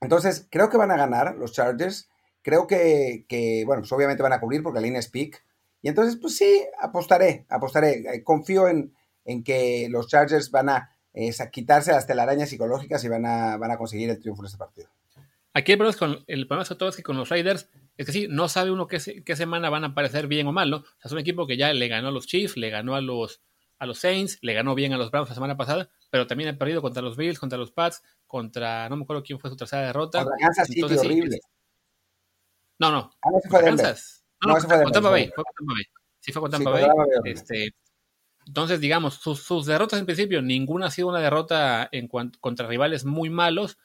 Entonces, 0.00 0.46
creo 0.50 0.70
que 0.70 0.76
van 0.76 0.90
a 0.90 0.96
ganar 0.96 1.36
los 1.36 1.52
Chargers. 1.52 2.08
Creo 2.42 2.66
que, 2.66 3.26
que, 3.28 3.64
bueno, 3.66 3.82
pues 3.82 3.92
obviamente 3.92 4.22
van 4.22 4.32
a 4.32 4.40
cubrir 4.40 4.62
porque 4.62 4.80
la 4.80 4.86
línea 4.86 5.00
es 5.00 5.08
pick. 5.08 5.44
Y 5.82 5.88
entonces, 5.88 6.16
pues 6.16 6.36
sí, 6.36 6.66
apostaré, 6.80 7.46
apostaré. 7.48 8.04
Eh, 8.14 8.24
confío 8.24 8.68
en, 8.68 8.94
en 9.26 9.44
que 9.44 9.88
los 9.90 10.08
Chargers 10.08 10.50
van 10.50 10.70
a 10.70 10.90
eh, 11.12 11.32
quitarse 11.52 11.92
las 11.92 12.06
telarañas 12.06 12.48
psicológicas 12.48 13.04
y 13.04 13.08
van 13.08 13.26
a, 13.26 13.56
van 13.56 13.70
a 13.70 13.76
conseguir 13.76 14.08
el 14.08 14.18
triunfo 14.18 14.42
en 14.42 14.46
este 14.46 14.58
partido. 14.58 14.88
Aquí 15.52 15.72
el 15.72 15.78
problema, 15.78 15.90
es 15.90 15.96
con, 15.96 16.24
el 16.26 16.46
problema 16.46 16.64
sobre 16.64 16.78
todo 16.78 16.88
es 16.90 16.96
que 16.96 17.02
con 17.02 17.16
los 17.16 17.28
Raiders 17.30 17.68
es 17.96 18.06
que 18.06 18.12
sí, 18.12 18.26
no 18.28 18.48
sabe 18.48 18.70
uno 18.70 18.86
qué, 18.86 19.22
qué, 19.24 19.36
semana 19.36 19.70
van 19.70 19.84
a 19.84 19.88
aparecer 19.88 20.26
bien 20.26 20.46
o 20.46 20.52
mal, 20.52 20.70
¿no? 20.70 20.76
O 20.78 20.82
sea, 20.82 21.06
es 21.06 21.12
un 21.12 21.18
equipo 21.18 21.46
que 21.46 21.56
ya 21.56 21.72
le 21.72 21.88
ganó 21.88 22.08
a 22.08 22.10
los 22.10 22.26
Chiefs, 22.26 22.58
le 22.58 22.68
ganó 22.68 22.94
a 22.94 23.00
los, 23.00 23.40
a 23.78 23.86
los 23.86 23.98
Saints, 23.98 24.38
le 24.42 24.52
ganó 24.52 24.74
bien 24.74 24.92
a 24.92 24.98
los 24.98 25.10
Browns 25.10 25.30
la 25.30 25.34
semana 25.34 25.56
pasada, 25.56 25.88
pero 26.10 26.26
también 26.26 26.50
ha 26.50 26.58
perdido 26.58 26.82
contra 26.82 27.02
los 27.02 27.16
Bills, 27.16 27.38
contra 27.38 27.58
los 27.58 27.72
Pats, 27.72 28.02
contra, 28.26 28.88
no 28.90 28.98
me 28.98 29.04
acuerdo 29.04 29.22
quién 29.22 29.38
fue 29.38 29.48
su 29.48 29.56
tercera 29.56 29.86
derrota. 29.86 30.24
Contra 30.24 30.36
Kansas 30.38 30.66
City, 30.68 30.80
Entonces, 30.80 31.06
horrible. 31.06 31.36
Sí, 31.36 31.40
no, 32.78 32.90
no. 32.90 33.10
Ah, 33.22 33.30
no 33.32 33.40
se 33.40 33.48
fue 33.48 33.64
Kansas. 33.64 34.24
No, 34.42 34.48
no, 34.48 34.54
no, 34.54 34.60
fue 34.60 34.82
con 34.82 34.92
Tampa 34.92 35.10
Bay. 35.10 35.32
Fue 35.34 35.44
con 35.44 35.54
Tampa 35.54 35.72
Bay. 35.72 35.84
Sí, 36.20 36.32
fue 36.32 36.42
con 36.42 36.50
Tampa 36.50 36.78
sí, 36.78 36.86
Bay. 36.86 37.32
Este, 37.32 37.74
entonces, 38.46 38.80
digamos, 38.80 39.14
sus, 39.14 39.42
sus, 39.42 39.66
derrotas 39.66 39.98
en 39.98 40.06
principio, 40.06 40.40
ninguna 40.40 40.86
ha 40.86 40.90
sido 40.90 41.08
una 41.08 41.20
derrota 41.20 41.88
en 41.90 42.08
contra 42.08 42.68
rivales 42.68 43.04
muy 43.04 43.28
malos, 43.28 43.78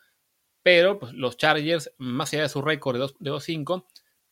pero 0.63 0.99
pues, 0.99 1.13
los 1.13 1.37
Chargers, 1.37 1.93
más 1.97 2.31
allá 2.33 2.43
de 2.43 2.49
su 2.49 2.61
récord 2.61 2.99
de 3.19 3.31
2-5, 3.31 3.85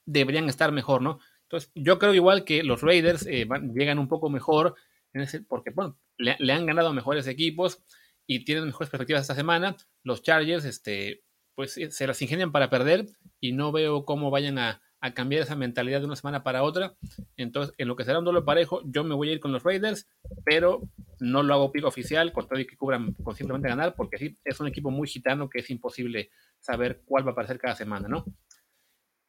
deberían 0.06 0.48
estar 0.48 0.72
mejor, 0.72 1.02
¿no? 1.02 1.20
Entonces, 1.44 1.72
yo 1.74 1.98
creo 1.98 2.14
igual 2.14 2.46
que 2.46 2.64
los 2.64 2.82
Raiders 2.82 3.26
eh, 3.26 3.48
llegan 3.74 3.98
un 3.98 4.08
poco 4.08 4.30
mejor, 4.30 4.76
en 5.14 5.22
ese, 5.22 5.42
porque 5.42 5.72
bueno, 5.72 5.98
le, 6.18 6.36
le, 6.38 6.54
han 6.54 6.68
ganado 6.68 6.94
mejores 6.94 7.26
equipos 7.26 7.82
y 8.28 8.46
tienen 8.46 8.66
mejores 8.66 8.92
perspectivas 8.92 9.24
esta 9.24 9.34
semana. 9.34 9.76
Los 10.04 10.22
Chargers, 10.22 10.64
este, 10.66 11.24
pues 11.56 11.74
se 11.74 12.08
las 12.08 12.22
ingenian 12.22 12.52
para 12.52 12.70
perder 12.70 13.08
y 13.40 13.54
no 13.54 13.72
veo 13.72 14.06
cómo 14.06 14.30
vayan 14.30 14.60
a, 14.60 14.82
a 15.02 15.14
cambiar 15.14 15.44
esa 15.44 15.56
mentalidad 15.56 16.00
de 16.00 16.06
una 16.06 16.16
semana 16.16 16.44
para 16.44 16.64
otra. 16.64 16.96
Entonces, 17.38 17.74
en 17.78 17.88
lo 17.88 17.96
que 17.96 18.04
será 18.04 18.20
un 18.20 18.26
doble 18.26 18.42
parejo, 18.42 18.82
yo 18.86 19.04
me 19.04 19.16
voy 19.16 19.30
a 19.30 19.34
ir 19.34 19.40
con 19.40 19.52
los 19.52 19.64
Raiders, 19.64 20.08
pero 20.44 20.82
no 21.20 21.44
lo 21.44 21.54
hago 21.54 21.72
pico 21.72 21.88
oficial, 21.88 22.34
con 22.34 22.48
todo 22.48 22.60
y 22.60 22.68
que 22.68 22.78
cubran 22.78 23.14
con 23.24 23.36
simplemente 23.36 23.70
ganar, 23.70 23.96
porque 23.96 24.18
sí, 24.18 24.38
es 24.44 24.60
un 24.60 24.68
equipo 24.68 24.92
muy 24.92 25.08
gitano 25.08 25.50
que 25.50 25.60
es 25.60 25.70
imposible 25.70 26.30
saber 26.60 27.02
cuál 27.06 27.26
va 27.26 27.30
a 27.30 27.32
aparecer 27.34 27.60
cada 27.60 27.76
semana, 27.76 28.08
¿no? 28.08 28.26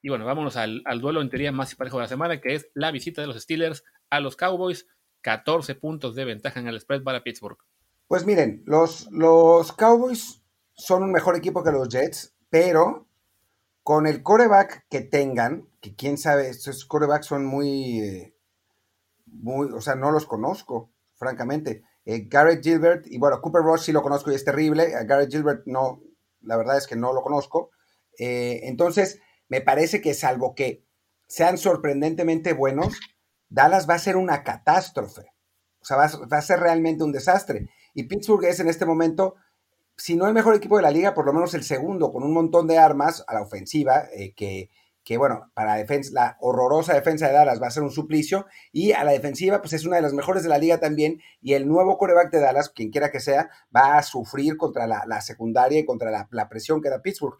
Y 0.02 0.08
bueno, 0.08 0.24
vámonos 0.24 0.56
al, 0.56 0.82
al 0.86 1.00
duelo 1.00 1.20
en 1.20 1.28
teoría 1.28 1.52
más 1.52 1.74
parejo 1.74 1.98
de 1.98 2.04
la 2.04 2.08
semana, 2.08 2.40
que 2.40 2.54
es 2.54 2.70
la 2.74 2.90
visita 2.90 3.20
de 3.20 3.26
los 3.26 3.40
Steelers 3.40 3.84
a 4.08 4.20
los 4.20 4.34
Cowboys. 4.36 4.86
14 5.22 5.74
puntos 5.74 6.14
de 6.14 6.24
ventaja 6.24 6.60
en 6.60 6.68
el 6.68 6.80
spread 6.80 7.02
para 7.02 7.22
Pittsburgh. 7.22 7.58
Pues 8.06 8.24
miren, 8.26 8.62
los, 8.66 9.08
los 9.10 9.72
Cowboys 9.72 10.42
son 10.72 11.02
un 11.02 11.12
mejor 11.12 11.36
equipo 11.36 11.62
que 11.62 11.70
los 11.70 11.88
Jets, 11.88 12.34
pero 12.48 13.06
con 13.90 14.06
el 14.06 14.22
coreback 14.22 14.86
que 14.88 15.00
tengan, 15.00 15.68
que 15.80 15.96
quién 15.96 16.16
sabe, 16.16 16.48
estos 16.48 16.84
corebacks 16.84 17.26
son 17.26 17.44
muy, 17.44 17.98
eh, 17.98 18.36
muy, 19.26 19.66
o 19.72 19.80
sea, 19.80 19.96
no 19.96 20.12
los 20.12 20.26
conozco, 20.26 20.92
francamente. 21.16 21.82
Eh, 22.04 22.28
Garrett 22.28 22.62
Gilbert, 22.62 23.08
y 23.08 23.18
bueno, 23.18 23.40
Cooper 23.42 23.62
Rush 23.62 23.80
sí 23.80 23.90
lo 23.90 24.04
conozco 24.04 24.30
y 24.30 24.36
es 24.36 24.44
terrible, 24.44 24.94
a 24.94 25.02
Garrett 25.02 25.32
Gilbert 25.32 25.62
no, 25.66 26.04
la 26.40 26.56
verdad 26.56 26.78
es 26.78 26.86
que 26.86 26.94
no 26.94 27.12
lo 27.12 27.20
conozco. 27.22 27.70
Eh, 28.16 28.60
entonces, 28.62 29.18
me 29.48 29.60
parece 29.60 30.00
que 30.00 30.14
salvo 30.14 30.54
que 30.54 30.86
sean 31.26 31.58
sorprendentemente 31.58 32.52
buenos, 32.52 32.96
Dallas 33.48 33.90
va 33.90 33.94
a 33.94 33.98
ser 33.98 34.16
una 34.16 34.44
catástrofe. 34.44 35.32
O 35.80 35.84
sea, 35.84 35.96
va, 35.96 36.08
va 36.32 36.38
a 36.38 36.42
ser 36.42 36.60
realmente 36.60 37.02
un 37.02 37.10
desastre. 37.10 37.68
Y 37.94 38.04
Pittsburgh 38.04 38.44
es 38.44 38.60
en 38.60 38.68
este 38.68 38.86
momento 38.86 39.34
si 40.00 40.16
no 40.16 40.26
el 40.26 40.32
mejor 40.32 40.54
equipo 40.54 40.76
de 40.76 40.82
la 40.82 40.90
liga, 40.90 41.12
por 41.12 41.26
lo 41.26 41.32
menos 41.34 41.52
el 41.52 41.62
segundo, 41.62 42.10
con 42.10 42.22
un 42.22 42.32
montón 42.32 42.66
de 42.66 42.78
armas 42.78 43.22
a 43.26 43.34
la 43.34 43.42
ofensiva, 43.42 44.06
eh, 44.14 44.32
que, 44.34 45.18
bueno, 45.18 45.50
para 45.52 45.74
defensa, 45.74 46.10
la 46.14 46.36
horrorosa 46.40 46.94
defensa 46.94 47.26
de 47.26 47.34
Dallas 47.34 47.60
va 47.60 47.66
a 47.66 47.70
ser 47.70 47.82
un 47.82 47.90
suplicio, 47.90 48.46
y 48.72 48.92
a 48.92 49.04
la 49.04 49.12
defensiva, 49.12 49.60
pues 49.60 49.74
es 49.74 49.84
una 49.84 49.96
de 49.96 50.02
las 50.02 50.14
mejores 50.14 50.42
de 50.42 50.48
la 50.48 50.56
liga 50.56 50.80
también, 50.80 51.20
y 51.42 51.52
el 51.52 51.68
nuevo 51.68 51.98
coreback 51.98 52.30
de 52.32 52.40
Dallas, 52.40 52.70
quien 52.70 52.90
quiera 52.90 53.10
que 53.10 53.20
sea, 53.20 53.50
va 53.76 53.98
a 53.98 54.02
sufrir 54.02 54.56
contra 54.56 54.86
la, 54.86 55.04
la 55.06 55.20
secundaria 55.20 55.80
y 55.80 55.84
contra 55.84 56.10
la, 56.10 56.28
la, 56.30 56.48
presión 56.48 56.80
que 56.80 56.88
da 56.88 57.02
Pittsburgh. 57.02 57.38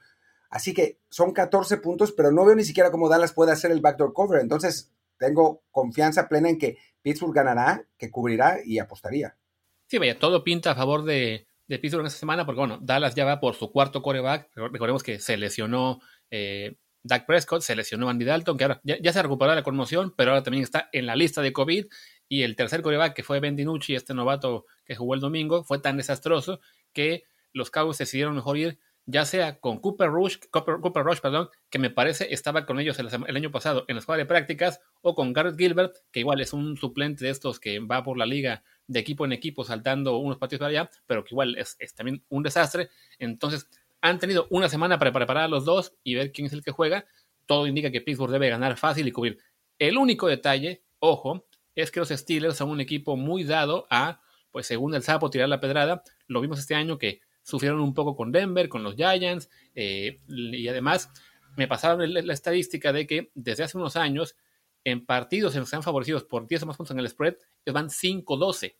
Así 0.51 0.75
que 0.75 0.99
son 1.09 1.33
14 1.33 1.79
puntos, 1.79 2.13
pero 2.13 2.31
no 2.31 2.45
veo 2.45 2.57
ni 2.57 2.65
siquiera 2.65 2.91
cómo 2.91 3.09
Dallas 3.09 3.33
puede 3.33 3.53
hacer 3.53 3.71
el 3.71 3.81
backdoor 3.81 4.13
cover, 4.13 4.43
entonces 4.43 4.93
tengo 5.17 5.63
confianza 5.71 6.29
plena 6.29 6.51
en 6.51 6.59
que 6.59 6.77
Pittsburgh 7.01 7.35
ganará, 7.35 7.87
que 7.97 8.11
cubrirá 8.11 8.59
y 8.63 8.81
apostaría. 8.81 9.39
Sí, 9.87 9.97
vaya, 9.99 10.19
todo 10.19 10.45
pinta 10.45 10.73
a 10.73 10.77
favor 10.77 11.05
de, 11.05 11.47
de 11.71 11.79
Pittsburgh 11.79 12.05
esta 12.05 12.19
semana, 12.19 12.45
porque 12.45 12.59
bueno, 12.59 12.81
Dallas 12.83 13.15
ya 13.15 13.25
va 13.25 13.39
por 13.39 13.55
su 13.55 13.71
cuarto 13.71 14.03
coreback. 14.03 14.51
Recordemos 14.57 15.05
que 15.05 15.21
se 15.21 15.37
lesionó 15.37 16.01
eh, 16.29 16.75
Dak 17.05 17.27
Prescott, 17.27 17.63
se 17.63 17.77
lesionó 17.77 18.09
Andy 18.11 18.25
Dalton, 18.25 18.59
que 18.59 18.65
ahora 18.65 18.81
ya, 18.83 19.13
se 19.13 19.23
recuperó 19.23 19.55
la 19.55 19.63
conmoción, 19.63 20.13
pero 20.17 20.33
ahora 20.33 20.43
también 20.43 20.65
está 20.65 20.89
en 20.91 21.07
la 21.07 21.15
lista 21.15 21.43
de 21.43 21.53
COVID. 21.53 21.87
Y 22.29 22.43
el 22.43 22.57
tercer 22.57 22.83
coreback, 22.83 23.15
que 23.15 23.23
fue 23.23 23.39
Ben 23.39 23.55
DiNucci, 23.55 23.95
este 23.95 24.15
novato 24.15 24.67
que 24.85 24.97
jugó 24.97 25.15
el 25.15 25.21
domingo, 25.21 25.63
fue 25.63 25.79
tan 25.79 25.97
desastroso 25.97 26.59
que 26.93 27.23
los 27.53 27.71
Cowboys 27.71 27.99
decidieron 27.99 28.35
mejor 28.35 28.59
ir 28.59 28.79
ya 29.07 29.25
sea 29.25 29.59
con 29.59 29.79
Cooper 29.81 30.09
Rush, 30.09 30.39
Cooper, 30.51 30.77
Cooper 30.81 31.03
Rush, 31.03 31.21
perdón, 31.21 31.49
que 31.69 31.79
me 31.79 31.91
parece 31.91 32.33
estaba 32.33 32.67
con 32.67 32.79
ellos 32.79 32.99
el, 32.99 33.09
el, 33.27 33.37
año 33.37 33.51
pasado 33.51 33.85
en 33.89 33.97
la 33.97 34.01
escuela 34.01 34.19
de 34.19 34.27
prácticas, 34.27 34.81
o 35.03 35.15
con 35.15 35.33
Garrett 35.33 35.59
Gilbert, 35.59 35.97
que 36.13 36.21
igual 36.21 36.41
es 36.41 36.53
un 36.53 36.77
suplente 36.77 37.25
de 37.25 37.31
estos 37.31 37.59
que 37.59 37.81
va 37.81 38.03
por 38.03 38.19
la 38.19 38.27
liga 38.27 38.63
de 38.91 38.99
equipo 38.99 39.25
en 39.25 39.33
equipo 39.33 39.63
saltando 39.65 40.17
unos 40.19 40.37
partidos 40.37 40.59
para 40.59 40.71
allá, 40.71 40.91
pero 41.07 41.23
que 41.23 41.33
igual 41.33 41.57
es, 41.57 41.77
también 41.95 42.25
un 42.29 42.43
desastre. 42.43 42.91
Entonces, 43.21 43.69
han 44.01 44.19
tenido 44.19 44.49
una 44.51 44.69
semana 44.69 44.99
para 44.99 45.13
preparar 45.13 45.45
a 45.45 45.49
los 45.49 45.65
dos 45.65 45.95
y 46.03 46.17
ver 46.17 46.33
quién 46.33 46.47
es 46.47 46.53
el 46.53 46.63
que 46.63 46.73
juega. 46.73 47.07
Todo 47.47 47.69
indica 47.69 47.93
que 47.93 48.01
Pittsburgh 48.01 48.33
debe 48.33 48.51
ganar 48.51 48.77
fácil 48.77 49.07
y 49.07 49.13
cubrir. 49.13 49.39
El 49.79 49.97
único 49.97 50.27
detalle, 50.27 50.83
ojo, 50.99 51.47
es 51.77 51.93
que 51.93 52.01
los 52.01 52.09
Steelers 52.09 52.57
son 52.57 52.69
un 52.69 52.81
equipo 52.81 53.17
muy 53.17 53.45
dado 53.45 53.87
a, 53.91 54.23
pues 54.51 54.67
según 54.67 54.93
el 54.95 55.03
sapo, 55.03 55.31
tirar 55.31 55.49
la 55.49 55.61
pedrada. 55.61 56.03
Lo 56.27 56.41
vimos 56.41 56.59
este 56.59 56.75
año 56.75 56.99
que 56.99 57.21
sufrieron 57.45 57.81
un 57.81 57.95
poco 57.95 58.17
con 58.17 58.33
Denver, 58.33 58.69
con 58.69 58.83
los 58.83 58.97
Giants, 58.97 59.49
eh, 59.77 60.21
y 60.27 60.67
además 60.67 61.13
me 61.57 61.69
pasaron 61.69 62.13
la, 62.13 62.33
estadística 62.33 62.93
de 62.93 63.07
que 63.07 63.31
desde 63.35 63.63
hace 63.63 63.79
unos 63.79 63.95
años 63.95 64.37
en 64.83 65.07
partidos 65.07 65.55
en 65.55 65.61
los 65.61 65.69
que 65.69 65.77
están 65.77 65.83
favorecidos 65.85 66.25
por 66.25 66.49
10 66.49 66.65
o 66.65 66.67
más 66.67 66.77
puntos 66.77 66.93
en 66.93 67.01
el 67.01 67.09
spread, 67.09 67.37
van 67.73 67.89
5-12. 67.89 68.77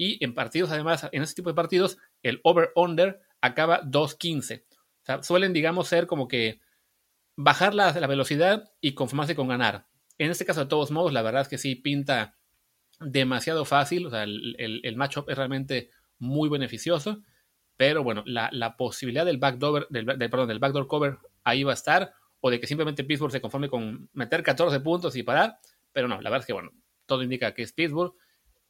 Y 0.00 0.16
en 0.24 0.32
partidos, 0.32 0.70
además, 0.70 1.06
en 1.12 1.22
ese 1.22 1.34
tipo 1.34 1.50
de 1.50 1.54
partidos, 1.54 1.98
el 2.22 2.40
over-under 2.42 3.20
acaba 3.42 3.82
2-15. 3.82 4.62
O 4.62 5.04
sea, 5.04 5.22
suelen, 5.22 5.52
digamos, 5.52 5.88
ser 5.88 6.06
como 6.06 6.26
que 6.26 6.58
bajar 7.36 7.74
la, 7.74 7.92
la, 7.92 8.06
velocidad 8.06 8.72
y 8.80 8.94
conformarse 8.94 9.34
con 9.34 9.48
ganar. 9.48 9.88
En 10.16 10.30
este 10.30 10.46
caso, 10.46 10.60
de 10.60 10.70
todos 10.70 10.90
modos, 10.90 11.12
la 11.12 11.20
verdad 11.20 11.42
es 11.42 11.48
que 11.48 11.58
sí 11.58 11.74
pinta 11.74 12.38
demasiado 12.98 13.66
fácil. 13.66 14.06
O 14.06 14.10
sea, 14.10 14.22
el, 14.22 14.56
el, 14.58 14.80
el 14.84 14.96
matchup 14.96 15.28
es 15.28 15.36
realmente 15.36 15.90
muy 16.18 16.48
beneficioso. 16.48 17.22
Pero 17.76 18.02
bueno, 18.02 18.22
la, 18.24 18.48
la 18.52 18.78
posibilidad 18.78 19.26
del 19.26 19.36
backdoor, 19.36 19.86
del, 19.90 20.06
del, 20.06 20.30
perdón, 20.30 20.48
del 20.48 20.60
backdoor 20.60 20.86
cover 20.86 21.18
ahí 21.44 21.62
va 21.62 21.72
a 21.72 21.74
estar 21.74 22.14
o 22.40 22.50
de 22.50 22.58
que 22.58 22.66
simplemente 22.66 23.04
Pittsburgh 23.04 23.32
se 23.32 23.42
conforme 23.42 23.68
con 23.68 24.08
meter 24.14 24.42
14 24.42 24.80
puntos 24.80 25.14
y 25.14 25.22
parar, 25.24 25.58
pero 25.92 26.08
no, 26.08 26.22
la 26.22 26.30
verdad 26.30 26.40
es 26.40 26.46
que 26.46 26.54
bueno, 26.54 26.70
todo 27.04 27.22
indica 27.22 27.52
que 27.52 27.60
es 27.64 27.74
Pittsburgh. 27.74 28.14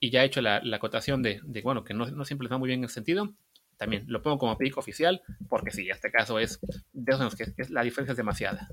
Y 0.01 0.11
ya 0.11 0.23
he 0.23 0.27
hecho 0.27 0.41
la, 0.41 0.63
acotación 0.73 1.23
de, 1.23 1.41
bueno, 1.63 1.85
que 1.85 1.95
no, 1.95 2.11
no 2.11 2.25
siempre 2.25 2.47
les 2.47 2.53
va 2.53 2.59
muy 2.59 2.69
bien 2.69 2.81
en 2.81 2.85
el 2.85 2.91
sentido, 2.91 3.35
también 3.77 4.05
lo 4.09 4.23
pongo 4.23 4.39
como 4.39 4.59
pick 4.59 4.77
oficial, 4.79 5.23
porque 5.49 5.71
sí, 5.71 5.89
este 5.89 6.11
caso 6.11 6.39
es 6.39 6.61
de 6.93 7.15
que, 7.37 7.65
la 7.69 7.83
diferencia 7.83 8.13
es 8.13 8.17
demasiada. 8.17 8.69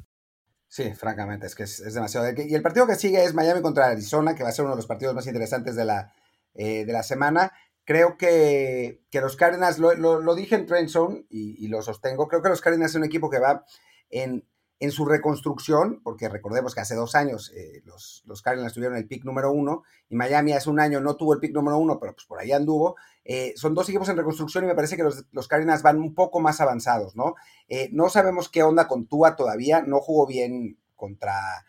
Sí, 0.68 0.94
francamente, 0.94 1.48
es 1.48 1.56
que 1.56 1.64
es, 1.64 1.94
demasiado. 1.94 2.28
Y 2.38 2.54
el 2.54 2.62
partido 2.62 2.88
que 2.88 2.96
sigue 2.96 3.24
es 3.24 3.34
Miami 3.34 3.62
contra 3.62 3.88
Arizona, 3.88 4.36
que 4.36 4.44
va 4.44 4.50
a 4.50 4.52
ser 4.52 4.66
uno 4.66 4.74
de 4.74 4.80
los 4.80 4.88
partidos 4.88 5.16
más 5.16 5.28
interesantes 5.28 5.76
de 5.76 5.86
la, 5.86 6.14
eh, 6.54 6.84
de 6.86 6.92
la 6.92 7.04
semana. 7.04 7.54
Creo 7.86 8.18
que, 8.18 9.02
los 9.14 9.38
Cardinals, 9.38 9.80
lo, 9.80 10.36
dije 10.36 10.56
en 10.56 10.66
Trend 10.66 10.90
Zone 10.90 11.26
y, 11.30 11.64
y, 11.64 11.70
lo 11.70 11.82
sostengo, 11.82 12.28
creo 12.28 12.42
que 12.42 12.50
los 12.50 12.60
Cardinals 12.60 12.92
es 12.92 12.98
un 12.98 13.06
equipo 13.06 13.30
que 13.30 13.40
va 13.40 13.64
en, 14.10 14.46
en 14.80 14.92
su 14.92 15.06
reconstrucción, 15.06 16.02
porque 16.04 16.30
recordemos 16.30 16.76
que 16.76 16.82
hace 16.82 16.94
dos 16.94 17.16
años 17.16 17.52
eh, 17.56 17.82
los, 17.86 18.22
los, 18.28 18.44
Cardinals 18.44 18.74
tuvieron 18.74 18.96
el 18.96 19.08
pick 19.08 19.24
número 19.26 19.52
uno 19.52 19.84
y 20.08 20.16
Miami 20.16 20.54
hace 20.54 20.70
un 20.70 20.80
año 20.80 21.00
no 21.00 21.16
tuvo 21.16 21.34
el 21.34 21.40
pick 21.40 21.52
número 21.52 21.80
uno, 21.80 22.00
pero 22.00 22.14
pues 22.14 22.28
por 22.28 22.40
ahí 22.40 22.52
anduvo. 22.52 22.96
Eh, 23.26 23.54
son 23.56 23.74
dos 23.74 23.90
equipos 23.90 24.08
en 24.10 24.18
reconstrucción 24.18 24.64
y 24.64 24.68
me 24.68 24.76
parece 24.76 24.96
que 24.96 25.04
los, 25.04 25.26
los 25.32 25.48
Cardinals 25.48 25.82
van 25.82 25.98
un 25.98 26.14
poco 26.14 26.40
más 26.40 26.62
avanzados, 26.62 27.16
¿no? 27.16 27.36
Eh, 27.68 27.90
no 27.92 28.10
sabemos 28.10 28.50
qué 28.50 28.62
onda 28.62 28.88
con 28.88 29.08
Tua 29.08 29.36
todavía, 29.36 29.82
no 29.82 30.00
jugó 30.00 30.28
bien 30.28 30.78
contra, 30.96 31.66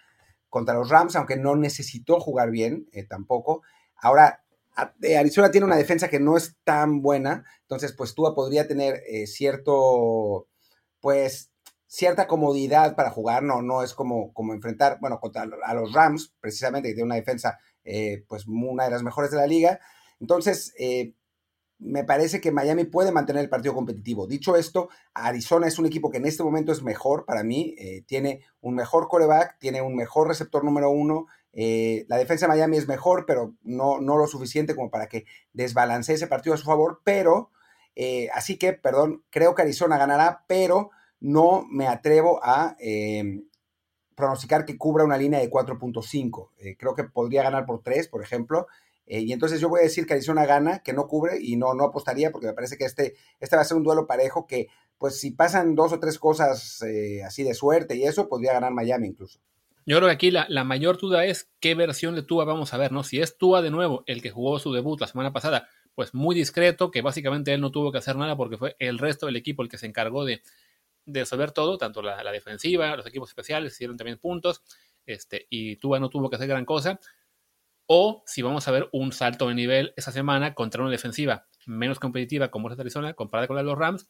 contra 0.50 0.74
los 0.74 0.90
Rams, 0.90 1.16
aunque 1.16 1.36
no 1.36 1.56
necesitó 1.56 2.20
jugar 2.20 2.50
bien 2.50 2.88
tampoco. 3.08 3.62
Ahora, 3.96 4.44
Arizona 5.18 5.50
tiene 5.50 5.66
una 5.66 5.76
defensa 5.76 6.08
que 6.08 6.20
no 6.20 6.36
es 6.36 6.56
tan 6.62 7.00
buena, 7.00 7.44
entonces 7.62 7.92
pues 7.94 8.14
Tua 8.14 8.34
podría 8.34 8.68
tener 8.68 9.02
cierto, 9.26 10.46
pues 11.00 11.50
cierta 11.88 12.26
comodidad 12.26 12.94
para 12.94 13.10
jugar, 13.10 13.42
no, 13.42 13.62
no 13.62 13.82
es 13.82 13.94
como, 13.94 14.32
como 14.34 14.52
enfrentar, 14.52 14.98
bueno, 15.00 15.18
contra 15.18 15.48
a 15.64 15.74
los 15.74 15.92
Rams, 15.92 16.34
precisamente, 16.38 16.88
que 16.88 16.94
tiene 16.94 17.06
una 17.06 17.14
defensa, 17.16 17.58
eh, 17.82 18.24
pues 18.28 18.46
una 18.46 18.84
de 18.84 18.90
las 18.90 19.02
mejores 19.02 19.30
de 19.30 19.38
la 19.38 19.46
liga. 19.46 19.80
Entonces, 20.20 20.74
eh, 20.78 21.14
me 21.78 22.04
parece 22.04 22.40
que 22.42 22.52
Miami 22.52 22.84
puede 22.84 23.10
mantener 23.10 23.42
el 23.42 23.48
partido 23.48 23.72
competitivo. 23.72 24.26
Dicho 24.26 24.54
esto, 24.56 24.90
Arizona 25.14 25.66
es 25.66 25.78
un 25.78 25.86
equipo 25.86 26.10
que 26.10 26.18
en 26.18 26.26
este 26.26 26.42
momento 26.42 26.72
es 26.72 26.82
mejor 26.82 27.24
para 27.24 27.42
mí, 27.42 27.74
eh, 27.78 28.02
tiene 28.06 28.42
un 28.60 28.74
mejor 28.74 29.08
coreback, 29.08 29.58
tiene 29.58 29.80
un 29.80 29.96
mejor 29.96 30.28
receptor 30.28 30.64
número 30.64 30.90
uno. 30.90 31.26
la 31.52 32.18
defensa 32.18 32.46
de 32.46 32.52
Miami 32.52 32.76
es 32.76 32.86
mejor, 32.86 33.24
pero 33.26 33.54
no, 33.62 34.00
no 34.00 34.16
lo 34.18 34.26
suficiente 34.26 34.76
como 34.76 34.90
para 34.90 35.08
que 35.08 35.24
desbalancee 35.52 36.14
ese 36.14 36.26
partido 36.26 36.54
a 36.54 36.58
su 36.58 36.64
favor. 36.64 37.00
Pero, 37.02 37.50
así 38.34 38.58
que, 38.58 38.74
perdón, 38.74 39.24
creo 39.30 39.54
que 39.54 39.62
Arizona 39.62 39.98
ganará, 39.98 40.44
pero 40.46 40.90
no 41.20 41.66
me 41.68 41.86
atrevo 41.86 42.40
a 42.42 42.76
eh, 42.80 43.42
pronosticar 44.14 44.64
que 44.64 44.76
cubra 44.76 45.04
una 45.04 45.16
línea 45.16 45.40
de 45.40 45.50
4.5. 45.50 46.50
Eh, 46.58 46.76
creo 46.76 46.94
que 46.94 47.04
podría 47.04 47.42
ganar 47.42 47.66
por 47.66 47.82
3, 47.82 48.08
por 48.08 48.22
ejemplo. 48.22 48.66
Eh, 49.06 49.20
y 49.20 49.32
entonces 49.32 49.60
yo 49.60 49.68
voy 49.68 49.80
a 49.80 49.84
decir 49.84 50.06
que 50.06 50.14
Arizona 50.14 50.44
gana, 50.44 50.80
que 50.80 50.92
no 50.92 51.06
cubre 51.06 51.38
y 51.40 51.56
no, 51.56 51.74
no 51.74 51.84
apostaría 51.84 52.30
porque 52.30 52.48
me 52.48 52.52
parece 52.52 52.76
que 52.76 52.84
este, 52.84 53.14
este 53.40 53.56
va 53.56 53.62
a 53.62 53.64
ser 53.64 53.76
un 53.76 53.84
duelo 53.84 54.06
parejo 54.06 54.46
que, 54.46 54.68
pues 54.98 55.18
si 55.18 55.30
pasan 55.30 55.74
dos 55.74 55.92
o 55.92 56.00
tres 56.00 56.18
cosas 56.18 56.82
así 57.24 57.42
de 57.44 57.54
suerte 57.54 57.96
y 57.96 58.04
eso, 58.04 58.28
podría 58.28 58.52
ganar 58.52 58.72
Miami 58.72 59.08
incluso. 59.08 59.40
Yo 59.86 59.96
creo 59.96 60.08
que 60.08 60.14
aquí 60.14 60.30
la, 60.30 60.44
la, 60.50 60.64
mayor 60.64 60.98
duda 60.98 61.24
es 61.24 61.48
qué 61.60 61.74
versión 61.74 62.14
de 62.14 62.22
Tua 62.22 62.44
vamos 62.44 62.74
a 62.74 62.76
ver, 62.76 62.92
¿no? 62.92 63.04
Si 63.04 63.20
es 63.20 63.38
Tua 63.38 63.62
de 63.62 63.70
nuevo, 63.70 64.02
el 64.06 64.20
que 64.20 64.30
jugó 64.30 64.58
su 64.58 64.70
debut 64.74 65.00
la 65.00 65.06
semana 65.06 65.32
pasada, 65.32 65.68
pues 65.94 66.12
muy 66.12 66.34
discreto, 66.34 66.90
que 66.90 67.00
básicamente 67.00 67.54
él 67.54 67.62
no 67.62 67.70
tuvo 67.70 67.90
que 67.90 67.98
hacer 67.98 68.16
nada 68.16 68.36
porque 68.36 68.58
fue 68.58 68.76
el 68.80 68.98
resto 68.98 69.24
del 69.24 69.36
equipo 69.36 69.62
el 69.62 69.70
que 69.70 69.78
se 69.78 69.86
encargó 69.86 70.26
de, 70.26 70.42
de 71.08 71.20
resolver 71.20 71.52
todo, 71.52 71.78
tanto 71.78 72.02
la, 72.02 72.30
defensiva, 72.30 72.96
los 72.96 73.06
equipos 73.06 73.30
especiales 73.30 73.72
hicieron 73.72 73.96
también 73.96 74.18
puntos, 74.18 74.62
este, 75.06 75.46
y 75.50 75.76
Tua 75.76 75.98
no 75.98 76.10
tuvo 76.10 76.28
que 76.28 76.36
hacer 76.36 76.48
gran 76.48 76.64
cosa. 76.64 77.00
O 77.86 78.22
si 78.26 78.42
vamos 78.42 78.68
a 78.68 78.70
ver 78.70 78.88
un 78.92 79.12
salto 79.12 79.48
de 79.48 79.54
nivel 79.54 79.94
esa 79.96 80.12
semana 80.12 80.54
contra 80.54 80.82
una 80.82 80.90
defensiva 80.90 81.46
menos 81.64 81.98
competitiva 81.98 82.50
como 82.50 82.70
es 82.70 82.78
Arizona, 82.78 83.14
comparada 83.14 83.46
con 83.46 83.56
la 83.56 83.62
de 83.62 83.68
los 83.68 83.78
Rams. 83.78 84.08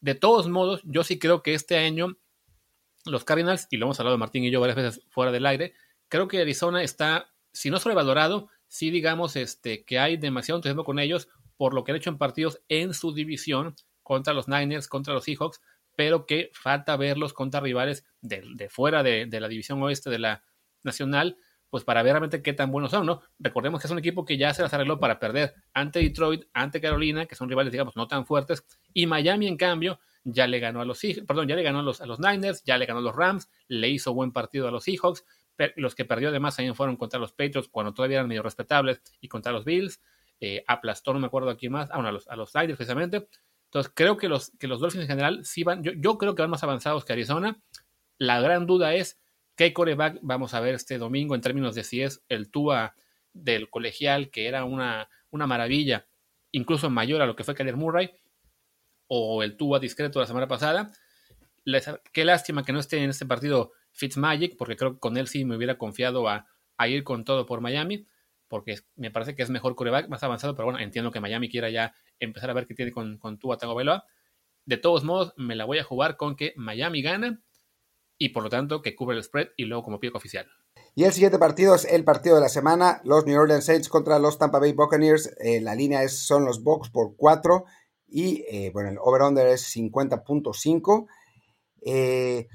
De 0.00 0.14
todos 0.14 0.48
modos, 0.48 0.80
yo 0.84 1.04
sí 1.04 1.18
creo 1.18 1.42
que 1.42 1.54
este 1.54 1.78
año 1.78 2.16
los 3.04 3.24
Cardinals, 3.24 3.66
y 3.70 3.76
lo 3.76 3.86
hemos 3.86 3.98
hablado 4.00 4.18
Martín 4.18 4.44
y 4.44 4.50
yo 4.50 4.60
varias 4.60 4.76
veces 4.76 5.04
fuera 5.10 5.32
del 5.32 5.46
aire, 5.46 5.74
creo 6.08 6.28
que 6.28 6.40
Arizona 6.40 6.82
está, 6.82 7.32
si 7.52 7.70
no 7.70 7.78
sobrevalorado, 7.78 8.48
sí 8.68 8.90
digamos 8.90 9.36
este, 9.36 9.84
que 9.84 9.98
hay 9.98 10.16
demasiado 10.16 10.58
entusiasmo 10.58 10.84
con 10.84 10.98
ellos 10.98 11.28
por 11.56 11.74
lo 11.74 11.84
que 11.84 11.92
han 11.92 11.96
hecho 11.96 12.10
en 12.10 12.18
partidos 12.18 12.60
en 12.68 12.94
su 12.94 13.12
división 13.12 13.74
contra 14.02 14.34
los 14.34 14.48
Niners, 14.48 14.88
contra 14.88 15.14
los 15.14 15.24
Seahawks, 15.24 15.60
pero 15.96 16.26
que 16.26 16.50
falta 16.52 16.96
verlos 16.96 17.32
contra 17.32 17.60
rivales 17.60 18.04
de, 18.20 18.68
fuera 18.68 19.02
de, 19.02 19.28
la 19.30 19.48
división 19.48 19.82
oeste 19.82 20.10
de 20.10 20.18
la 20.18 20.44
nacional, 20.82 21.36
pues 21.70 21.84
para 21.84 22.02
ver 22.02 22.12
realmente 22.12 22.42
qué 22.42 22.52
tan 22.52 22.70
buenos 22.70 22.90
son, 22.90 23.06
¿no? 23.06 23.22
Recordemos 23.38 23.80
que 23.80 23.86
es 23.86 23.90
un 23.90 23.98
equipo 23.98 24.24
que 24.24 24.36
ya 24.36 24.52
se 24.52 24.62
las 24.62 24.74
arregló 24.74 25.00
para 25.00 25.18
perder 25.18 25.54
ante 25.72 26.00
Detroit, 26.00 26.44
ante 26.52 26.80
Carolina, 26.80 27.26
que 27.26 27.34
son 27.34 27.48
rivales, 27.48 27.72
digamos, 27.72 27.96
no 27.96 28.06
tan 28.08 28.26
fuertes, 28.26 28.64
y 28.92 29.06
Miami, 29.06 29.46
en 29.48 29.56
cambio, 29.56 29.98
ya 30.24 30.46
le 30.46 30.60
ganó 30.60 30.80
a 30.80 30.84
los 30.84 31.00
perdón, 31.26 31.48
ya 31.48 31.56
le 31.56 31.62
ganó 31.62 31.80
a 31.80 31.82
los, 31.82 32.00
a 32.00 32.06
los 32.06 32.20
Niners, 32.20 32.62
ya 32.64 32.78
le 32.78 32.86
ganó 32.86 33.00
a 33.00 33.02
los 33.02 33.16
Rams, 33.16 33.50
le 33.68 33.88
hizo 33.88 34.12
buen 34.14 34.32
partido 34.32 34.68
a 34.68 34.70
los 34.70 34.84
Seahawks, 34.84 35.24
los 35.76 35.94
que 35.94 36.04
perdió 36.04 36.28
además 36.28 36.56
también 36.56 36.74
fueron 36.74 36.96
contra 36.96 37.18
los 37.18 37.32
Patriots 37.32 37.68
cuando 37.68 37.94
todavía 37.94 38.18
eran 38.18 38.28
medio 38.28 38.42
respetables 38.42 39.02
y 39.20 39.28
contra 39.28 39.52
los 39.52 39.64
Bills, 39.64 40.00
eh, 40.40 40.64
aplastó, 40.66 41.12
no 41.12 41.20
me 41.20 41.26
acuerdo 41.26 41.50
a 41.50 41.56
quién 41.56 41.72
más, 41.72 41.90
ah, 41.90 41.98
a 41.98 42.12
los, 42.12 42.26
a 42.28 42.36
los 42.36 42.54
Niners 42.54 42.76
precisamente, 42.76 43.28
entonces, 43.72 43.90
creo 43.96 44.18
que 44.18 44.28
los, 44.28 44.50
que 44.58 44.66
los 44.66 44.80
Dolphins 44.80 45.04
en 45.04 45.08
general 45.08 45.46
sí 45.46 45.64
van, 45.64 45.82
yo, 45.82 46.18
creo 46.18 46.34
que 46.34 46.42
van 46.42 46.50
más 46.50 46.62
avanzados 46.62 47.06
que 47.06 47.14
Arizona. 47.14 47.58
La 48.18 48.38
gran 48.38 48.66
duda 48.66 48.92
es 48.92 49.18
qué 49.56 49.72
coreback 49.72 50.18
vamos 50.20 50.52
a 50.52 50.60
ver 50.60 50.74
este 50.74 50.98
domingo 50.98 51.34
en 51.34 51.40
términos 51.40 51.74
de 51.74 51.82
si 51.82 52.02
es 52.02 52.22
el 52.28 52.50
Tua 52.50 52.94
del 53.32 53.70
colegial, 53.70 54.30
que 54.30 54.46
era 54.46 54.64
una, 54.64 55.08
una 55.30 55.46
maravilla, 55.46 56.06
incluso 56.50 56.90
mayor 56.90 57.22
a 57.22 57.26
lo 57.26 57.34
que 57.34 57.44
fue 57.44 57.54
Kyler 57.54 57.78
Murray, 57.78 58.10
o 59.06 59.42
el 59.42 59.56
Tua 59.56 59.78
discreto 59.78 60.20
la 60.20 60.26
semana 60.26 60.48
pasada. 60.48 60.92
qué 62.12 62.26
lástima 62.26 62.64
que 62.64 62.74
no 62.74 62.78
esté 62.78 63.02
en 63.02 63.08
este 63.08 63.24
partido 63.24 63.72
Fitzmagic, 63.92 64.58
porque 64.58 64.76
creo 64.76 64.92
que 64.92 65.00
con 65.00 65.16
él 65.16 65.28
sí 65.28 65.46
me 65.46 65.56
hubiera 65.56 65.78
confiado 65.78 66.28
a 66.28 66.46
ir 66.86 67.04
con 67.04 67.24
todo 67.24 67.46
por 67.46 67.62
Miami 67.62 68.06
porque 68.52 68.74
me 68.96 69.10
parece 69.10 69.34
que 69.34 69.42
es 69.42 69.48
mejor 69.48 69.74
coreback, 69.74 70.10
más 70.10 70.22
avanzado, 70.22 70.54
pero 70.54 70.66
bueno, 70.66 70.78
entiendo 70.78 71.10
que 71.10 71.20
Miami 71.20 71.48
quiera 71.48 71.70
ya 71.70 71.94
empezar 72.20 72.50
a 72.50 72.52
ver 72.52 72.66
qué 72.66 72.74
tiene 72.74 72.92
con, 72.92 73.16
con 73.16 73.38
Tua 73.38 73.56
Tagovailoa. 73.56 74.04
De 74.66 74.76
todos 74.76 75.04
modos, 75.04 75.32
me 75.38 75.56
la 75.56 75.64
voy 75.64 75.78
a 75.78 75.84
jugar 75.84 76.18
con 76.18 76.36
que 76.36 76.52
Miami 76.56 77.00
gana 77.00 77.42
y 78.18 78.28
por 78.28 78.42
lo 78.42 78.50
tanto 78.50 78.82
que 78.82 78.94
cubre 78.94 79.16
el 79.16 79.24
spread 79.24 79.48
y 79.56 79.64
luego 79.64 79.82
como 79.82 80.00
pico 80.00 80.18
oficial. 80.18 80.50
Y 80.94 81.04
el 81.04 81.14
siguiente 81.14 81.38
partido 81.38 81.74
es 81.74 81.86
el 81.86 82.04
partido 82.04 82.34
de 82.34 82.42
la 82.42 82.50
semana, 82.50 83.00
los 83.04 83.24
New 83.24 83.40
Orleans 83.40 83.64
Saints 83.64 83.88
contra 83.88 84.18
los 84.18 84.36
Tampa 84.36 84.58
Bay 84.58 84.74
Buccaneers. 84.74 85.34
Eh, 85.40 85.62
la 85.62 85.74
línea 85.74 86.02
es, 86.02 86.18
son 86.18 86.44
los 86.44 86.62
Bucks 86.62 86.90
por 86.90 87.16
4 87.16 87.64
y 88.06 88.44
eh, 88.50 88.70
bueno, 88.74 88.90
el 88.90 88.98
over-under 89.00 89.46
es 89.46 89.74
50.5. 89.74 91.06
Eh, 91.86 92.48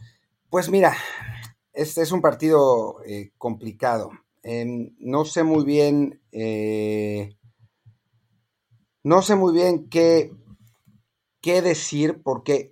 pues 0.51 0.69
mira, 0.69 0.95
este 1.73 2.03
es 2.03 2.11
un 2.11 2.21
partido 2.21 2.97
complicado. 3.39 4.11
No 4.99 5.25
sé 5.25 5.43
muy 5.43 5.65
bien, 5.65 6.21
eh, 6.31 7.35
no 9.03 9.21
sé 9.21 9.35
muy 9.35 9.53
bien 9.53 9.89
qué, 9.89 10.31
qué 11.41 11.61
decir, 11.61 12.21
porque 12.23 12.71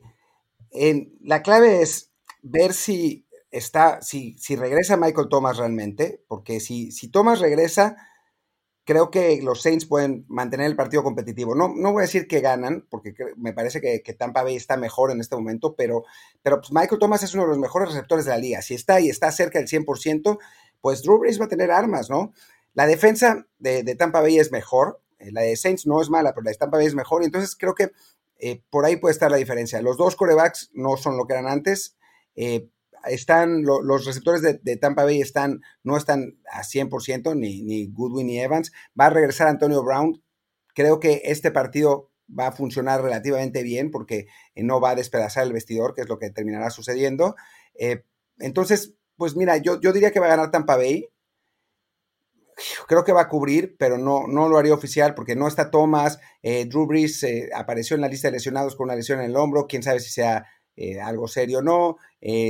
la 1.22 1.44
clave 1.44 1.82
es 1.82 2.12
ver 2.42 2.74
si 2.74 3.28
está, 3.52 4.02
si, 4.02 4.38
si, 4.38 4.56
regresa 4.56 4.96
Michael 4.96 5.28
Thomas 5.30 5.58
realmente, 5.58 6.24
porque 6.30 6.62
si, 6.62 6.92
si 6.92 7.10
Thomas 7.10 7.40
regresa, 7.40 7.98
creo 8.86 9.12
que 9.12 9.42
los 9.42 9.62
Saints 9.62 9.86
pueden 9.86 10.26
mantener 10.30 10.68
el 10.68 10.76
partido 10.78 11.04
competitivo. 11.04 11.56
No, 11.56 11.74
no 11.76 11.92
voy 11.92 12.02
a 12.02 12.06
decir 12.06 12.28
que 12.28 12.40
ganan, 12.40 12.86
porque 12.90 13.14
me 13.36 13.52
parece 13.52 13.82
que, 13.82 14.14
Tampa 14.14 14.44
Bay 14.44 14.56
está 14.56 14.78
mejor 14.78 15.12
en 15.12 15.20
este 15.20 15.36
momento, 15.36 15.76
pero, 15.76 16.06
pero 16.42 16.62
pues 16.62 16.72
Michael 16.72 17.00
Thomas 17.00 17.24
es 17.24 17.34
uno 17.34 17.44
de 17.44 17.50
los 17.50 17.58
mejores 17.58 17.90
receptores 17.90 18.26
de 18.26 18.32
la 18.32 18.38
liga. 18.38 18.62
Si 18.62 18.76
está 18.76 19.02
y 19.02 19.10
está 19.10 19.32
cerca 19.32 19.60
del 19.60 19.68
100%, 19.68 20.38
pues 20.86 21.02
Drew 21.02 21.18
Brees 21.18 21.42
va 21.42 21.46
a 21.46 21.48
tener 21.48 21.72
armas, 21.72 22.12
¿no? 22.12 22.32
La 22.76 22.86
defensa 22.86 23.48
de, 23.58 23.96
Tampa 23.96 24.22
Bay 24.22 24.38
es 24.38 24.52
mejor, 24.52 25.02
eh, 25.18 25.32
la 25.32 25.42
de 25.42 25.56
Saints 25.56 25.88
no 25.88 26.00
es 26.00 26.12
mala, 26.12 26.32
pero 26.36 26.44
la 26.44 26.52
de 26.52 26.58
Tampa 26.58 26.78
Bay 26.78 26.86
es 26.86 26.94
mejor, 26.94 27.24
y 27.24 27.26
entonces 27.26 27.56
creo 27.56 27.74
que 27.74 27.90
eh, 28.38 28.62
por 28.70 28.86
ahí 28.86 28.98
puede 28.98 29.14
estar 29.14 29.32
la 29.32 29.38
diferencia. 29.38 29.82
Los 29.82 29.98
dos 29.98 30.16
corebacks 30.16 30.70
no 30.76 30.96
son 30.96 31.18
lo 31.18 31.26
que 31.26 31.34
eran 31.34 31.48
antes. 31.48 31.98
Eh, 32.36 32.70
están, 33.08 33.64
los 33.64 34.06
receptores 34.06 34.44
de, 34.44 34.78
Tampa 34.78 35.06
Bay 35.06 35.22
están, 35.22 35.64
no 35.82 35.98
están 35.98 36.38
a 36.52 36.62
100%, 36.62 37.36
ni, 37.36 37.64
ni 37.64 37.88
Goodwin 37.88 38.28
ni 38.28 38.40
Evans. 38.40 38.72
Va 39.00 39.08
a 39.08 39.10
regresar 39.10 39.48
Antonio 39.48 39.84
Brown. 39.84 40.22
Creo 40.76 41.00
que 41.00 41.24
este 41.26 41.50
partido 41.50 42.12
va 42.30 42.50
a 42.50 42.52
funcionar 42.52 43.02
relativamente 43.02 43.64
bien 43.64 43.90
porque 43.90 44.28
no 44.56 44.80
va 44.80 44.92
a 44.92 44.96
despedazar 44.96 45.48
el 45.48 45.54
vestidor, 45.54 45.96
que 45.96 46.02
es 46.02 46.10
lo 46.10 46.20
que 46.20 46.30
terminará 46.30 46.70
sucediendo. 46.70 47.36
entonces, 48.38 48.94
pues 49.18 49.36
mira, 49.36 49.58
yo, 49.58 49.80
yo 49.80 49.94
diría 49.94 50.12
que 50.12 50.20
va 50.20 50.28
a 50.28 50.30
ganar 50.30 50.52
Tampa 50.52 50.78
Bay. 50.78 51.08
Creo 52.88 53.04
que 53.04 53.12
va 53.12 53.22
a 53.22 53.28
cubrir, 53.28 53.76
pero 53.78 53.98
no, 53.98 54.28
no 54.28 54.48
lo 54.48 54.58
haría 54.58 54.74
oficial 54.74 55.14
porque 55.14 55.36
no 55.36 55.48
está 55.48 55.70
Thomas. 55.70 56.20
Eh, 56.42 56.66
Drew 56.66 56.86
Brees 56.86 57.22
eh, 57.24 57.50
apareció 57.54 57.96
en 57.96 58.02
la 58.02 58.08
lista 58.08 58.30
de 58.30 58.34
lesionados 58.34 58.76
con 58.76 58.86
una 58.86 58.96
lesión 58.96 59.20
en 59.20 59.26
el 59.26 59.36
hombro. 59.36 59.68
Quién 59.68 59.84
sabe 59.84 60.00
si 60.00 60.10
sea 60.10 60.46
eh, 60.76 61.02
algo 61.02 61.28
serio 61.28 61.60
o 61.60 61.62
no. 61.62 61.98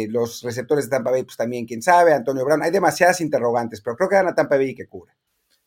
los 0.09 0.43
receptores 0.43 0.85
de 0.85 0.91
Tampa 0.91 1.11
Bay, 1.11 1.23
pues 1.23 1.37
también 1.37 1.65
quién 1.65 1.81
sabe. 1.81 2.13
Antonio 2.13 2.45
Brown. 2.45 2.61
Hay 2.61 2.71
demasiadas 2.71 3.19
interrogantes, 3.21 3.81
pero 3.81 3.95
creo 3.95 4.09
que 4.09 4.15
gana 4.15 4.35
Tampa 4.35 4.57
Bay 4.57 4.69
y 4.69 4.75
que 4.75 4.87
cubre. 4.87 5.13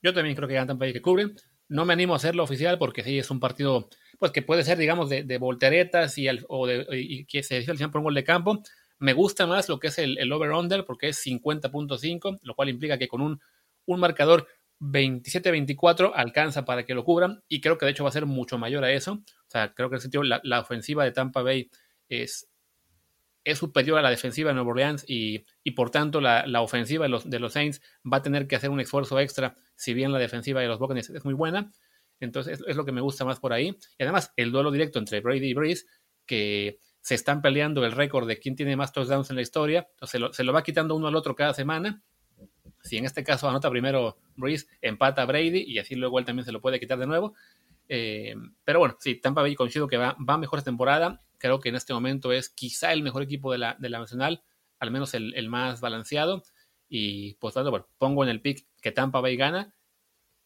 Yo 0.02 0.14
también 0.14 0.36
creo 0.36 0.46
que 0.46 0.54
ganan 0.54 0.68
Tampa 0.68 0.84
Bay 0.84 0.92
que 0.92 1.02
cubren. 1.02 1.34
No 1.68 1.84
me 1.84 1.92
animo 1.92 2.14
a 2.14 2.16
hacerlo 2.16 2.44
oficial 2.44 2.78
porque 2.78 3.02
sí 3.02 3.18
es 3.18 3.30
un 3.30 3.40
partido 3.40 3.88
pues 4.18 4.32
que 4.32 4.42
puede 4.42 4.64
ser, 4.64 4.78
digamos, 4.78 5.08
de, 5.08 5.38
volteretas 5.38 6.18
y, 6.18 6.26
o 6.48 6.66
de, 6.66 7.26
que 7.28 7.42
se 7.42 7.56
decide 7.56 7.88
por 7.88 7.98
un 7.98 8.04
gol 8.04 8.14
de 8.14 8.24
campo. 8.24 8.62
Me 8.98 9.12
gusta 9.12 9.46
más 9.46 9.68
lo 9.68 9.78
que 9.78 9.88
es 9.88 9.98
el, 9.98 10.32
over-under 10.32 10.84
porque 10.84 11.08
es 11.08 11.24
50.5, 11.24 12.40
lo 12.42 12.54
cual 12.54 12.68
implica 12.68 12.98
que 12.98 13.08
con 13.08 13.20
un, 13.20 13.40
un 13.86 14.00
marcador 14.00 14.46
27-24 14.80 16.12
alcanza 16.14 16.64
para 16.64 16.84
que 16.84 16.94
lo 16.94 17.04
cubran 17.04 17.42
y 17.48 17.60
creo 17.60 17.78
que 17.78 17.86
de 17.86 17.92
hecho 17.92 18.04
va 18.04 18.10
a 18.10 18.12
ser 18.12 18.26
mucho 18.26 18.58
mayor 18.58 18.84
a 18.84 18.92
eso. 18.92 19.12
O 19.12 19.50
sea, 19.50 19.72
creo 19.74 19.88
que 19.88 19.94
en 19.94 19.98
ese 19.98 20.04
sentido 20.04 20.22
la, 20.22 20.40
la 20.44 20.60
ofensiva 20.60 21.04
de 21.04 21.12
Tampa 21.12 21.42
Bay 21.42 21.70
es, 22.08 22.48
es 23.44 23.58
superior 23.58 23.98
a 23.98 24.02
la 24.02 24.10
defensiva 24.10 24.48
de 24.48 24.54
Nueva 24.54 24.70
Orleans 24.70 25.04
y, 25.08 25.44
y 25.64 25.72
por 25.72 25.90
tanto 25.90 26.20
la, 26.20 26.46
la, 26.46 26.60
ofensiva 26.60 27.04
de 27.04 27.08
los, 27.08 27.28
de 27.28 27.38
los 27.38 27.52
Saints 27.52 27.80
va 28.10 28.18
a 28.18 28.22
tener 28.22 28.46
que 28.46 28.56
hacer 28.56 28.70
un 28.70 28.80
esfuerzo 28.80 29.18
extra, 29.20 29.56
si 29.74 29.94
bien 29.94 30.12
la 30.12 30.18
defensiva 30.18 30.60
de 30.60 30.68
los 30.68 30.78
Buccaneers 30.78 31.10
es 31.10 31.24
muy 31.24 31.34
buena. 31.34 31.72
Entonces 32.20 32.60
es, 32.66 32.76
lo 32.76 32.84
que 32.84 32.92
me 32.92 33.00
gusta 33.00 33.24
más 33.24 33.40
por 33.40 33.52
ahí. 33.52 33.76
Y 33.98 34.02
además 34.02 34.32
el 34.36 34.52
duelo 34.52 34.70
directo 34.70 34.98
entre 34.98 35.20
Brady 35.20 35.50
y 35.50 35.54
Breeze, 35.54 35.86
que 36.26 36.78
se 37.00 37.14
están 37.14 37.42
peleando 37.42 37.84
el 37.84 37.92
récord 37.92 38.26
de 38.26 38.38
quién 38.38 38.56
tiene 38.56 38.76
más 38.76 38.92
touchdowns 38.92 39.30
en 39.30 39.36
la 39.36 39.42
historia, 39.42 39.88
se 40.02 40.18
lo, 40.18 40.32
se 40.32 40.44
lo 40.44 40.52
va 40.52 40.62
quitando 40.62 40.94
uno 40.94 41.08
al 41.08 41.16
otro 41.16 41.34
cada 41.34 41.54
semana. 41.54 42.02
Si 42.82 42.96
en 42.96 43.04
este 43.04 43.24
caso 43.24 43.48
anota 43.48 43.70
primero 43.70 44.18
Breeze, 44.36 44.66
empata 44.80 45.24
Brady 45.24 45.64
y 45.66 45.78
así 45.78 45.94
luego 45.94 46.18
él 46.18 46.24
también 46.24 46.44
se 46.44 46.52
lo 46.52 46.60
puede 46.60 46.78
quitar 46.78 46.98
de 46.98 47.06
nuevo. 47.06 47.34
Eh, 47.88 48.34
pero 48.64 48.78
bueno, 48.78 48.96
sí, 49.00 49.16
Tampa 49.16 49.42
Bay 49.42 49.54
coincido 49.54 49.88
que 49.88 49.96
va, 49.96 50.16
va 50.18 50.38
mejor 50.38 50.58
esta 50.58 50.70
temporada 50.70 51.22
creo 51.38 51.60
que 51.60 51.70
en 51.70 51.76
este 51.76 51.94
momento 51.94 52.32
es 52.32 52.50
quizá 52.50 52.92
el 52.92 53.02
mejor 53.02 53.22
equipo 53.22 53.50
de 53.52 53.58
la, 53.58 53.76
de 53.78 53.88
la 53.88 54.00
Nacional, 54.00 54.42
al 54.78 54.90
menos 54.90 55.14
el, 55.14 55.48
más 55.48 55.80
balanceado. 55.80 56.42
Y 56.88 57.34
pues 57.34 57.54
bueno, 57.54 57.88
pongo 57.98 58.24
en 58.24 58.30
el 58.30 58.40
pick 58.40 58.66
que 58.82 58.92
Tampa 58.92 59.20
Bay 59.20 59.36
gana 59.36 59.74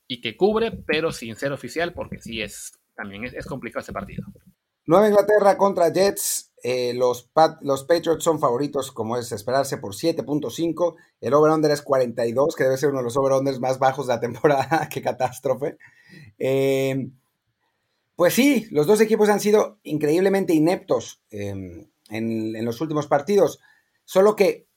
y 0.07 0.21
que 0.21 0.37
cubre, 0.37 0.73
pero 0.73 1.13
sin 1.13 1.37
ser 1.37 1.53
oficial, 1.53 1.93
porque 1.93 2.19
sí 2.19 2.43
es 2.43 2.79
también 2.95 3.25
es, 3.25 3.47
complicado 3.47 3.81
ese 3.81 3.93
partido. 3.93 4.25
Nueva 4.87 5.09
Inglaterra 5.09 5.57
contra 5.57 5.93
Jets. 5.93 6.51
Eh, 6.65 6.95
los, 6.95 7.29
los 7.63 7.85
Patriots 7.85 8.23
son 8.23 8.39
favoritos, 8.39 8.93
como 8.93 9.17
es 9.17 9.33
esperarse, 9.33 9.79
por 9.79 9.95
7.5. 9.95 10.95
El 11.21 11.35
over-under 11.35 11.71
es 11.73 11.83
42, 11.83 12.55
que 12.55 12.65
debe 12.65 12.77
ser 12.77 12.91
uno 12.91 12.99
de 12.99 13.05
los 13.05 13.17
over-unders 13.17 13.59
más 13.59 13.79
bajos 13.79 14.07
de 14.07 14.15
la 14.15 14.21
temporada. 14.21 14.89
¡Qué 14.93 15.03
catástrofe! 15.03 15.77
Eh, 16.39 17.11
pues 18.17 18.35
sí, 18.35 18.69
los 18.71 18.87
dos 18.87 19.01
equipos 19.01 19.29
han 19.29 19.41
sido 19.41 19.81
increíblemente 19.83 20.55
ineptos 20.55 21.23
em, 21.31 21.89
en, 22.09 22.65
los 22.65 22.81
últimos 22.81 23.07
partidos, 23.07 23.59
solo 24.05 24.37
que 24.37 24.69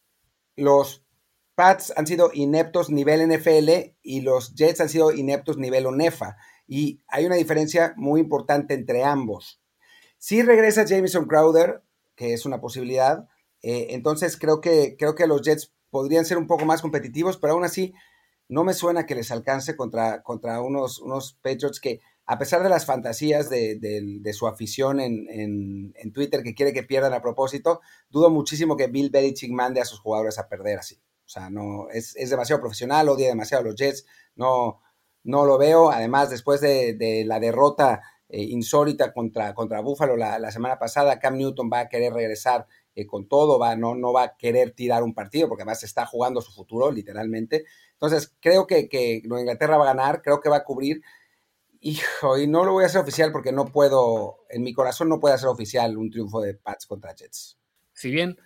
los 0.55 1.05
Pats 1.53 1.93
han 1.95 2.07
sido 2.07 2.31
ineptos 2.33 2.89
nivel 2.89 3.29
NFL 3.29 3.95
y 4.01 4.21
los 4.21 4.55
Jets 4.55 4.81
han 4.81 4.89
sido 4.89 5.11
ineptos 5.11 5.57
nivel 5.57 5.85
ONEFA. 5.85 6.37
Y 6.67 7.01
hay 7.07 7.25
una 7.25 7.35
diferencia 7.35 7.93
muy 7.97 8.19
importante 8.19 8.73
entre 8.73 9.03
ambos. 9.03 9.61
Si 10.17 10.41
regresa 10.41 10.85
Jameson 10.85 11.25
Crowder, 11.25 11.83
que 12.15 12.33
es 12.33 12.45
una 12.45 12.61
posibilidad, 12.61 13.27
eh, 13.61 13.87
entonces 13.91 14.37
creo 14.37 14.61
que, 14.61 14.95
creo 14.97 15.15
que 15.15 15.27
los 15.27 15.41
Jets 15.41 15.73
podrían 15.89 16.25
ser 16.25 16.37
un 16.37 16.47
poco 16.47 16.65
más 16.65 16.81
competitivos, 16.81 17.37
pero 17.37 17.53
aún 17.53 17.63
así 17.63 17.93
no 18.47 18.63
me 18.63 18.73
suena 18.73 19.05
que 19.05 19.15
les 19.15 19.31
alcance 19.31 19.75
contra, 19.75 20.21
contra 20.23 20.61
unos, 20.61 20.99
unos 20.99 21.33
Patriots 21.41 21.79
que 21.79 22.01
a 22.27 22.37
pesar 22.39 22.63
de 22.63 22.69
las 22.69 22.85
fantasías 22.85 23.49
de, 23.49 24.31
su 24.33 24.47
afición 24.47 24.99
en, 24.99 26.11
Twitter 26.13 26.41
que 26.43 26.55
quiere 26.55 26.73
que 26.73 26.83
pierdan 26.83 27.13
a 27.13 27.21
propósito, 27.21 27.81
dudo 28.09 28.29
muchísimo 28.29 28.75
que 28.75 28.87
Bill 28.87 29.11
Belichick 29.11 29.51
mande 29.51 29.81
a 29.81 29.85
sus 29.85 29.99
jugadores 29.99 30.39
a 30.39 30.47
perder 30.47 30.79
así. 30.79 30.95
O 31.25 31.29
sea, 31.29 31.49
no, 31.49 31.87
es, 31.91 32.13
demasiado 32.29 32.61
profesional, 32.61 33.09
odia 33.09 33.27
demasiado 33.27 33.61
a 33.61 33.67
los 33.67 33.75
Jets, 33.75 34.05
no, 34.35 34.81
no 35.23 35.45
lo 35.45 35.57
veo. 35.57 35.91
Además, 35.91 36.31
después 36.31 36.61
de, 36.61 37.23
la 37.27 37.39
derrota 37.39 38.01
eh, 38.29 38.41
insólita 38.41 39.13
contra, 39.13 39.53
contra 39.53 39.81
Buffalo 39.81 40.17
la, 40.17 40.51
semana 40.51 40.79
pasada, 40.79 41.19
Cam 41.19 41.37
Newton 41.37 41.69
va 41.71 41.81
a 41.81 41.89
querer 41.89 42.13
regresar 42.13 42.65
eh, 42.95 43.05
con 43.05 43.27
todo, 43.27 43.59
va, 43.59 43.75
no, 43.75 43.95
no 43.95 44.13
va 44.13 44.23
a 44.23 44.37
querer 44.37 44.71
tirar 44.71 45.03
un 45.03 45.13
partido, 45.13 45.47
porque 45.47 45.61
además 45.61 45.83
está 45.83 46.05
jugando 46.05 46.41
su 46.41 46.51
futuro, 46.51 46.91
literalmente. 46.91 47.65
Entonces, 47.93 48.33
creo 48.39 48.65
que, 48.65 48.89
que 48.89 49.21
Inglaterra 49.23 49.77
va 49.77 49.83
a 49.83 49.93
ganar, 49.93 50.21
creo 50.21 50.39
que 50.39 50.49
va 50.49 50.57
a 50.57 50.63
cubrir. 50.63 51.01
Hijo, 51.81 52.39
y 52.39 52.47
no 52.47 52.65
lo 52.65 52.73
voy 52.73 52.83
a 52.83 52.87
hacer 52.87 53.01
oficial 53.01 53.31
porque 53.31 53.51
no 53.51 53.65
puedo, 53.65 54.45
en 54.49 54.63
mi 54.63 54.73
corazón 54.73 55.07
no 55.07 55.19
puede 55.19 55.37
ser 55.37 55.49
oficial 55.49 55.95
un 55.97 56.09
triunfo 56.09 56.41
de 56.41 56.55
Pats 56.55 56.87
contra 56.87 57.13
Jets. 57.13 57.59
Si 57.93 58.09
bien 58.09 58.37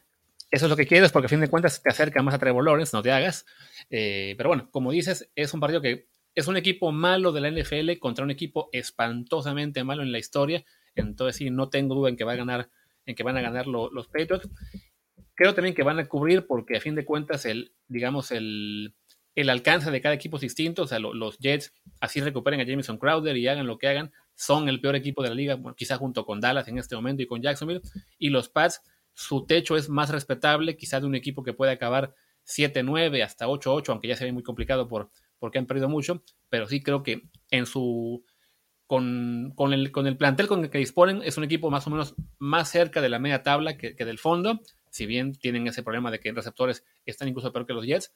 eso 0.52 0.66
es 0.66 0.70
lo 0.70 0.76
que 0.76 0.88
quieres, 0.88 1.12
porque 1.12 1.28
a 1.28 1.30
fin 1.30 1.40
de 1.40 1.48
cuentas 1.48 1.82
te 1.82 1.90
acerca 1.90 2.24
más 2.24 2.34
a 2.34 2.40
Trevor 2.40 2.66
Lawrence, 2.66 2.96
no 2.96 3.04
te 3.04 3.12
hagas. 3.12 3.46
Eh, 3.90 4.34
pero 4.36 4.50
bueno, 4.50 4.70
como 4.72 4.92
dices, 4.92 5.30
es 5.36 5.54
un 5.54 5.60
partido 5.60 5.82
que 5.82 6.10
es 6.40 6.48
un 6.48 6.58
equipo 6.58 6.92
malo 6.92 7.32
de 7.32 7.42
la 7.42 7.52
NFL 7.52 8.00
contra 8.00 8.24
un 8.24 8.32
equipo 8.32 8.70
espantosamente 8.72 9.84
malo 9.84 10.04
en 10.04 10.12
la 10.12 10.20
historia. 10.20 10.64
Entonces 10.96 11.36
sí, 11.36 11.50
no 11.50 11.70
tengo 11.70 11.96
duda 11.96 12.10
en 12.10 12.16
que 12.16 12.24
va 12.24 12.32
a 12.34 12.38
ganar, 12.38 12.70
en 13.06 13.16
que 13.16 13.24
van 13.24 13.38
a 13.38 13.42
ganar 13.42 13.68
los 13.68 14.08
Patriots. 14.08 14.48
Creo 15.36 15.54
también 15.54 15.76
que 15.76 15.84
van 15.84 16.00
a 16.00 16.08
cubrir 16.08 16.48
porque 16.48 16.78
a 16.78 16.82
fin 16.82 16.96
de 16.96 17.06
cuentas 17.06 17.46
el, 17.46 17.74
digamos, 17.88 18.32
el, 18.32 18.96
el 19.36 19.50
alcance 19.50 19.92
de 19.92 20.02
cada 20.02 20.16
equipo 20.16 20.38
es 20.38 20.42
distinto. 20.42 20.84
O 20.84 20.88
sea, 20.88 21.00
los 21.00 21.38
Jets 21.40 21.74
así 22.00 22.22
recuperen 22.22 22.62
a 22.62 22.64
Jameson 22.64 22.98
Crowder 22.98 23.36
y 23.36 23.48
hagan 23.48 23.68
lo 23.68 23.78
que 23.78 23.88
hagan. 23.88 24.12
Son 24.36 24.70
el 24.70 24.80
peor 24.80 24.96
equipo 24.96 25.22
de 25.22 25.30
la 25.30 25.36
liga, 25.36 25.60
quizá 25.76 25.98
junto 25.98 26.26
con 26.26 26.40
Dallas 26.40 26.70
en 26.70 26.78
este 26.78 26.96
momento 26.96 27.22
y 27.22 27.28
con 27.28 27.42
Jacksonville. 27.42 27.82
Y 28.18 28.30
los 28.30 28.48
Pats, 28.48 28.82
su 29.14 29.46
techo 29.46 29.76
es 29.76 29.90
más 29.90 30.10
respetable, 30.10 30.78
quizá 30.78 31.02
de 31.02 31.06
un 31.06 31.16
equipo 31.16 31.44
que 31.44 31.52
puede 31.52 31.74
acabar 31.74 32.14
7-9 32.46 33.24
hasta 33.24 33.48
8-8, 33.48 33.90
aunque 33.90 34.08
ya 34.08 34.16
se 34.16 34.24
ve 34.24 34.32
muy 34.32 34.44
complicado 34.44 34.88
por, 34.88 35.12
porque 35.40 35.58
han 35.58 35.66
perdido 35.66 35.90
mucho. 35.90 36.24
Pero 36.50 36.68
sí 36.68 36.82
creo 36.82 37.04
que 37.04 37.30
en 37.50 37.66
su. 37.66 38.26
Con, 38.86 39.54
el, 39.72 39.92
con 39.92 40.08
el 40.08 40.18
plantel 40.18 40.48
con 40.48 40.64
el 40.64 40.72
que 40.72 40.80
disponen, 40.80 41.22
es 41.24 41.38
un 41.38 41.44
equipo 41.44 41.70
más 41.70 41.86
o 41.86 41.92
menos 41.92 42.16
más 42.40 42.70
cerca 42.72 43.02
de 43.02 43.10
la 43.10 43.20
media 43.20 43.44
tabla 43.44 43.78
que, 43.78 43.96
que 43.96 44.04
del 44.04 44.18
fondo. 44.18 44.62
Si 44.90 45.06
bien 45.06 45.36
tienen 45.36 45.68
ese 45.68 45.84
problema 45.84 46.10
de 46.10 46.20
que 46.20 46.30
en 46.30 46.36
receptores 46.36 46.84
están 47.06 47.28
incluso 47.28 47.54
peor 47.54 47.68
que 47.68 47.74
los 47.74 47.86
Jets, 47.86 48.12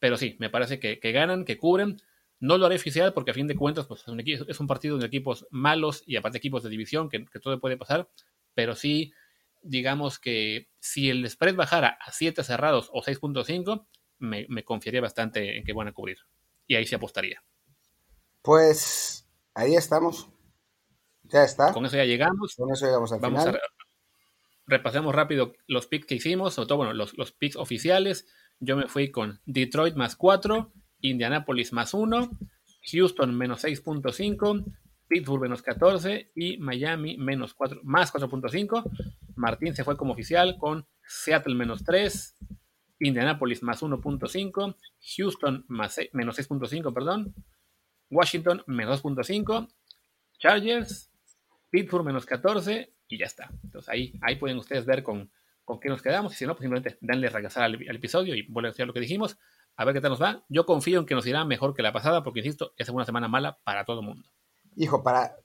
pero 0.00 0.16
sí, 0.16 0.34
me 0.40 0.50
parece 0.50 0.80
que, 0.80 1.12
ganan, 1.12 1.44
que 1.44 1.58
cubren. 1.58 1.98
No 2.40 2.56
lo 2.56 2.66
haré 2.66 2.76
oficial 2.76 3.12
porque 3.12 3.32
a 3.32 3.34
fin 3.34 3.46
de 3.46 3.54
cuentas 3.54 3.86
pues, 3.86 4.02
es, 4.48 4.60
un, 4.60 4.66
partido 4.66 4.96
de 4.96 5.06
equipos 5.06 5.46
malos 5.50 6.02
y 6.06 6.16
aparte 6.16 6.38
equipos 6.38 6.62
de 6.62 6.70
división 6.70 7.10
que, 7.10 7.26
todo 7.40 7.60
puede 7.60 7.76
pasar. 7.76 8.08
Pero 8.54 8.74
sí, 8.74 9.12
digamos 9.62 10.18
que 10.18 10.70
si 10.80 11.10
el 11.10 11.28
spread 11.28 11.54
bajara 11.54 11.98
a 12.00 12.12
7 12.12 12.42
cerrados 12.42 12.88
o 12.92 13.02
6.5, 13.02 13.86
me, 14.18 14.46
me 14.48 14.64
confiaría 14.64 15.02
bastante 15.02 15.58
en 15.58 15.64
que 15.64 15.74
van 15.74 15.88
a 15.88 15.92
cubrir. 15.92 16.18
Y 16.70 16.76
ahí 16.76 16.86
se 16.86 16.94
apostaría. 16.94 17.42
Pues 18.42 19.28
ahí 19.54 19.74
estamos. 19.74 20.28
Ya 21.24 21.42
está. 21.42 21.72
Con 21.72 21.84
eso 21.84 21.96
ya 21.96 22.04
llegamos. 22.04 22.54
Con 22.54 22.72
eso 22.72 22.86
llegamos 22.86 23.10
al 23.10 23.18
Vamos 23.18 23.44
A, 23.44 23.58
repasemos 24.68 25.12
rápido 25.12 25.52
los 25.66 25.88
picks 25.88 26.06
que 26.06 26.14
hicimos, 26.14 26.54
sobre 26.54 26.68
todo 26.68 26.78
bueno, 26.78 26.92
los, 26.92 27.18
los 27.18 27.32
picks 27.32 27.56
oficiales. 27.56 28.28
Yo 28.60 28.76
me 28.76 28.86
fui 28.86 29.10
con 29.10 29.40
Detroit 29.46 29.96
más 29.96 30.14
4, 30.14 30.72
Indianapolis 31.00 31.72
más 31.72 31.92
1, 31.92 32.38
Houston 32.92 33.36
menos 33.36 33.64
6.5, 33.64 34.64
Pittsburgh 35.08 35.42
menos 35.42 35.62
14 35.62 36.30
y 36.36 36.56
Miami 36.58 37.18
menos 37.18 37.52
4, 37.54 37.80
más 37.82 38.12
4.5. 38.12 38.84
Martín 39.34 39.74
se 39.74 39.82
fue 39.82 39.96
como 39.96 40.12
oficial 40.12 40.56
con 40.56 40.86
Seattle 41.04 41.56
menos 41.56 41.82
3, 41.82 42.36
Indianapolis 43.00 43.62
más 43.62 43.82
1.5, 43.82 44.76
Houston 45.16 45.64
más 45.68 45.98
menos 46.12 46.38
6.5, 46.38 46.92
perdón, 46.92 47.34
Washington 48.10 48.62
menos 48.66 49.02
2.5, 49.02 49.68
Chargers, 50.38 51.10
Pittsburgh 51.70 52.04
menos 52.04 52.26
14 52.26 52.92
y 53.08 53.18
ya 53.18 53.26
está. 53.26 53.50
Entonces 53.64 53.88
ahí, 53.88 54.12
ahí 54.22 54.36
pueden 54.36 54.58
ustedes 54.58 54.84
ver 54.84 55.02
con, 55.02 55.30
con 55.64 55.80
qué 55.80 55.88
nos 55.88 56.02
quedamos. 56.02 56.32
Y 56.32 56.36
si 56.36 56.46
no, 56.46 56.54
pues 56.54 56.62
simplemente 56.62 56.98
denle 57.00 57.28
regresar 57.28 57.64
al, 57.64 57.74
episodio 57.74 58.34
y 58.34 58.42
vuelven 58.42 58.70
a 58.70 58.72
decir 58.72 58.86
lo 58.86 58.92
que 58.92 59.00
dijimos. 59.00 59.38
A 59.76 59.84
ver 59.84 59.94
qué 59.94 60.00
tal 60.00 60.10
nos 60.10 60.22
va. 60.22 60.44
Yo 60.48 60.66
confío 60.66 61.00
en 61.00 61.06
que 61.06 61.14
nos 61.14 61.26
irá 61.26 61.44
mejor 61.44 61.74
que 61.74 61.82
la 61.82 61.92
pasada, 61.92 62.22
porque 62.22 62.40
insisto, 62.40 62.72
es 62.76 62.88
una 62.88 63.06
semana 63.06 63.28
mala 63.28 63.58
para 63.64 63.84
todo 63.84 64.00
el 64.00 64.06
mundo. 64.06 64.28
Hijo, 64.76 65.02
para. 65.02 65.36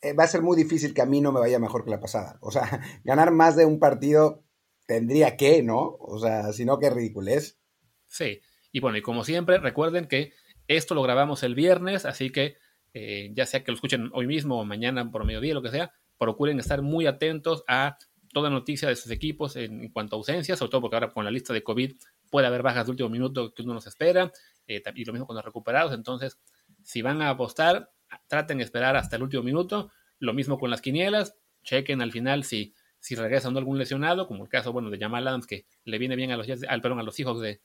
Eh, 0.00 0.12
va 0.12 0.24
a 0.24 0.28
ser 0.28 0.42
muy 0.42 0.56
difícil 0.56 0.94
que 0.94 1.02
a 1.02 1.06
mí 1.06 1.20
no 1.20 1.32
me 1.32 1.40
vaya 1.40 1.58
mejor 1.58 1.84
que 1.84 1.90
la 1.90 1.98
pasada. 1.98 2.38
O 2.40 2.52
sea, 2.52 2.80
ganar 3.04 3.32
más 3.32 3.56
de 3.56 3.64
un 3.64 3.80
partido 3.80 4.44
tendría 4.88 5.36
que, 5.36 5.62
¿no? 5.62 5.96
O 6.00 6.18
sea, 6.18 6.50
si 6.52 6.64
no, 6.64 6.78
qué 6.78 6.88
ridiculez. 6.88 7.60
Sí. 8.08 8.40
Y 8.72 8.80
bueno, 8.80 8.96
y 8.96 9.02
como 9.02 9.22
siempre, 9.22 9.58
recuerden 9.58 10.08
que 10.08 10.32
esto 10.66 10.94
lo 10.94 11.02
grabamos 11.02 11.42
el 11.42 11.54
viernes, 11.54 12.06
así 12.06 12.30
que 12.30 12.56
eh, 12.94 13.30
ya 13.34 13.44
sea 13.44 13.62
que 13.62 13.70
lo 13.70 13.74
escuchen 13.74 14.10
hoy 14.14 14.26
mismo 14.26 14.58
o 14.58 14.64
mañana 14.64 15.10
por 15.10 15.26
mediodía, 15.26 15.52
lo 15.52 15.62
que 15.62 15.70
sea, 15.70 15.92
procuren 16.18 16.58
estar 16.58 16.80
muy 16.80 17.06
atentos 17.06 17.64
a 17.68 17.98
toda 18.32 18.48
noticia 18.48 18.88
de 18.88 18.96
sus 18.96 19.12
equipos 19.12 19.56
en, 19.56 19.90
cuanto 19.90 20.16
a 20.16 20.18
ausencias, 20.18 20.58
sobre 20.58 20.70
todo 20.70 20.80
porque 20.80 20.96
ahora 20.96 21.10
con 21.10 21.24
la 21.24 21.30
lista 21.30 21.52
de 21.52 21.62
COVID 21.62 21.92
puede 22.30 22.46
haber 22.46 22.62
bajas 22.62 22.86
de 22.86 22.92
último 22.92 23.10
minuto 23.10 23.52
que 23.52 23.62
uno 23.62 23.74
nos 23.74 23.86
espera, 23.86 24.32
eh, 24.66 24.82
y 24.94 25.04
lo 25.04 25.12
mismo 25.12 25.26
con 25.26 25.36
los 25.36 25.44
recuperados. 25.44 25.92
Entonces, 25.92 26.38
si 26.82 27.02
van 27.02 27.20
a 27.20 27.28
apostar, 27.28 27.90
traten 28.26 28.58
de 28.58 28.64
esperar 28.64 28.96
hasta 28.96 29.16
el 29.16 29.22
último 29.22 29.42
minuto. 29.42 29.90
Lo 30.18 30.32
mismo 30.32 30.58
con 30.58 30.70
las 30.70 30.80
quinielas, 30.80 31.36
chequen 31.62 32.00
al 32.00 32.10
final 32.10 32.44
si, 32.44 32.74
si 33.00 33.14
regresa 33.14 33.48
algún 33.48 33.78
lesionado, 33.78 34.26
como 34.26 34.44
el 34.44 34.48
caso 34.48 34.72
bueno, 34.72 34.90
de 34.90 34.98
Jamal 34.98 35.26
Adams, 35.26 35.46
que 35.46 35.66
le 35.84 35.98
viene 35.98 36.16
bien 36.16 36.30
a 36.32 36.36
los, 36.36 36.46
al, 36.68 36.80
perdón, 36.80 37.00
a 37.00 37.02
los 37.02 37.18
hijos 37.20 37.40
de, 37.40 37.60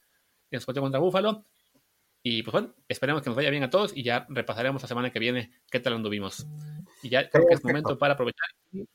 de 0.51 0.59
contra 0.59 0.99
Búfalo. 0.99 1.45
Y 2.25 2.41
pues 2.43 2.53
bueno, 2.53 2.73
esperemos 2.87 3.21
que 3.21 3.29
nos 3.29 3.35
vaya 3.35 3.49
bien 3.49 3.63
a 3.63 3.69
todos 3.69 3.91
y 3.95 4.03
ya 4.03 4.25
repasaremos 4.29 4.81
la 4.81 4.87
semana 4.87 5.11
que 5.11 5.19
viene 5.19 5.51
qué 5.69 5.79
tal 5.79 5.93
anduvimos. 5.93 6.47
Y 7.01 7.09
ya 7.09 7.29
creo 7.29 7.45
que 7.47 7.55
es 7.55 7.63
momento 7.63 7.97
para 7.97 8.13
aprovechar 8.13 8.47
y 8.71 8.87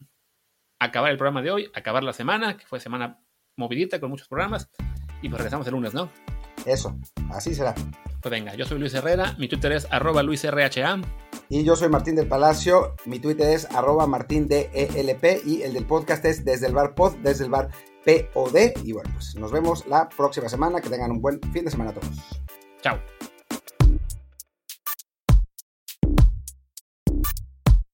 acabar 0.78 1.10
el 1.10 1.18
programa 1.18 1.42
de 1.42 1.50
hoy, 1.50 1.70
acabar 1.74 2.02
la 2.02 2.14
semana, 2.14 2.56
que 2.56 2.64
fue 2.66 2.80
semana 2.80 3.20
movidita 3.56 4.00
con 4.00 4.10
muchos 4.10 4.28
programas. 4.28 4.70
Y 5.20 5.28
pues 5.28 5.38
regresamos 5.38 5.66
el 5.66 5.74
lunes, 5.74 5.92
¿no? 5.92 6.10
Eso, 6.64 6.98
así 7.30 7.54
será. 7.54 7.74
Pues 8.20 8.30
venga, 8.30 8.54
yo 8.54 8.64
soy 8.64 8.78
Luis 8.78 8.94
Herrera, 8.94 9.36
mi 9.38 9.48
Twitter 9.48 9.72
es 9.72 9.86
arroba 9.90 10.22
luisrha. 10.22 10.68
Y 11.48 11.64
yo 11.64 11.76
soy 11.76 11.88
Martín 11.88 12.16
del 12.16 12.26
Palacio, 12.26 12.96
mi 13.06 13.20
Twitter 13.20 13.48
es 13.50 13.66
arroba 13.70 14.06
martindelp 14.06 14.74
y 15.46 15.62
el 15.62 15.72
del 15.72 15.86
podcast 15.86 16.24
es 16.24 16.44
desde 16.44 16.66
el 16.66 16.74
bar 16.74 16.94
pod, 16.94 17.14
desde 17.22 17.44
el 17.44 17.50
bar 17.50 17.70
POD. 18.04 18.84
Y 18.84 18.92
bueno, 18.92 19.10
pues 19.12 19.36
nos 19.36 19.52
vemos 19.52 19.86
la 19.86 20.08
próxima 20.08 20.48
semana, 20.48 20.80
que 20.80 20.88
tengan 20.88 21.12
un 21.12 21.20
buen 21.20 21.40
fin 21.52 21.64
de 21.64 21.70
semana 21.70 21.90
a 21.90 21.94
todos. 21.94 22.42
Chao. 22.82 22.98